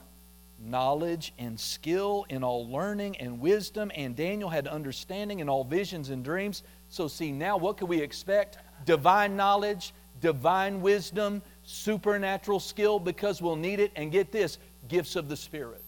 knowledge 0.59 1.35
and 1.39 1.61
skill 1.61 2.25
in 2.31 2.43
all 2.43 2.67
learning 2.71 3.19
and 3.19 3.41
wisdom, 3.41 3.91
and 3.95 4.17
Daniel 4.17 4.49
had 4.49 4.67
understanding 4.67 5.41
in 5.41 5.49
all 5.51 5.65
visions 5.65 6.09
and 6.09 6.25
dreams. 6.25 6.63
So, 6.89 7.09
see, 7.09 7.33
now 7.33 7.59
what 7.59 7.77
can 7.77 7.89
we 7.89 8.01
expect? 8.01 8.57
Divine 8.87 9.37
knowledge, 9.37 9.93
divine 10.21 10.81
wisdom, 10.81 11.43
supernatural 11.65 12.61
skill, 12.61 12.99
because 12.99 13.43
we'll 13.43 13.57
need 13.57 13.81
it. 13.81 13.93
And 13.97 14.11
get 14.13 14.33
this 14.33 14.59
gifts 14.89 15.17
of 15.17 15.29
the 15.29 15.37
Spirit. 15.37 15.83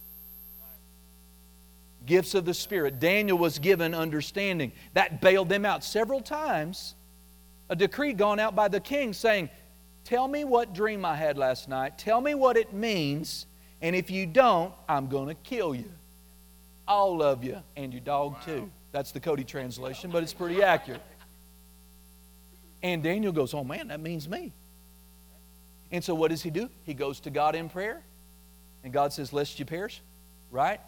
Gifts 2.05 2.35
of 2.35 2.45
the 2.45 2.53
Spirit. 2.53 2.99
Daniel 2.99 3.37
was 3.37 3.59
given 3.59 3.93
understanding. 3.93 4.71
That 4.93 5.21
bailed 5.21 5.49
them 5.49 5.65
out 5.65 5.83
several 5.83 6.21
times. 6.21 6.95
A 7.69 7.75
decree 7.75 8.13
gone 8.13 8.39
out 8.39 8.55
by 8.55 8.67
the 8.67 8.79
king 8.79 9.13
saying, 9.13 9.49
Tell 10.05 10.27
me 10.27 10.45
what 10.45 10.73
dream 10.73 11.03
I 11.03 11.17
had 11.17 11.37
last 11.37 11.67
night. 11.67 11.97
Tell 11.97 12.21
me 12.21 12.33
what 12.33 12.55
it 12.55 12.71
means. 12.71 13.45
And 13.81 13.93
if 13.93 14.09
you 14.09 14.25
don't, 14.25 14.73
I'm 14.87 15.09
going 15.09 15.27
to 15.27 15.33
kill 15.33 15.75
you. 15.75 15.91
All 16.87 17.21
of 17.21 17.43
you, 17.43 17.57
and 17.75 17.91
your 17.91 17.99
dog 17.99 18.33
wow. 18.33 18.39
too. 18.45 18.71
That's 18.93 19.11
the 19.11 19.19
Cody 19.19 19.43
translation, 19.43 20.09
but 20.09 20.23
it's 20.23 20.33
pretty 20.33 20.63
accurate. 20.63 21.01
And 22.81 23.03
Daniel 23.03 23.33
goes, 23.33 23.53
Oh 23.53 23.65
man, 23.65 23.89
that 23.89 23.99
means 23.99 24.29
me. 24.29 24.53
And 25.91 26.01
so 26.03 26.15
what 26.15 26.31
does 26.31 26.41
he 26.41 26.49
do? 26.49 26.69
He 26.85 26.93
goes 26.93 27.19
to 27.21 27.29
God 27.29 27.55
in 27.55 27.69
prayer 27.69 28.01
and 28.87 28.93
God 28.93 29.11
says, 29.11 29.33
Lest 29.33 29.59
you 29.59 29.65
perish, 29.65 30.01
right? 30.49 30.79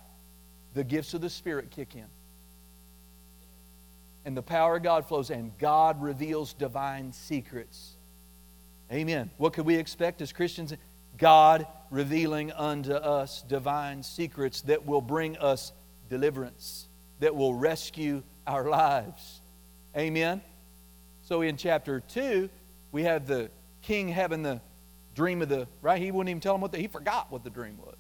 The 0.74 0.86
gifts 0.86 1.14
of 1.14 1.20
the 1.20 1.30
Spirit 1.30 1.70
kick 1.70 1.96
in. 1.96 2.06
And 4.24 4.38
the 4.38 4.42
power 4.42 4.78
of 4.78 4.84
God 4.84 5.06
flows, 5.06 5.30
and 5.30 5.52
God 5.58 6.02
reveals 6.02 6.54
divine 6.54 7.12
secrets. 7.12 7.98
Amen. 8.90 9.30
What 9.36 9.52
could 9.52 9.66
we 9.66 9.76
expect 9.76 10.22
as 10.22 10.32
Christians? 10.32 10.74
God 11.18 11.68
revealing 11.92 12.54
unto 12.54 12.94
us 12.94 13.42
divine 13.42 14.02
secrets 14.02 14.62
that 14.62 14.86
will 14.86 15.02
bring 15.02 15.38
us 15.38 15.74
deliverance, 16.10 16.88
that 17.20 17.36
will 17.36 17.54
rescue 17.54 18.24
our 18.48 18.70
lives. 18.70 19.42
Amen. 19.98 20.42
So 21.24 21.42
in 21.42 21.58
chapter 21.58 22.00
2, 22.00 22.50
we 22.94 23.04
have 23.04 23.28
the 23.28 23.52
king 23.82 24.08
having 24.08 24.42
the 24.42 24.62
dream 25.20 25.42
of 25.42 25.50
the, 25.50 25.68
right? 25.82 26.02
He 26.02 26.12
wouldn't 26.12 26.30
even 26.30 26.40
tell 26.40 26.56
him 26.56 26.62
what 26.62 26.72
the, 26.72 26.78
he 26.78 26.88
forgot 26.88 27.30
what 27.30 27.44
the 27.44 27.50
dream 27.50 27.78
was. 27.78 27.98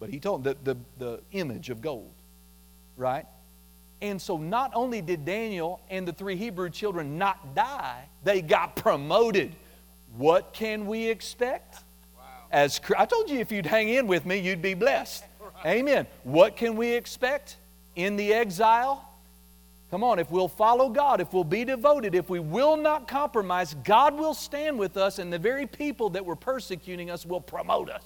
But 0.00 0.10
he 0.10 0.18
told 0.18 0.44
him 0.44 0.56
the, 0.64 0.74
the, 0.74 0.80
the 0.98 1.20
image 1.30 1.70
of 1.70 1.80
gold, 1.80 2.12
right? 2.96 3.26
And 4.02 4.20
so 4.20 4.36
not 4.38 4.72
only 4.74 5.00
did 5.00 5.24
Daniel 5.24 5.80
and 5.88 6.06
the 6.06 6.12
three 6.12 6.34
Hebrew 6.34 6.68
children 6.68 7.16
not 7.16 7.54
die, 7.54 8.08
they 8.24 8.42
got 8.42 8.74
promoted. 8.74 9.54
What 10.16 10.52
can 10.52 10.84
we 10.84 11.06
expect? 11.06 11.76
Wow. 12.16 12.24
As 12.50 12.80
I 12.96 13.06
told 13.06 13.30
you, 13.30 13.38
if 13.38 13.52
you'd 13.52 13.66
hang 13.66 13.88
in 13.88 14.08
with 14.08 14.26
me, 14.26 14.38
you'd 14.38 14.62
be 14.62 14.74
blessed. 14.74 15.24
Amen. 15.64 16.08
What 16.24 16.56
can 16.56 16.74
we 16.74 16.92
expect 16.92 17.56
in 17.94 18.16
the 18.16 18.34
exile? 18.34 19.07
Come 19.90 20.04
on, 20.04 20.18
if 20.18 20.30
we'll 20.30 20.48
follow 20.48 20.90
God, 20.90 21.20
if 21.20 21.32
we'll 21.32 21.44
be 21.44 21.64
devoted, 21.64 22.14
if 22.14 22.28
we 22.28 22.40
will 22.40 22.76
not 22.76 23.08
compromise, 23.08 23.74
God 23.84 24.18
will 24.18 24.34
stand 24.34 24.78
with 24.78 24.98
us, 24.98 25.18
and 25.18 25.32
the 25.32 25.38
very 25.38 25.66
people 25.66 26.10
that 26.10 26.26
were 26.26 26.36
persecuting 26.36 27.10
us 27.10 27.24
will 27.24 27.40
promote 27.40 27.88
us. 27.88 28.02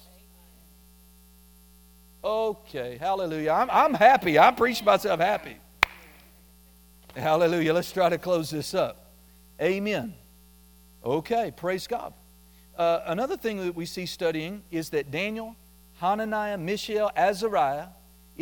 Okay, 2.22 2.98
hallelujah. 2.98 3.50
I'm, 3.50 3.68
I'm 3.70 3.94
happy. 3.94 4.38
I'm 4.38 4.54
preaching 4.54 4.84
myself 4.84 5.18
happy. 5.18 5.56
Hallelujah. 7.16 7.74
Let's 7.74 7.90
try 7.90 8.08
to 8.08 8.18
close 8.18 8.48
this 8.48 8.74
up. 8.74 9.10
Amen. 9.60 10.14
Okay, 11.04 11.52
praise 11.56 11.88
God. 11.88 12.14
Uh, 12.78 13.00
another 13.06 13.36
thing 13.36 13.58
that 13.58 13.74
we 13.74 13.86
see 13.86 14.06
studying 14.06 14.62
is 14.70 14.90
that 14.90 15.10
Daniel, 15.10 15.56
Hananiah, 15.98 16.58
Mishael, 16.58 17.10
Azariah, 17.16 17.88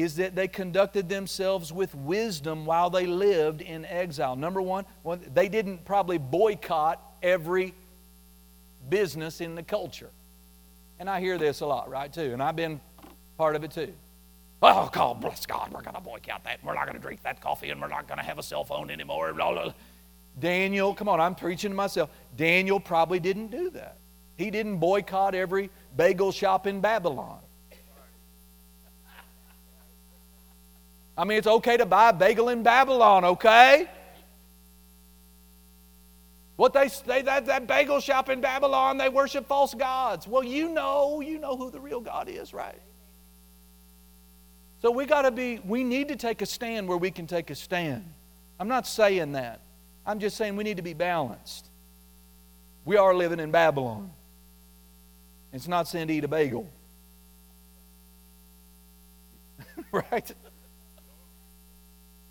is 0.03 0.17
that 0.17 0.35
they 0.35 0.49
conducted 0.49 1.09
themselves 1.09 1.73
with 1.73 1.95
wisdom 1.95 2.67
while 2.67 2.91
they 2.91 3.07
lived 3.07 3.61
in 3.61 3.85
exile. 3.85 4.37
Number 4.37 4.63
one, 4.63 4.85
well, 5.03 5.19
they 5.35 5.49
didn't 5.49 5.85
probably 5.85 6.19
boycott 6.19 7.03
every 7.23 7.75
business 8.89 9.41
in 9.41 9.55
the 9.55 9.63
culture. 9.63 10.11
And 10.99 11.09
I 11.09 11.21
hear 11.21 11.39
this 11.39 11.61
a 11.61 11.67
lot, 11.67 11.89
right, 11.91 12.13
too. 12.13 12.33
And 12.33 12.43
I've 12.43 12.57
been 12.57 12.81
part 13.39 13.57
of 13.57 13.65
it, 13.65 13.71
too. 13.71 13.93
Oh, 14.63 14.91
God, 14.93 15.21
bless 15.21 15.47
God, 15.47 15.73
we're 15.73 15.81
going 15.81 15.95
to 15.95 16.03
boycott 16.03 16.45
that. 16.45 16.63
We're 16.63 16.75
not 16.75 16.85
going 16.85 16.97
to 16.97 17.03
drink 17.03 17.23
that 17.23 17.41
coffee 17.41 17.71
and 17.71 17.81
we're 17.81 17.89
not 17.89 18.07
going 18.07 18.19
to 18.19 18.25
have 18.25 18.39
a 18.39 18.43
cell 18.43 18.65
phone 18.65 18.91
anymore. 18.91 19.33
Blah, 19.33 19.53
blah. 19.53 19.73
Daniel, 20.39 20.95
come 20.95 21.09
on, 21.09 21.21
I'm 21.21 21.35
preaching 21.35 21.71
to 21.71 21.77
myself. 21.77 22.11
Daniel 22.37 22.79
probably 22.79 23.21
didn't 23.21 23.51
do 23.51 23.71
that. 23.71 23.97
He 24.37 24.51
didn't 24.51 24.77
boycott 24.77 25.35
every 25.35 25.71
bagel 25.97 26.33
shop 26.33 26.67
in 26.67 26.81
Babylon. 26.81 27.41
I 31.21 31.25
mean, 31.25 31.37
it's 31.37 31.47
okay 31.47 31.77
to 31.77 31.85
buy 31.85 32.09
a 32.09 32.13
bagel 32.15 32.49
in 32.49 32.63
Babylon, 32.63 33.27
okay? 33.27 33.87
What 36.57 36.73
they 36.73 36.89
say 36.89 37.21
that, 37.21 37.45
that 37.45 37.67
bagel 37.67 38.01
shop 38.01 38.31
in 38.31 38.41
Babylon, 38.41 38.97
they 38.97 39.11
worship 39.11 39.47
false 39.47 39.75
gods. 39.75 40.27
Well, 40.27 40.43
you 40.43 40.71
know, 40.71 41.21
you 41.21 41.39
know 41.39 41.59
who 41.59 41.71
the 41.71 41.79
real 41.79 42.01
God 42.01 42.31
is, 42.31 42.55
right? 42.55 42.81
So 44.81 44.91
we 44.91 45.05
got 45.05 45.23
to 45.23 45.31
be, 45.31 45.61
we 45.63 45.85
need 45.85 46.09
to 46.09 46.17
take 46.17 46.41
a 46.41 46.47
stand 46.47 46.89
where 46.89 46.97
we 46.97 47.11
can 47.11 47.27
take 47.27 47.51
a 47.51 47.55
stand. 47.55 48.03
I'm 48.59 48.69
not 48.69 48.87
saying 48.87 49.33
that. 49.33 49.61
I'm 50.07 50.21
just 50.21 50.39
saying 50.39 50.57
we 50.57 50.65
need 50.65 50.79
to 50.79 50.83
be 50.83 50.95
balanced. 50.95 51.67
We 52.87 52.97
are 52.97 53.15
living 53.15 53.41
in 53.41 53.51
Babylon. 53.51 54.11
It's 55.53 55.69
not 55.69 55.87
sin 55.87 56.09
to 56.09 56.15
eat 56.15 56.25
a 56.25 56.29
bagel. 56.29 56.67
right? 59.93 60.33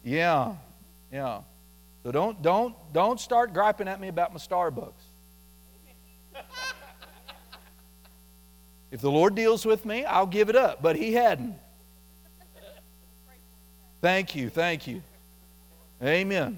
Yeah, 0.09 0.55
yeah. 1.13 1.41
So 2.01 2.11
don't 2.11 2.41
don't 2.41 2.73
don't 2.91 3.19
start 3.19 3.53
griping 3.53 3.87
at 3.87 4.01
me 4.01 4.07
about 4.07 4.33
my 4.33 4.39
Starbucks. 4.39 4.91
if 8.91 9.01
the 9.01 9.11
Lord 9.11 9.35
deals 9.35 9.67
with 9.67 9.85
me, 9.85 10.05
I'll 10.05 10.25
give 10.25 10.49
it 10.49 10.55
up, 10.55 10.81
but 10.81 10.95
He 10.95 11.13
hadn't. 11.13 11.55
Thank 14.01 14.35
you, 14.35 14.49
thank 14.49 14.87
you. 14.87 15.03
Amen. 16.01 16.57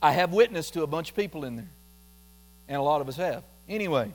I 0.00 0.12
have 0.12 0.32
witnessed 0.32 0.72
to 0.72 0.84
a 0.84 0.86
bunch 0.86 1.10
of 1.10 1.16
people 1.16 1.44
in 1.44 1.56
there, 1.56 1.70
and 2.66 2.78
a 2.78 2.82
lot 2.82 3.02
of 3.02 3.08
us 3.10 3.16
have. 3.16 3.42
Anyway, 3.68 4.10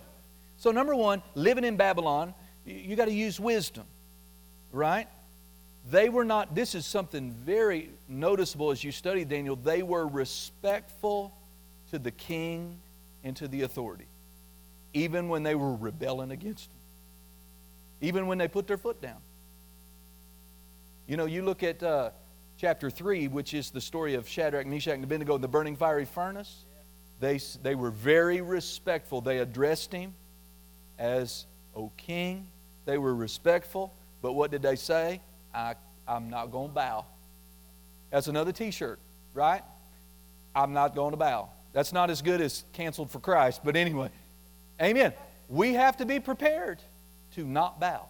so 0.57 0.71
number 0.71 0.95
one, 0.95 1.21
living 1.35 1.65
in 1.65 1.77
Babylon, 1.77 2.33
you 2.65 2.95
got 2.95 3.05
to 3.05 3.13
use 3.13 3.39
wisdom, 3.39 3.85
right? 4.71 5.07
They 5.89 6.09
were 6.09 6.25
not, 6.25 6.53
this 6.53 6.75
is 6.75 6.86
something 6.86 7.32
very 7.32 7.89
noticeable 8.07 8.71
as 8.71 8.84
you 8.84 8.91
study 8.91 9.25
Daniel. 9.25 9.55
They 9.55 9.82
were 9.82 10.07
respectful 10.07 11.34
to 11.89 11.99
the 11.99 12.11
king 12.11 12.77
and 13.23 13.36
to 13.38 13.47
the 13.47 13.63
authority, 13.63 14.07
even 14.93 15.27
when 15.27 15.43
they 15.43 15.55
were 15.55 15.75
rebelling 15.75 16.32
against 16.32 16.69
him, 16.69 16.77
even 18.01 18.27
when 18.27 18.38
they 18.38 18.47
put 18.47 18.67
their 18.67 18.77
foot 18.77 19.01
down. 19.01 19.17
You 21.07 21.17
know, 21.17 21.25
you 21.25 21.41
look 21.41 21.63
at 21.63 21.82
uh, 21.82 22.11
chapter 22.57 22.89
3, 22.89 23.27
which 23.27 23.53
is 23.53 23.71
the 23.71 23.82
story 23.82 24.13
of 24.13 24.27
Shadrach, 24.27 24.67
Meshach, 24.67 24.93
and 24.93 25.03
Abednego 25.03 25.36
in 25.36 25.41
the 25.41 25.47
burning 25.47 25.75
fiery 25.75 26.05
furnace. 26.05 26.63
They, 27.19 27.39
they 27.61 27.75
were 27.75 27.91
very 27.91 28.41
respectful. 28.41 29.19
They 29.19 29.39
addressed 29.39 29.91
him 29.91 30.13
as, 30.97 31.45
O 31.75 31.91
king. 31.97 32.47
They 32.86 32.97
were 32.97 33.15
respectful. 33.15 33.93
But 34.21 34.34
what 34.34 34.51
did 34.51 34.61
they 34.61 34.75
say? 34.75 35.21
I, 35.53 35.75
I'm 36.07 36.29
not 36.29 36.51
going 36.51 36.69
to 36.69 36.73
bow. 36.73 37.05
That's 38.09 38.27
another 38.27 38.51
t 38.51 38.71
shirt, 38.71 38.99
right? 39.33 39.63
I'm 40.53 40.73
not 40.73 40.95
going 40.95 41.11
to 41.11 41.17
bow. 41.17 41.49
That's 41.73 41.93
not 41.93 42.09
as 42.09 42.21
good 42.21 42.41
as 42.41 42.65
canceled 42.73 43.11
for 43.11 43.19
Christ, 43.19 43.61
but 43.63 43.75
anyway. 43.75 44.09
Amen. 44.81 45.13
We 45.47 45.73
have 45.73 45.97
to 45.97 46.05
be 46.05 46.19
prepared 46.19 46.79
to 47.35 47.45
not 47.45 47.79
bow. 47.79 48.07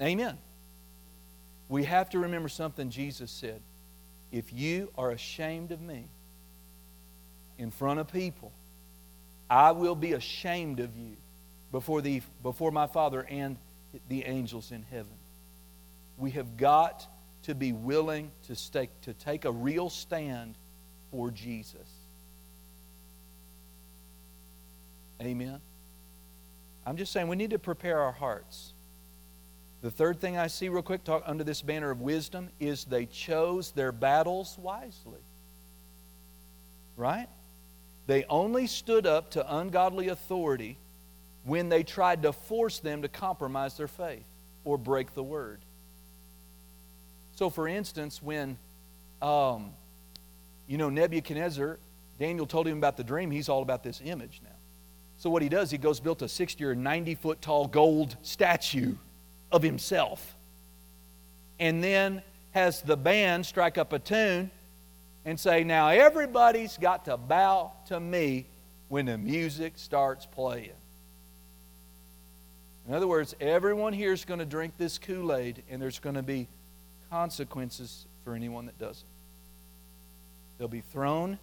Amen. 0.00 0.36
we 1.70 1.84
have 1.84 2.10
to 2.10 2.18
remember 2.18 2.50
something 2.50 2.90
Jesus 2.90 3.30
said. 3.30 3.62
If 4.30 4.52
you 4.52 4.90
are 4.98 5.10
ashamed 5.10 5.72
of 5.72 5.80
me 5.80 6.04
in 7.58 7.70
front 7.70 7.98
of 7.98 8.12
people, 8.12 8.52
I 9.48 9.70
will 9.72 9.94
be 9.94 10.12
ashamed 10.12 10.80
of 10.80 10.96
you 10.96 11.16
before, 11.72 12.00
the, 12.00 12.22
before 12.42 12.70
my 12.70 12.86
Father 12.86 13.26
and 13.28 13.56
the 14.08 14.24
angels 14.24 14.72
in 14.72 14.82
heaven. 14.82 15.12
We 16.16 16.30
have 16.32 16.56
got 16.56 17.06
to 17.44 17.54
be 17.54 17.72
willing 17.72 18.30
to, 18.46 18.56
stay, 18.56 18.88
to 19.02 19.14
take 19.14 19.44
a 19.44 19.52
real 19.52 19.90
stand 19.90 20.56
for 21.10 21.30
Jesus. 21.30 21.88
Amen. 25.20 25.60
I'm 26.84 26.96
just 26.96 27.12
saying 27.12 27.28
we 27.28 27.36
need 27.36 27.50
to 27.50 27.58
prepare 27.58 28.00
our 28.00 28.12
hearts. 28.12 28.72
The 29.82 29.90
third 29.90 30.20
thing 30.20 30.36
I 30.36 30.46
see, 30.46 30.68
real 30.68 30.82
quick, 30.82 31.04
talk 31.04 31.22
under 31.26 31.44
this 31.44 31.62
banner 31.62 31.90
of 31.90 32.00
wisdom, 32.00 32.48
is 32.58 32.84
they 32.84 33.06
chose 33.06 33.70
their 33.72 33.92
battles 33.92 34.56
wisely. 34.58 35.20
Right? 36.96 37.28
They 38.06 38.24
only 38.24 38.66
stood 38.66 39.06
up 39.06 39.32
to 39.32 39.56
ungodly 39.56 40.08
authority 40.08 40.78
when 41.46 41.68
they 41.68 41.84
tried 41.84 42.22
to 42.22 42.32
force 42.32 42.80
them 42.80 43.02
to 43.02 43.08
compromise 43.08 43.76
their 43.76 43.88
faith 43.88 44.24
or 44.64 44.76
break 44.76 45.14
the 45.14 45.22
word. 45.22 45.60
So, 47.36 47.50
for 47.50 47.68
instance, 47.68 48.20
when, 48.20 48.58
um, 49.22 49.70
you 50.66 50.76
know, 50.76 50.90
Nebuchadnezzar, 50.90 51.78
Daniel 52.18 52.46
told 52.46 52.66
him 52.66 52.78
about 52.78 52.96
the 52.96 53.04
dream, 53.04 53.30
he's 53.30 53.48
all 53.48 53.62
about 53.62 53.84
this 53.84 54.00
image 54.04 54.40
now. 54.42 54.50
So, 55.18 55.30
what 55.30 55.40
he 55.40 55.48
does, 55.48 55.70
he 55.70 55.78
goes 55.78 56.00
built 56.00 56.20
a 56.22 56.28
60 56.28 56.64
or 56.64 56.74
90 56.74 57.14
foot 57.14 57.40
tall 57.40 57.68
gold 57.68 58.16
statue 58.22 58.96
of 59.52 59.62
himself. 59.62 60.34
And 61.60 61.82
then 61.82 62.22
has 62.52 62.82
the 62.82 62.96
band 62.96 63.46
strike 63.46 63.78
up 63.78 63.92
a 63.92 63.98
tune 63.98 64.50
and 65.24 65.38
say, 65.38 65.62
Now 65.62 65.88
everybody's 65.88 66.76
got 66.76 67.04
to 67.04 67.16
bow 67.16 67.72
to 67.86 68.00
me 68.00 68.46
when 68.88 69.06
the 69.06 69.16
music 69.16 69.74
starts 69.76 70.26
playing. 70.26 70.72
In 72.86 72.94
other 72.94 73.08
words, 73.08 73.34
everyone 73.40 73.92
here 73.92 74.12
is 74.12 74.24
going 74.24 74.38
to 74.38 74.46
drink 74.46 74.74
this 74.78 74.98
Kool 74.98 75.34
Aid, 75.34 75.62
and 75.68 75.82
there's 75.82 75.98
going 75.98 76.14
to 76.14 76.22
be 76.22 76.46
consequences 77.10 78.06
for 78.24 78.34
anyone 78.34 78.66
that 78.66 78.78
doesn't. 78.78 79.08
They'll 80.58 80.68
be 80.68 80.82
thrown 80.82 81.38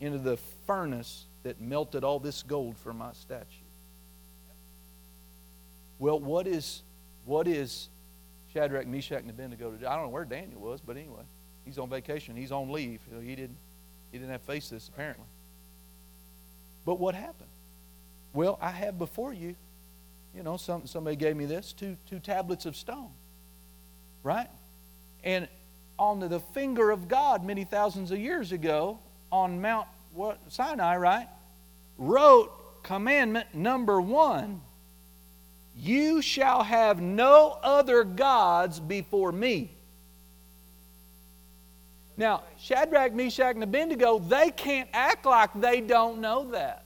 into 0.00 0.18
the 0.18 0.36
furnace 0.66 1.24
that 1.44 1.60
melted 1.60 2.04
all 2.04 2.18
this 2.18 2.42
gold 2.42 2.76
for 2.76 2.92
my 2.92 3.12
statue. 3.14 3.46
Well, 5.98 6.20
what 6.20 6.46
is 6.46 6.82
what 7.24 7.46
is 7.46 7.88
Shadrach, 8.52 8.86
Meshach, 8.86 9.20
and 9.20 9.30
Abednego 9.30 9.70
to 9.70 9.76
do? 9.78 9.86
I 9.86 9.94
don't 9.94 10.04
know 10.04 10.10
where 10.10 10.24
Daniel 10.24 10.60
was, 10.60 10.80
but 10.80 10.96
anyway, 10.96 11.22
he's 11.64 11.78
on 11.78 11.88
vacation. 11.88 12.36
He's 12.36 12.52
on 12.52 12.70
leave. 12.70 13.00
He 13.22 13.34
didn't 13.34 13.56
he 14.10 14.18
didn't 14.18 14.30
have 14.30 14.40
to 14.40 14.46
face 14.46 14.68
this 14.68 14.88
apparently. 14.88 15.26
But 16.84 16.98
what 16.98 17.14
happened? 17.14 17.50
Well, 18.34 18.58
I 18.60 18.70
have 18.70 18.98
before 18.98 19.32
you, 19.32 19.54
you 20.34 20.42
know, 20.42 20.56
some, 20.56 20.86
somebody 20.86 21.16
gave 21.16 21.36
me 21.36 21.44
this 21.44 21.72
two 21.72 21.96
two 22.08 22.18
tablets 22.18 22.66
of 22.66 22.76
stone, 22.76 23.10
right? 24.22 24.48
And 25.24 25.48
on 25.98 26.20
the 26.20 26.40
finger 26.40 26.90
of 26.90 27.08
God 27.08 27.44
many 27.44 27.64
thousands 27.64 28.10
of 28.10 28.18
years 28.18 28.52
ago 28.52 28.98
on 29.30 29.60
Mount 29.60 29.86
what, 30.12 30.38
Sinai, 30.48 30.96
right? 30.96 31.28
Wrote 31.98 32.82
commandment 32.82 33.54
number 33.54 34.00
one 34.00 34.60
You 35.76 36.22
shall 36.22 36.62
have 36.62 37.00
no 37.00 37.58
other 37.62 38.04
gods 38.04 38.80
before 38.80 39.32
me. 39.32 39.70
Now, 42.16 42.42
Shadrach, 42.58 43.14
Meshach, 43.14 43.54
and 43.54 43.64
Abednego, 43.64 44.18
they 44.18 44.50
can't 44.50 44.88
act 44.92 45.24
like 45.24 45.50
they 45.54 45.80
don't 45.80 46.20
know 46.20 46.50
that. 46.50 46.84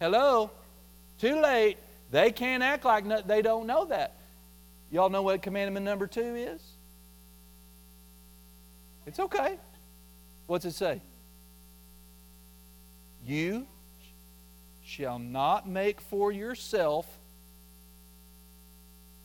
Hello? 0.00 0.50
Too 1.22 1.40
late. 1.40 1.78
They 2.10 2.32
can't 2.32 2.64
act 2.64 2.84
like 2.84 3.04
no, 3.06 3.22
they 3.22 3.42
don't 3.42 3.68
know 3.68 3.84
that. 3.84 4.16
Y'all 4.90 5.08
know 5.08 5.22
what 5.22 5.40
commandment 5.40 5.84
number 5.84 6.08
two 6.08 6.34
is? 6.34 6.60
It's 9.06 9.20
okay. 9.20 9.56
What's 10.48 10.64
it 10.64 10.72
say? 10.72 11.00
You 13.24 13.68
shall 14.84 15.20
not 15.20 15.68
make 15.68 16.00
for 16.00 16.32
yourself 16.32 17.06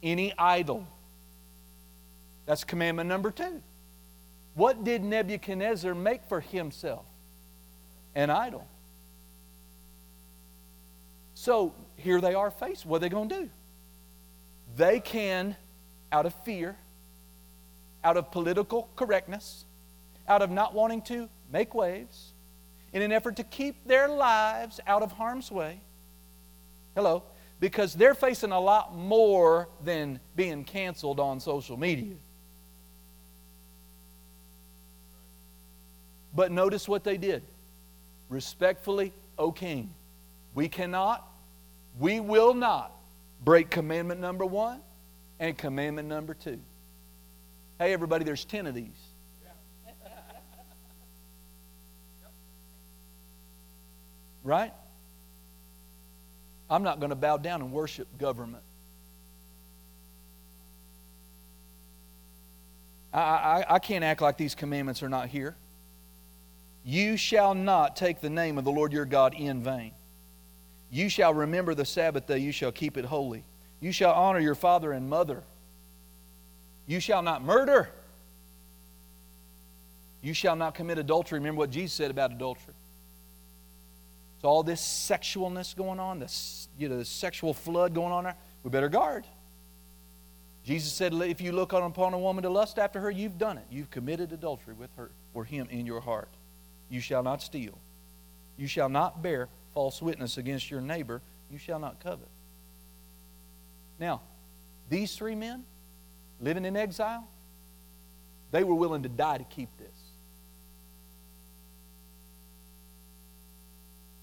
any 0.03 0.37
idol. 0.37 0.85
That's 2.45 2.63
commandment 2.63 3.09
number 3.09 3.31
two. 3.31 3.63
What 4.53 4.83
did 4.83 5.03
Nebuchadnezzar 5.03 5.95
make 5.95 6.25
for 6.29 6.41
himself? 6.41 7.05
An 8.13 8.29
idol. 8.29 8.67
So 11.47 11.73
here 11.95 12.19
they 12.19 12.33
are 12.33 12.51
faced. 12.51 12.85
What 12.85 12.97
are 12.97 12.99
they 12.99 13.07
going 13.07 13.29
to 13.29 13.35
do? 13.35 13.49
They 14.75 14.99
can, 14.99 15.55
out 16.11 16.25
of 16.25 16.33
fear, 16.43 16.75
out 18.03 18.17
of 18.17 18.31
political 18.31 18.89
correctness, 18.97 19.63
out 20.27 20.41
of 20.41 20.51
not 20.51 20.73
wanting 20.73 21.03
to 21.03 21.29
make 21.49 21.73
waves, 21.73 22.33
in 22.91 23.01
an 23.01 23.13
effort 23.13 23.37
to 23.37 23.45
keep 23.45 23.87
their 23.87 24.09
lives 24.09 24.81
out 24.85 25.03
of 25.03 25.13
harm's 25.13 25.49
way. 25.49 25.79
Hello? 26.95 27.23
Because 27.61 27.93
they're 27.93 28.13
facing 28.13 28.51
a 28.51 28.59
lot 28.59 28.93
more 28.93 29.69
than 29.85 30.19
being 30.35 30.65
canceled 30.65 31.21
on 31.21 31.39
social 31.39 31.77
media. 31.77 32.15
But 36.35 36.51
notice 36.51 36.89
what 36.89 37.05
they 37.05 37.15
did. 37.15 37.41
Respectfully, 38.27 39.13
O 39.37 39.53
king, 39.53 39.91
we 40.53 40.67
cannot, 40.67 41.25
we 41.99 42.19
will 42.19 42.53
not 42.53 42.91
break 43.43 43.69
commandment 43.69 44.19
number 44.19 44.45
one 44.45 44.81
and 45.39 45.57
commandment 45.57 46.07
number 46.07 46.33
two. 46.33 46.59
Hey, 47.79 47.93
everybody, 47.93 48.25
there's 48.25 48.45
10 48.45 48.67
of 48.67 48.73
these. 48.73 48.87
Right? 54.43 54.71
I'm 56.69 56.83
not 56.83 56.99
going 56.99 57.09
to 57.09 57.15
bow 57.15 57.37
down 57.37 57.61
and 57.61 57.71
worship 57.71 58.07
government. 58.17 58.63
I, 63.13 63.19
I, 63.19 63.65
I 63.75 63.79
can't 63.79 64.03
act 64.03 64.21
like 64.21 64.37
these 64.37 64.55
commandments 64.55 65.03
are 65.03 65.09
not 65.09 65.27
here. 65.27 65.55
You 66.85 67.17
shall 67.17 67.53
not 67.53 67.95
take 67.95 68.21
the 68.21 68.29
name 68.29 68.57
of 68.57 68.63
the 68.63 68.71
Lord 68.71 68.93
your 68.93 69.05
God 69.05 69.33
in 69.33 69.61
vain. 69.61 69.91
You 70.89 71.09
shall 71.09 71.33
remember 71.33 71.75
the 71.75 71.85
Sabbath 71.85 72.27
day, 72.27 72.39
you 72.39 72.51
shall 72.51 72.71
keep 72.71 72.97
it 72.97 73.05
holy. 73.05 73.43
You 73.81 73.91
shall 73.91 74.13
honor 74.13 74.39
your 74.39 74.55
father 74.55 74.91
and 74.91 75.09
mother. 75.09 75.43
You 76.87 76.99
shall 76.99 77.21
not 77.21 77.43
murder. 77.43 77.89
You 80.21 80.33
shall 80.33 80.55
not 80.55 80.75
commit 80.75 80.97
adultery. 80.97 81.39
Remember 81.39 81.59
what 81.59 81.69
Jesus 81.69 81.93
said 81.93 82.09
about 82.09 82.31
adultery. 82.31 82.73
So 84.41 84.47
all 84.47 84.63
this 84.63 84.81
sexualness 84.81 85.75
going 85.75 85.99
on, 85.99 86.19
this 86.19 86.67
you 86.77 86.89
know, 86.89 86.97
the 86.97 87.05
sexual 87.05 87.53
flood 87.53 87.93
going 87.93 88.11
on 88.11 88.23
there, 88.23 88.35
we 88.63 88.69
better 88.69 88.89
guard. 88.89 89.25
Jesus 90.63 90.91
said, 90.91 91.13
if 91.13 91.39
you 91.39 91.53
look 91.53 91.71
upon 91.73 92.13
a 92.13 92.19
woman 92.19 92.43
to 92.43 92.49
lust 92.49 92.77
after 92.77 92.99
her, 92.99 93.09
you've 93.09 93.37
done 93.37 93.57
it. 93.57 93.65
You've 93.71 93.89
committed 93.89 94.33
adultery 94.33 94.73
with 94.73 94.89
her 94.97 95.11
or 95.33 95.45
him 95.45 95.67
in 95.69 95.85
your 95.85 96.01
heart. 96.01 96.29
You 96.89 96.99
shall 96.99 97.23
not 97.23 97.41
steal. 97.41 97.77
You 98.57 98.67
shall 98.67 98.89
not 98.89 99.21
bear 99.21 99.47
false 99.77 100.01
witness 100.01 100.39
against 100.39 100.71
your 100.71 100.81
neighbor. 100.81 101.21
You 101.51 101.59
shall 101.59 101.77
not 101.77 101.99
covet. 101.99 102.31
Now, 103.99 104.21
these 104.89 105.15
three 105.15 105.35
men 105.35 105.65
living 106.41 106.65
in 106.65 106.75
exile, 106.75 107.27
they 108.49 108.63
were 108.63 108.73
willing 108.73 109.03
to 109.03 109.09
die 109.09 109.37
to 109.37 109.43
keep 109.43 109.69
this. 109.77 109.87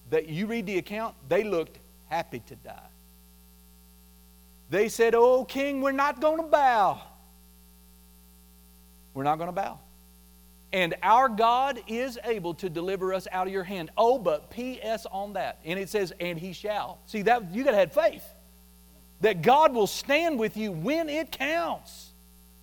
That 0.09 0.27
you 0.27 0.45
read 0.45 0.65
the 0.65 0.77
account, 0.77 1.15
they 1.29 1.45
looked 1.45 1.77
happy 2.09 2.41
to 2.47 2.55
die. 2.57 2.89
They 4.69 4.89
said, 4.89 5.15
Oh, 5.15 5.45
king, 5.45 5.79
we're 5.79 5.93
not 5.93 6.19
going 6.19 6.41
to 6.41 6.47
bow. 6.47 6.99
We're 9.13 9.23
not 9.23 9.37
going 9.37 9.47
to 9.47 9.53
bow. 9.53 9.79
And 10.75 10.93
our 11.01 11.29
God 11.29 11.79
is 11.87 12.19
able 12.25 12.53
to 12.55 12.69
deliver 12.69 13.13
us 13.13 13.29
out 13.31 13.47
of 13.47 13.53
your 13.53 13.63
hand. 13.63 13.91
Oh, 13.95 14.19
but 14.19 14.49
P.S. 14.49 15.05
on 15.09 15.31
that. 15.31 15.61
And 15.63 15.79
it 15.79 15.87
says, 15.87 16.11
and 16.19 16.37
he 16.37 16.51
shall. 16.51 16.99
See, 17.05 17.21
that 17.21 17.55
you 17.55 17.63
gotta 17.63 17.77
have 17.77 17.93
faith. 17.93 18.25
That 19.21 19.41
God 19.41 19.73
will 19.73 19.87
stand 19.87 20.37
with 20.37 20.57
you 20.57 20.73
when 20.73 21.07
it 21.07 21.31
counts. 21.31 22.11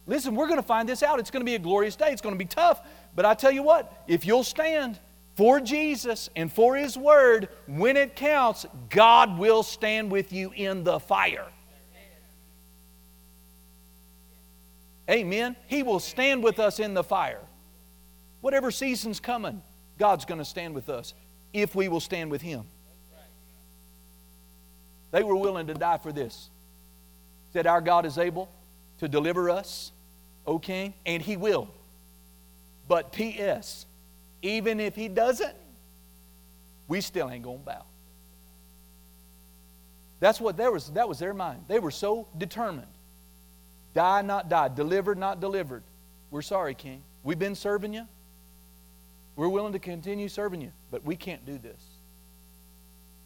Listen, 0.06 0.34
we're 0.34 0.46
gonna 0.46 0.62
find 0.62 0.86
this 0.86 1.02
out. 1.02 1.20
It's 1.20 1.30
gonna 1.30 1.46
be 1.46 1.54
a 1.54 1.58
glorious 1.58 1.96
day. 1.96 2.10
It's 2.12 2.20
gonna 2.20 2.36
be 2.36 2.44
tough. 2.44 2.86
But 3.16 3.24
I 3.24 3.32
tell 3.32 3.50
you 3.50 3.62
what, 3.62 3.90
if 4.06 4.26
you'll 4.26 4.44
stand 4.44 4.98
for 5.34 5.58
Jesus 5.58 6.28
and 6.36 6.52
for 6.52 6.76
his 6.76 6.98
word, 6.98 7.48
when 7.66 7.96
it 7.96 8.14
counts, 8.14 8.66
God 8.90 9.38
will 9.38 9.62
stand 9.62 10.12
with 10.12 10.34
you 10.34 10.52
in 10.54 10.84
the 10.84 11.00
fire. 11.00 11.46
Amen. 15.08 15.56
He 15.66 15.82
will 15.82 15.98
stand 15.98 16.44
with 16.44 16.58
us 16.58 16.78
in 16.78 16.92
the 16.92 17.02
fire. 17.02 17.40
Whatever 18.42 18.70
season's 18.70 19.20
coming, 19.20 19.62
God's 19.98 20.26
going 20.26 20.38
to 20.38 20.44
stand 20.44 20.74
with 20.74 20.90
us 20.90 21.14
if 21.52 21.74
we 21.74 21.88
will 21.88 22.00
stand 22.00 22.30
with 22.30 22.42
Him. 22.42 22.64
They 25.12 25.22
were 25.22 25.36
willing 25.36 25.68
to 25.68 25.74
die 25.74 25.98
for 25.98 26.12
this. 26.12 26.50
Said, 27.52 27.66
Our 27.66 27.80
God 27.80 28.04
is 28.04 28.18
able 28.18 28.50
to 28.98 29.08
deliver 29.08 29.48
us, 29.48 29.92
O 30.46 30.58
King, 30.58 30.92
and 31.06 31.22
He 31.22 31.36
will. 31.36 31.68
But 32.88 33.12
P.S., 33.12 33.86
even 34.42 34.80
if 34.80 34.96
He 34.96 35.08
doesn't, 35.08 35.54
we 36.88 37.00
still 37.00 37.30
ain't 37.30 37.44
going 37.44 37.60
to 37.60 37.64
bow. 37.64 37.84
That's 40.18 40.40
what 40.40 40.56
there 40.56 40.72
was, 40.72 40.88
that 40.90 41.08
was 41.08 41.18
their 41.18 41.34
mind. 41.34 41.64
They 41.68 41.78
were 41.78 41.90
so 41.90 42.26
determined. 42.36 42.88
Die, 43.94 44.22
not 44.22 44.48
die. 44.48 44.68
Delivered, 44.68 45.18
not 45.18 45.40
delivered. 45.40 45.84
We're 46.30 46.42
sorry, 46.42 46.74
King. 46.74 47.02
We've 47.22 47.38
been 47.38 47.54
serving 47.54 47.92
you. 47.94 48.06
We're 49.36 49.48
willing 49.48 49.72
to 49.72 49.78
continue 49.78 50.28
serving 50.28 50.60
you, 50.60 50.72
but 50.90 51.04
we 51.04 51.16
can't 51.16 51.44
do 51.46 51.58
this. 51.58 51.80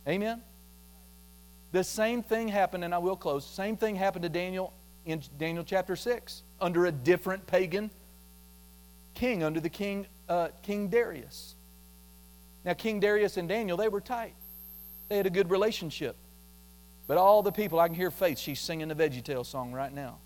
Amen? 0.09 0.41
The 1.73 1.83
same 1.83 2.23
thing 2.23 2.49
happened, 2.49 2.85
and 2.85 2.95
I 2.95 2.99
will 2.99 3.17
close. 3.17 3.45
Same 3.45 3.77
thing 3.77 3.97
happened 3.97 4.23
to 4.23 4.29
Daniel 4.29 4.73
in 5.05 5.23
Daniel 5.39 5.65
chapter 5.65 5.97
6 5.97 6.43
under 6.61 6.87
a 6.87 6.93
different 6.93 7.47
pagan 7.47 7.91
king, 9.15 9.43
under 9.43 9.59
the 9.59 9.69
king, 9.69 10.07
uh, 10.29 10.49
King 10.63 10.89
Darius. 10.89 11.55
Now, 12.65 12.75
King 12.75 13.01
Darius 13.01 13.37
and 13.37 13.49
Daniel, 13.49 13.77
they 13.77 13.89
were 13.89 14.01
tight. 14.01 14.35
They 15.09 15.17
had 15.17 15.27
a 15.27 15.31
good 15.31 15.51
relationship. 15.51 16.17
But 17.07 17.19
all 17.19 17.43
the 17.43 17.53
people, 17.53 17.81
I 17.81 17.89
can 17.89 17.97
hear 17.97 18.11
Faith, 18.11 18.39
she's 18.39 18.61
singing 18.61 18.89
the 18.89 18.95
VeggieTale 18.95 19.47
song 19.47 19.73
right 19.73 19.93
now. 19.93 20.19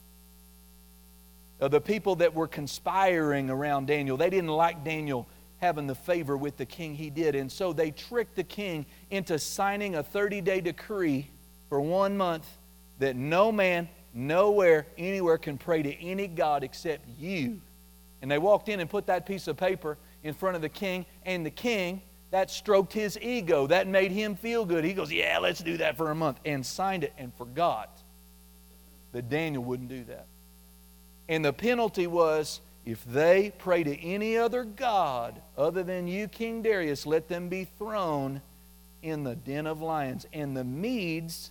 Uh, 1.60 1.68
the 1.68 1.80
people 1.80 2.16
that 2.16 2.34
were 2.34 2.48
conspiring 2.48 3.50
around 3.50 3.86
Daniel, 3.86 4.16
they 4.16 4.30
didn't 4.30 4.48
like 4.48 4.82
Daniel 4.82 5.28
having 5.60 5.86
the 5.86 5.94
favor 5.94 6.36
with 6.36 6.56
the 6.56 6.66
king 6.66 6.94
he 6.94 7.10
did. 7.10 7.34
And 7.34 7.50
so 7.50 7.72
they 7.72 7.90
tricked 7.90 8.36
the 8.36 8.44
king 8.44 8.86
into 9.10 9.38
signing 9.38 9.94
a 9.94 10.02
30 10.02 10.40
day 10.40 10.60
decree 10.60 11.28
for 11.68 11.80
one 11.80 12.16
month 12.16 12.46
that 12.98 13.16
no 13.16 13.52
man, 13.52 13.88
nowhere, 14.12 14.86
anywhere 14.98 15.38
can 15.38 15.58
pray 15.58 15.82
to 15.82 15.94
any 16.02 16.26
God 16.26 16.64
except 16.64 17.06
you. 17.18 17.60
And 18.22 18.30
they 18.30 18.38
walked 18.38 18.68
in 18.68 18.80
and 18.80 18.88
put 18.88 19.06
that 19.06 19.26
piece 19.26 19.48
of 19.48 19.56
paper 19.56 19.96
in 20.22 20.34
front 20.34 20.56
of 20.56 20.62
the 20.62 20.68
king, 20.68 21.06
and 21.24 21.46
the 21.46 21.50
king, 21.50 22.02
that 22.30 22.50
stroked 22.50 22.92
his 22.92 23.18
ego. 23.20 23.66
That 23.66 23.88
made 23.88 24.12
him 24.12 24.36
feel 24.36 24.64
good. 24.64 24.84
He 24.84 24.92
goes, 24.92 25.10
Yeah, 25.10 25.38
let's 25.38 25.62
do 25.62 25.78
that 25.78 25.96
for 25.96 26.10
a 26.10 26.14
month, 26.14 26.38
and 26.44 26.64
signed 26.64 27.04
it 27.04 27.12
and 27.18 27.34
forgot 27.34 27.90
that 29.12 29.28
Daniel 29.28 29.64
wouldn't 29.64 29.88
do 29.88 30.04
that. 30.04 30.26
And 31.28 31.44
the 31.44 31.52
penalty 31.52 32.06
was 32.06 32.60
if 32.90 33.04
they 33.04 33.52
pray 33.58 33.84
to 33.84 34.00
any 34.04 34.36
other 34.36 34.64
God 34.64 35.40
other 35.56 35.84
than 35.84 36.08
you, 36.08 36.26
King 36.26 36.60
Darius, 36.60 37.06
let 37.06 37.28
them 37.28 37.48
be 37.48 37.64
thrown 37.78 38.40
in 39.02 39.22
the 39.22 39.36
den 39.36 39.66
of 39.66 39.80
lions. 39.80 40.26
And 40.32 40.56
the 40.56 40.64
Medes 40.64 41.50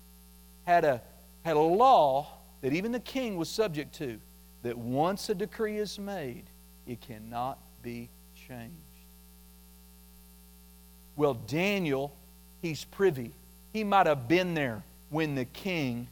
had 0.66 0.84
a, 0.84 1.02
had 1.46 1.56
a 1.56 1.62
law 1.62 2.28
that 2.62 2.74
even 2.74 2.92
the 2.92 3.00
king 3.00 3.38
was 3.38 3.48
subject 3.48 3.96
to 3.96 4.20
that 4.64 4.78
once 4.78 5.30
a 5.30 5.36
decree 5.36 5.78
is 5.78 5.98
made, 5.98 6.44
it 6.86 7.00
cannot 7.00 7.58
be 7.82 8.10
changed. 8.48 8.76
Well, 11.16 11.36
Daniel, 11.36 12.14
he's 12.62 12.84
privy. 12.84 13.32
He 13.72 13.86
might 13.86 14.08
have 14.08 14.28
been 14.28 14.56
there 14.56 14.84
when 15.10 15.36
the 15.36 15.46
king 15.46 16.08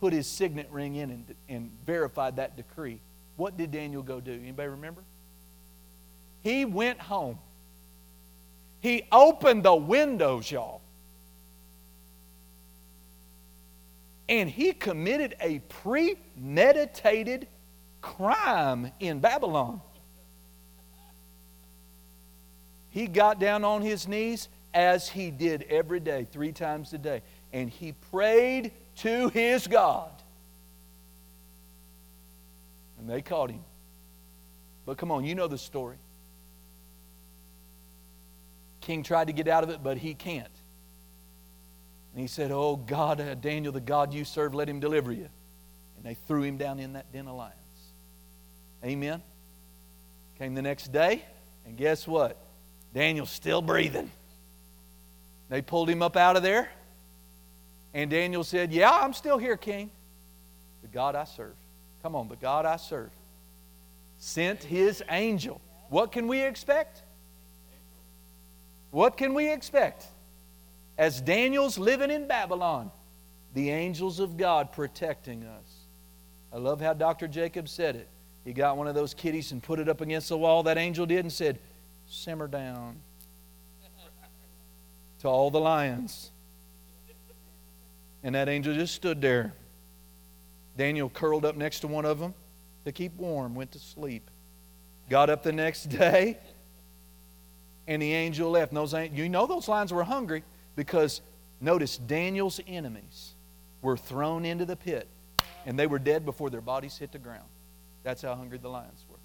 put 0.00 0.12
his 0.12 0.26
signet 0.26 0.68
ring 0.72 0.96
in 0.96 1.10
and, 1.10 1.34
and 1.48 1.70
verified 1.86 2.36
that 2.36 2.56
decree. 2.56 2.98
What 3.36 3.56
did 3.56 3.70
Daniel 3.70 4.02
go 4.02 4.20
do? 4.20 4.32
Anybody 4.32 4.68
remember? 4.68 5.02
He 6.42 6.64
went 6.64 7.00
home. 7.00 7.38
He 8.80 9.04
opened 9.12 9.62
the 9.62 9.74
windows, 9.74 10.50
y'all. 10.50 10.80
And 14.28 14.48
he 14.48 14.72
committed 14.72 15.36
a 15.40 15.60
premeditated 15.68 17.46
crime 18.00 18.90
in 18.98 19.20
Babylon. 19.20 19.80
He 22.90 23.06
got 23.06 23.38
down 23.38 23.64
on 23.64 23.82
his 23.82 24.06
knees 24.06 24.48
as 24.74 25.08
he 25.08 25.30
did 25.30 25.64
every 25.68 26.00
day, 26.00 26.26
three 26.30 26.52
times 26.52 26.92
a 26.92 26.98
day, 26.98 27.22
and 27.52 27.70
he 27.70 27.92
prayed 28.10 28.72
to 28.96 29.28
his 29.30 29.66
God. 29.66 30.10
And 33.02 33.10
they 33.10 33.20
caught 33.20 33.50
him. 33.50 33.64
But 34.86 34.96
come 34.96 35.10
on, 35.10 35.24
you 35.24 35.34
know 35.34 35.48
the 35.48 35.58
story. 35.58 35.96
King 38.80 39.02
tried 39.02 39.26
to 39.26 39.32
get 39.32 39.48
out 39.48 39.64
of 39.64 39.70
it, 39.70 39.82
but 39.82 39.98
he 39.98 40.14
can't. 40.14 40.46
And 42.12 42.20
he 42.20 42.28
said, 42.28 42.52
Oh, 42.52 42.76
God, 42.76 43.20
uh, 43.20 43.34
Daniel, 43.34 43.72
the 43.72 43.80
God 43.80 44.14
you 44.14 44.24
serve, 44.24 44.54
let 44.54 44.68
him 44.68 44.78
deliver 44.78 45.10
you. 45.10 45.28
And 45.96 46.04
they 46.04 46.14
threw 46.14 46.44
him 46.44 46.58
down 46.58 46.78
in 46.78 46.92
that 46.92 47.12
den 47.12 47.26
of 47.26 47.34
lions. 47.34 47.56
Amen. 48.84 49.20
Came 50.38 50.54
the 50.54 50.62
next 50.62 50.92
day, 50.92 51.24
and 51.66 51.76
guess 51.76 52.06
what? 52.06 52.36
Daniel's 52.94 53.30
still 53.30 53.62
breathing. 53.62 54.12
They 55.48 55.60
pulled 55.60 55.90
him 55.90 56.02
up 56.02 56.16
out 56.16 56.36
of 56.36 56.44
there, 56.44 56.70
and 57.94 58.08
Daniel 58.08 58.44
said, 58.44 58.72
Yeah, 58.72 58.92
I'm 58.92 59.12
still 59.12 59.38
here, 59.38 59.56
King. 59.56 59.90
The 60.82 60.88
God 60.88 61.16
I 61.16 61.24
serve. 61.24 61.56
Come 62.02 62.16
on, 62.16 62.28
the 62.28 62.36
God 62.36 62.66
I 62.66 62.76
serve 62.76 63.10
sent 64.22 64.62
his 64.62 65.02
angel. 65.10 65.60
What 65.88 66.12
can 66.12 66.28
we 66.28 66.42
expect? 66.42 67.02
What 68.92 69.16
can 69.16 69.34
we 69.34 69.50
expect? 69.50 70.06
As 70.96 71.20
Daniel's 71.20 71.76
living 71.76 72.08
in 72.08 72.28
Babylon, 72.28 72.92
the 73.52 73.70
angels 73.70 74.20
of 74.20 74.36
God 74.36 74.70
protecting 74.70 75.42
us. 75.42 75.80
I 76.52 76.58
love 76.58 76.80
how 76.80 76.92
Dr. 76.92 77.26
Jacob 77.26 77.68
said 77.68 77.96
it. 77.96 78.06
He 78.44 78.52
got 78.52 78.76
one 78.76 78.86
of 78.86 78.94
those 78.94 79.12
kitties 79.12 79.50
and 79.50 79.60
put 79.60 79.80
it 79.80 79.88
up 79.88 80.00
against 80.00 80.28
the 80.28 80.38
wall, 80.38 80.62
that 80.62 80.78
angel 80.78 81.04
did, 81.04 81.20
and 81.20 81.32
said, 81.32 81.58
Simmer 82.08 82.46
down. 82.46 83.00
to 85.20 85.28
all 85.28 85.50
the 85.50 85.60
lions. 85.60 86.30
And 88.22 88.36
that 88.36 88.48
angel 88.48 88.72
just 88.72 88.94
stood 88.94 89.20
there. 89.20 89.52
Daniel 90.76 91.08
curled 91.08 91.44
up 91.44 91.56
next 91.56 91.80
to 91.80 91.86
one 91.86 92.04
of 92.04 92.18
them 92.18 92.34
to 92.84 92.92
keep 92.92 93.14
warm, 93.16 93.54
went 93.54 93.72
to 93.72 93.78
sleep. 93.78 94.30
Got 95.08 95.30
up 95.30 95.42
the 95.42 95.52
next 95.52 95.84
day, 95.98 96.38
and 97.86 98.00
the 98.00 98.12
angel 98.12 98.50
left. 98.50 98.72
Those, 98.72 98.94
you 99.12 99.28
know 99.28 99.46
those 99.46 99.68
lions 99.68 99.92
were 99.92 100.04
hungry 100.04 100.42
because 100.76 101.20
notice 101.60 101.98
Daniel's 101.98 102.60
enemies 102.66 103.32
were 103.82 103.96
thrown 103.96 104.44
into 104.44 104.64
the 104.64 104.76
pit, 104.76 105.08
and 105.66 105.78
they 105.78 105.86
were 105.86 105.98
dead 105.98 106.24
before 106.24 106.50
their 106.50 106.60
bodies 106.60 106.96
hit 106.96 107.12
the 107.12 107.18
ground. 107.18 107.48
That's 108.02 108.22
how 108.22 108.34
hungry 108.34 108.58
the 108.58 108.68
lions 108.68 109.04
were. 109.08 109.18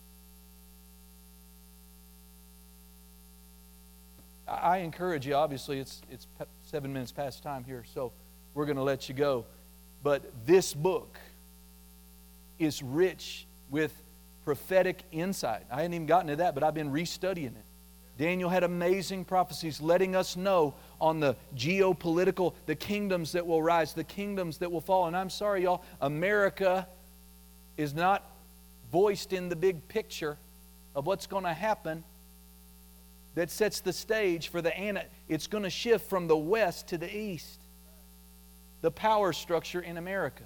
I 4.48 4.78
encourage 4.78 5.28
you, 5.28 5.36
obviously, 5.36 5.80
it's, 5.80 6.02
it's 6.10 6.26
seven 6.64 6.94
minutes 6.94 7.12
past 7.12 7.44
time 7.44 7.66
here, 7.66 7.84
so 7.94 8.14
we're 8.54 8.66
going 8.66 8.78
to 8.78 8.84
let 8.84 9.10
you 9.10 9.16
go. 9.16 9.46
But 10.04 10.24
this 10.46 10.74
book 10.74 11.18
is 12.60 12.82
rich 12.82 13.48
with 13.70 13.94
prophetic 14.44 15.04
insight. 15.12 15.64
I 15.72 15.78
hadn't 15.78 15.94
even 15.94 16.08
gotten 16.08 16.28
to 16.28 16.36
that, 16.38 16.54
but 16.54 16.64
I've 16.64 16.74
been 16.74 16.92
restudying 16.92 17.56
it. 17.56 17.66
Daniel 18.18 18.50
had 18.50 18.64
amazing 18.64 19.26
prophecies 19.26 19.80
letting 19.80 20.16
us 20.16 20.36
know 20.36 20.74
on 21.00 21.20
the 21.20 21.36
geopolitical, 21.56 22.56
the 22.66 22.76
kingdoms 22.76 23.34
that 23.34 23.46
will 23.46 23.62
rise, 23.62 23.94
the 23.94 24.04
kingdoms 24.04 24.58
that 24.58 24.72
will 24.72 24.82
fall. 24.82 25.06
And 25.06 25.16
I'm 25.16 25.30
sorry, 25.30 25.64
y'all, 25.64 25.84
America 26.02 26.88
is 27.78 27.94
not 27.94 28.28
voiced 28.92 29.34
in 29.34 29.50
the 29.50 29.56
big 29.56 29.88
picture 29.88 30.38
of 30.96 31.06
what's 31.06 31.28
going 31.28 31.44
to 31.44 31.54
happen 31.54 32.04
that 33.36 33.52
sets 33.52 33.82
the 33.82 33.94
stage 33.94 34.48
for 34.48 34.64
the 34.64 35.06
it's 35.28 35.46
going 35.46 35.64
to 35.64 35.70
shift 35.70 36.10
from 36.10 36.28
the 36.28 36.36
west 36.36 36.88
to 36.88 36.98
the 36.98 37.16
east 37.16 37.62
the 38.82 38.90
power 38.90 39.32
structure 39.32 39.80
in 39.80 39.98
america 39.98 40.44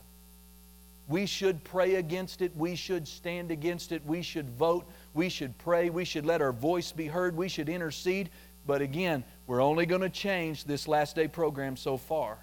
we 1.12 1.26
should 1.26 1.62
pray 1.66 1.96
against 1.96 2.42
it. 2.42 2.56
We 2.56 2.76
should 2.76 3.06
stand 3.06 3.52
against 3.52 3.92
it. 3.92 4.02
We 4.06 4.22
should 4.22 4.50
vote. 4.50 4.90
We 5.14 5.28
should 5.28 5.58
pray. 5.58 5.90
We 5.90 6.06
should 6.06 6.26
let 6.26 6.42
our 6.42 6.54
voice 6.54 6.94
be 6.94 7.06
heard. 7.06 7.36
We 7.36 7.50
should 7.50 7.68
intercede. 7.68 8.30
But 8.66 8.82
again 8.82 9.26
we're 9.46 9.62
only 9.62 9.86
going 9.86 10.02
to 10.02 10.10
change 10.10 10.64
this 10.64 10.88
last 10.88 11.18
day 11.18 11.28
program 11.28 11.76
so 11.76 11.98
far. 11.98 12.38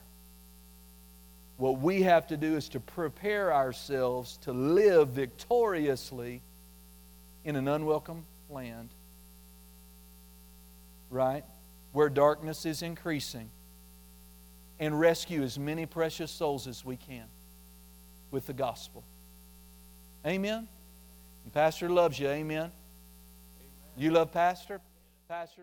What 1.57 1.79
we 1.79 2.03
have 2.03 2.27
to 2.27 2.37
do 2.37 2.57
is 2.57 2.69
to 2.71 2.81
prepare 2.81 3.55
ourselves 3.55 4.37
to 4.43 4.53
live 4.53 5.09
victoriously 5.09 6.43
in 7.45 7.57
an 7.57 7.69
unwelcome 7.69 8.25
land. 8.51 8.91
Right? 11.11 11.45
Where 11.93 12.11
darkness 12.11 12.67
is 12.67 12.83
increasing, 12.83 13.49
and 14.79 15.01
rescue 15.01 15.43
as 15.43 15.59
many 15.59 15.87
precious 15.87 16.31
souls 16.31 16.67
as 16.67 16.85
we 16.85 16.97
can 16.97 17.25
with 18.31 18.47
the 18.47 18.53
gospel. 18.53 19.05
Amen? 20.27 20.69
Pastor 21.55 21.89
loves 21.89 22.19
you. 22.19 22.29
Amen. 22.29 22.71
You 23.97 24.11
love 24.11 24.33
Pastor? 24.33 24.81
Pastor. 25.29 25.63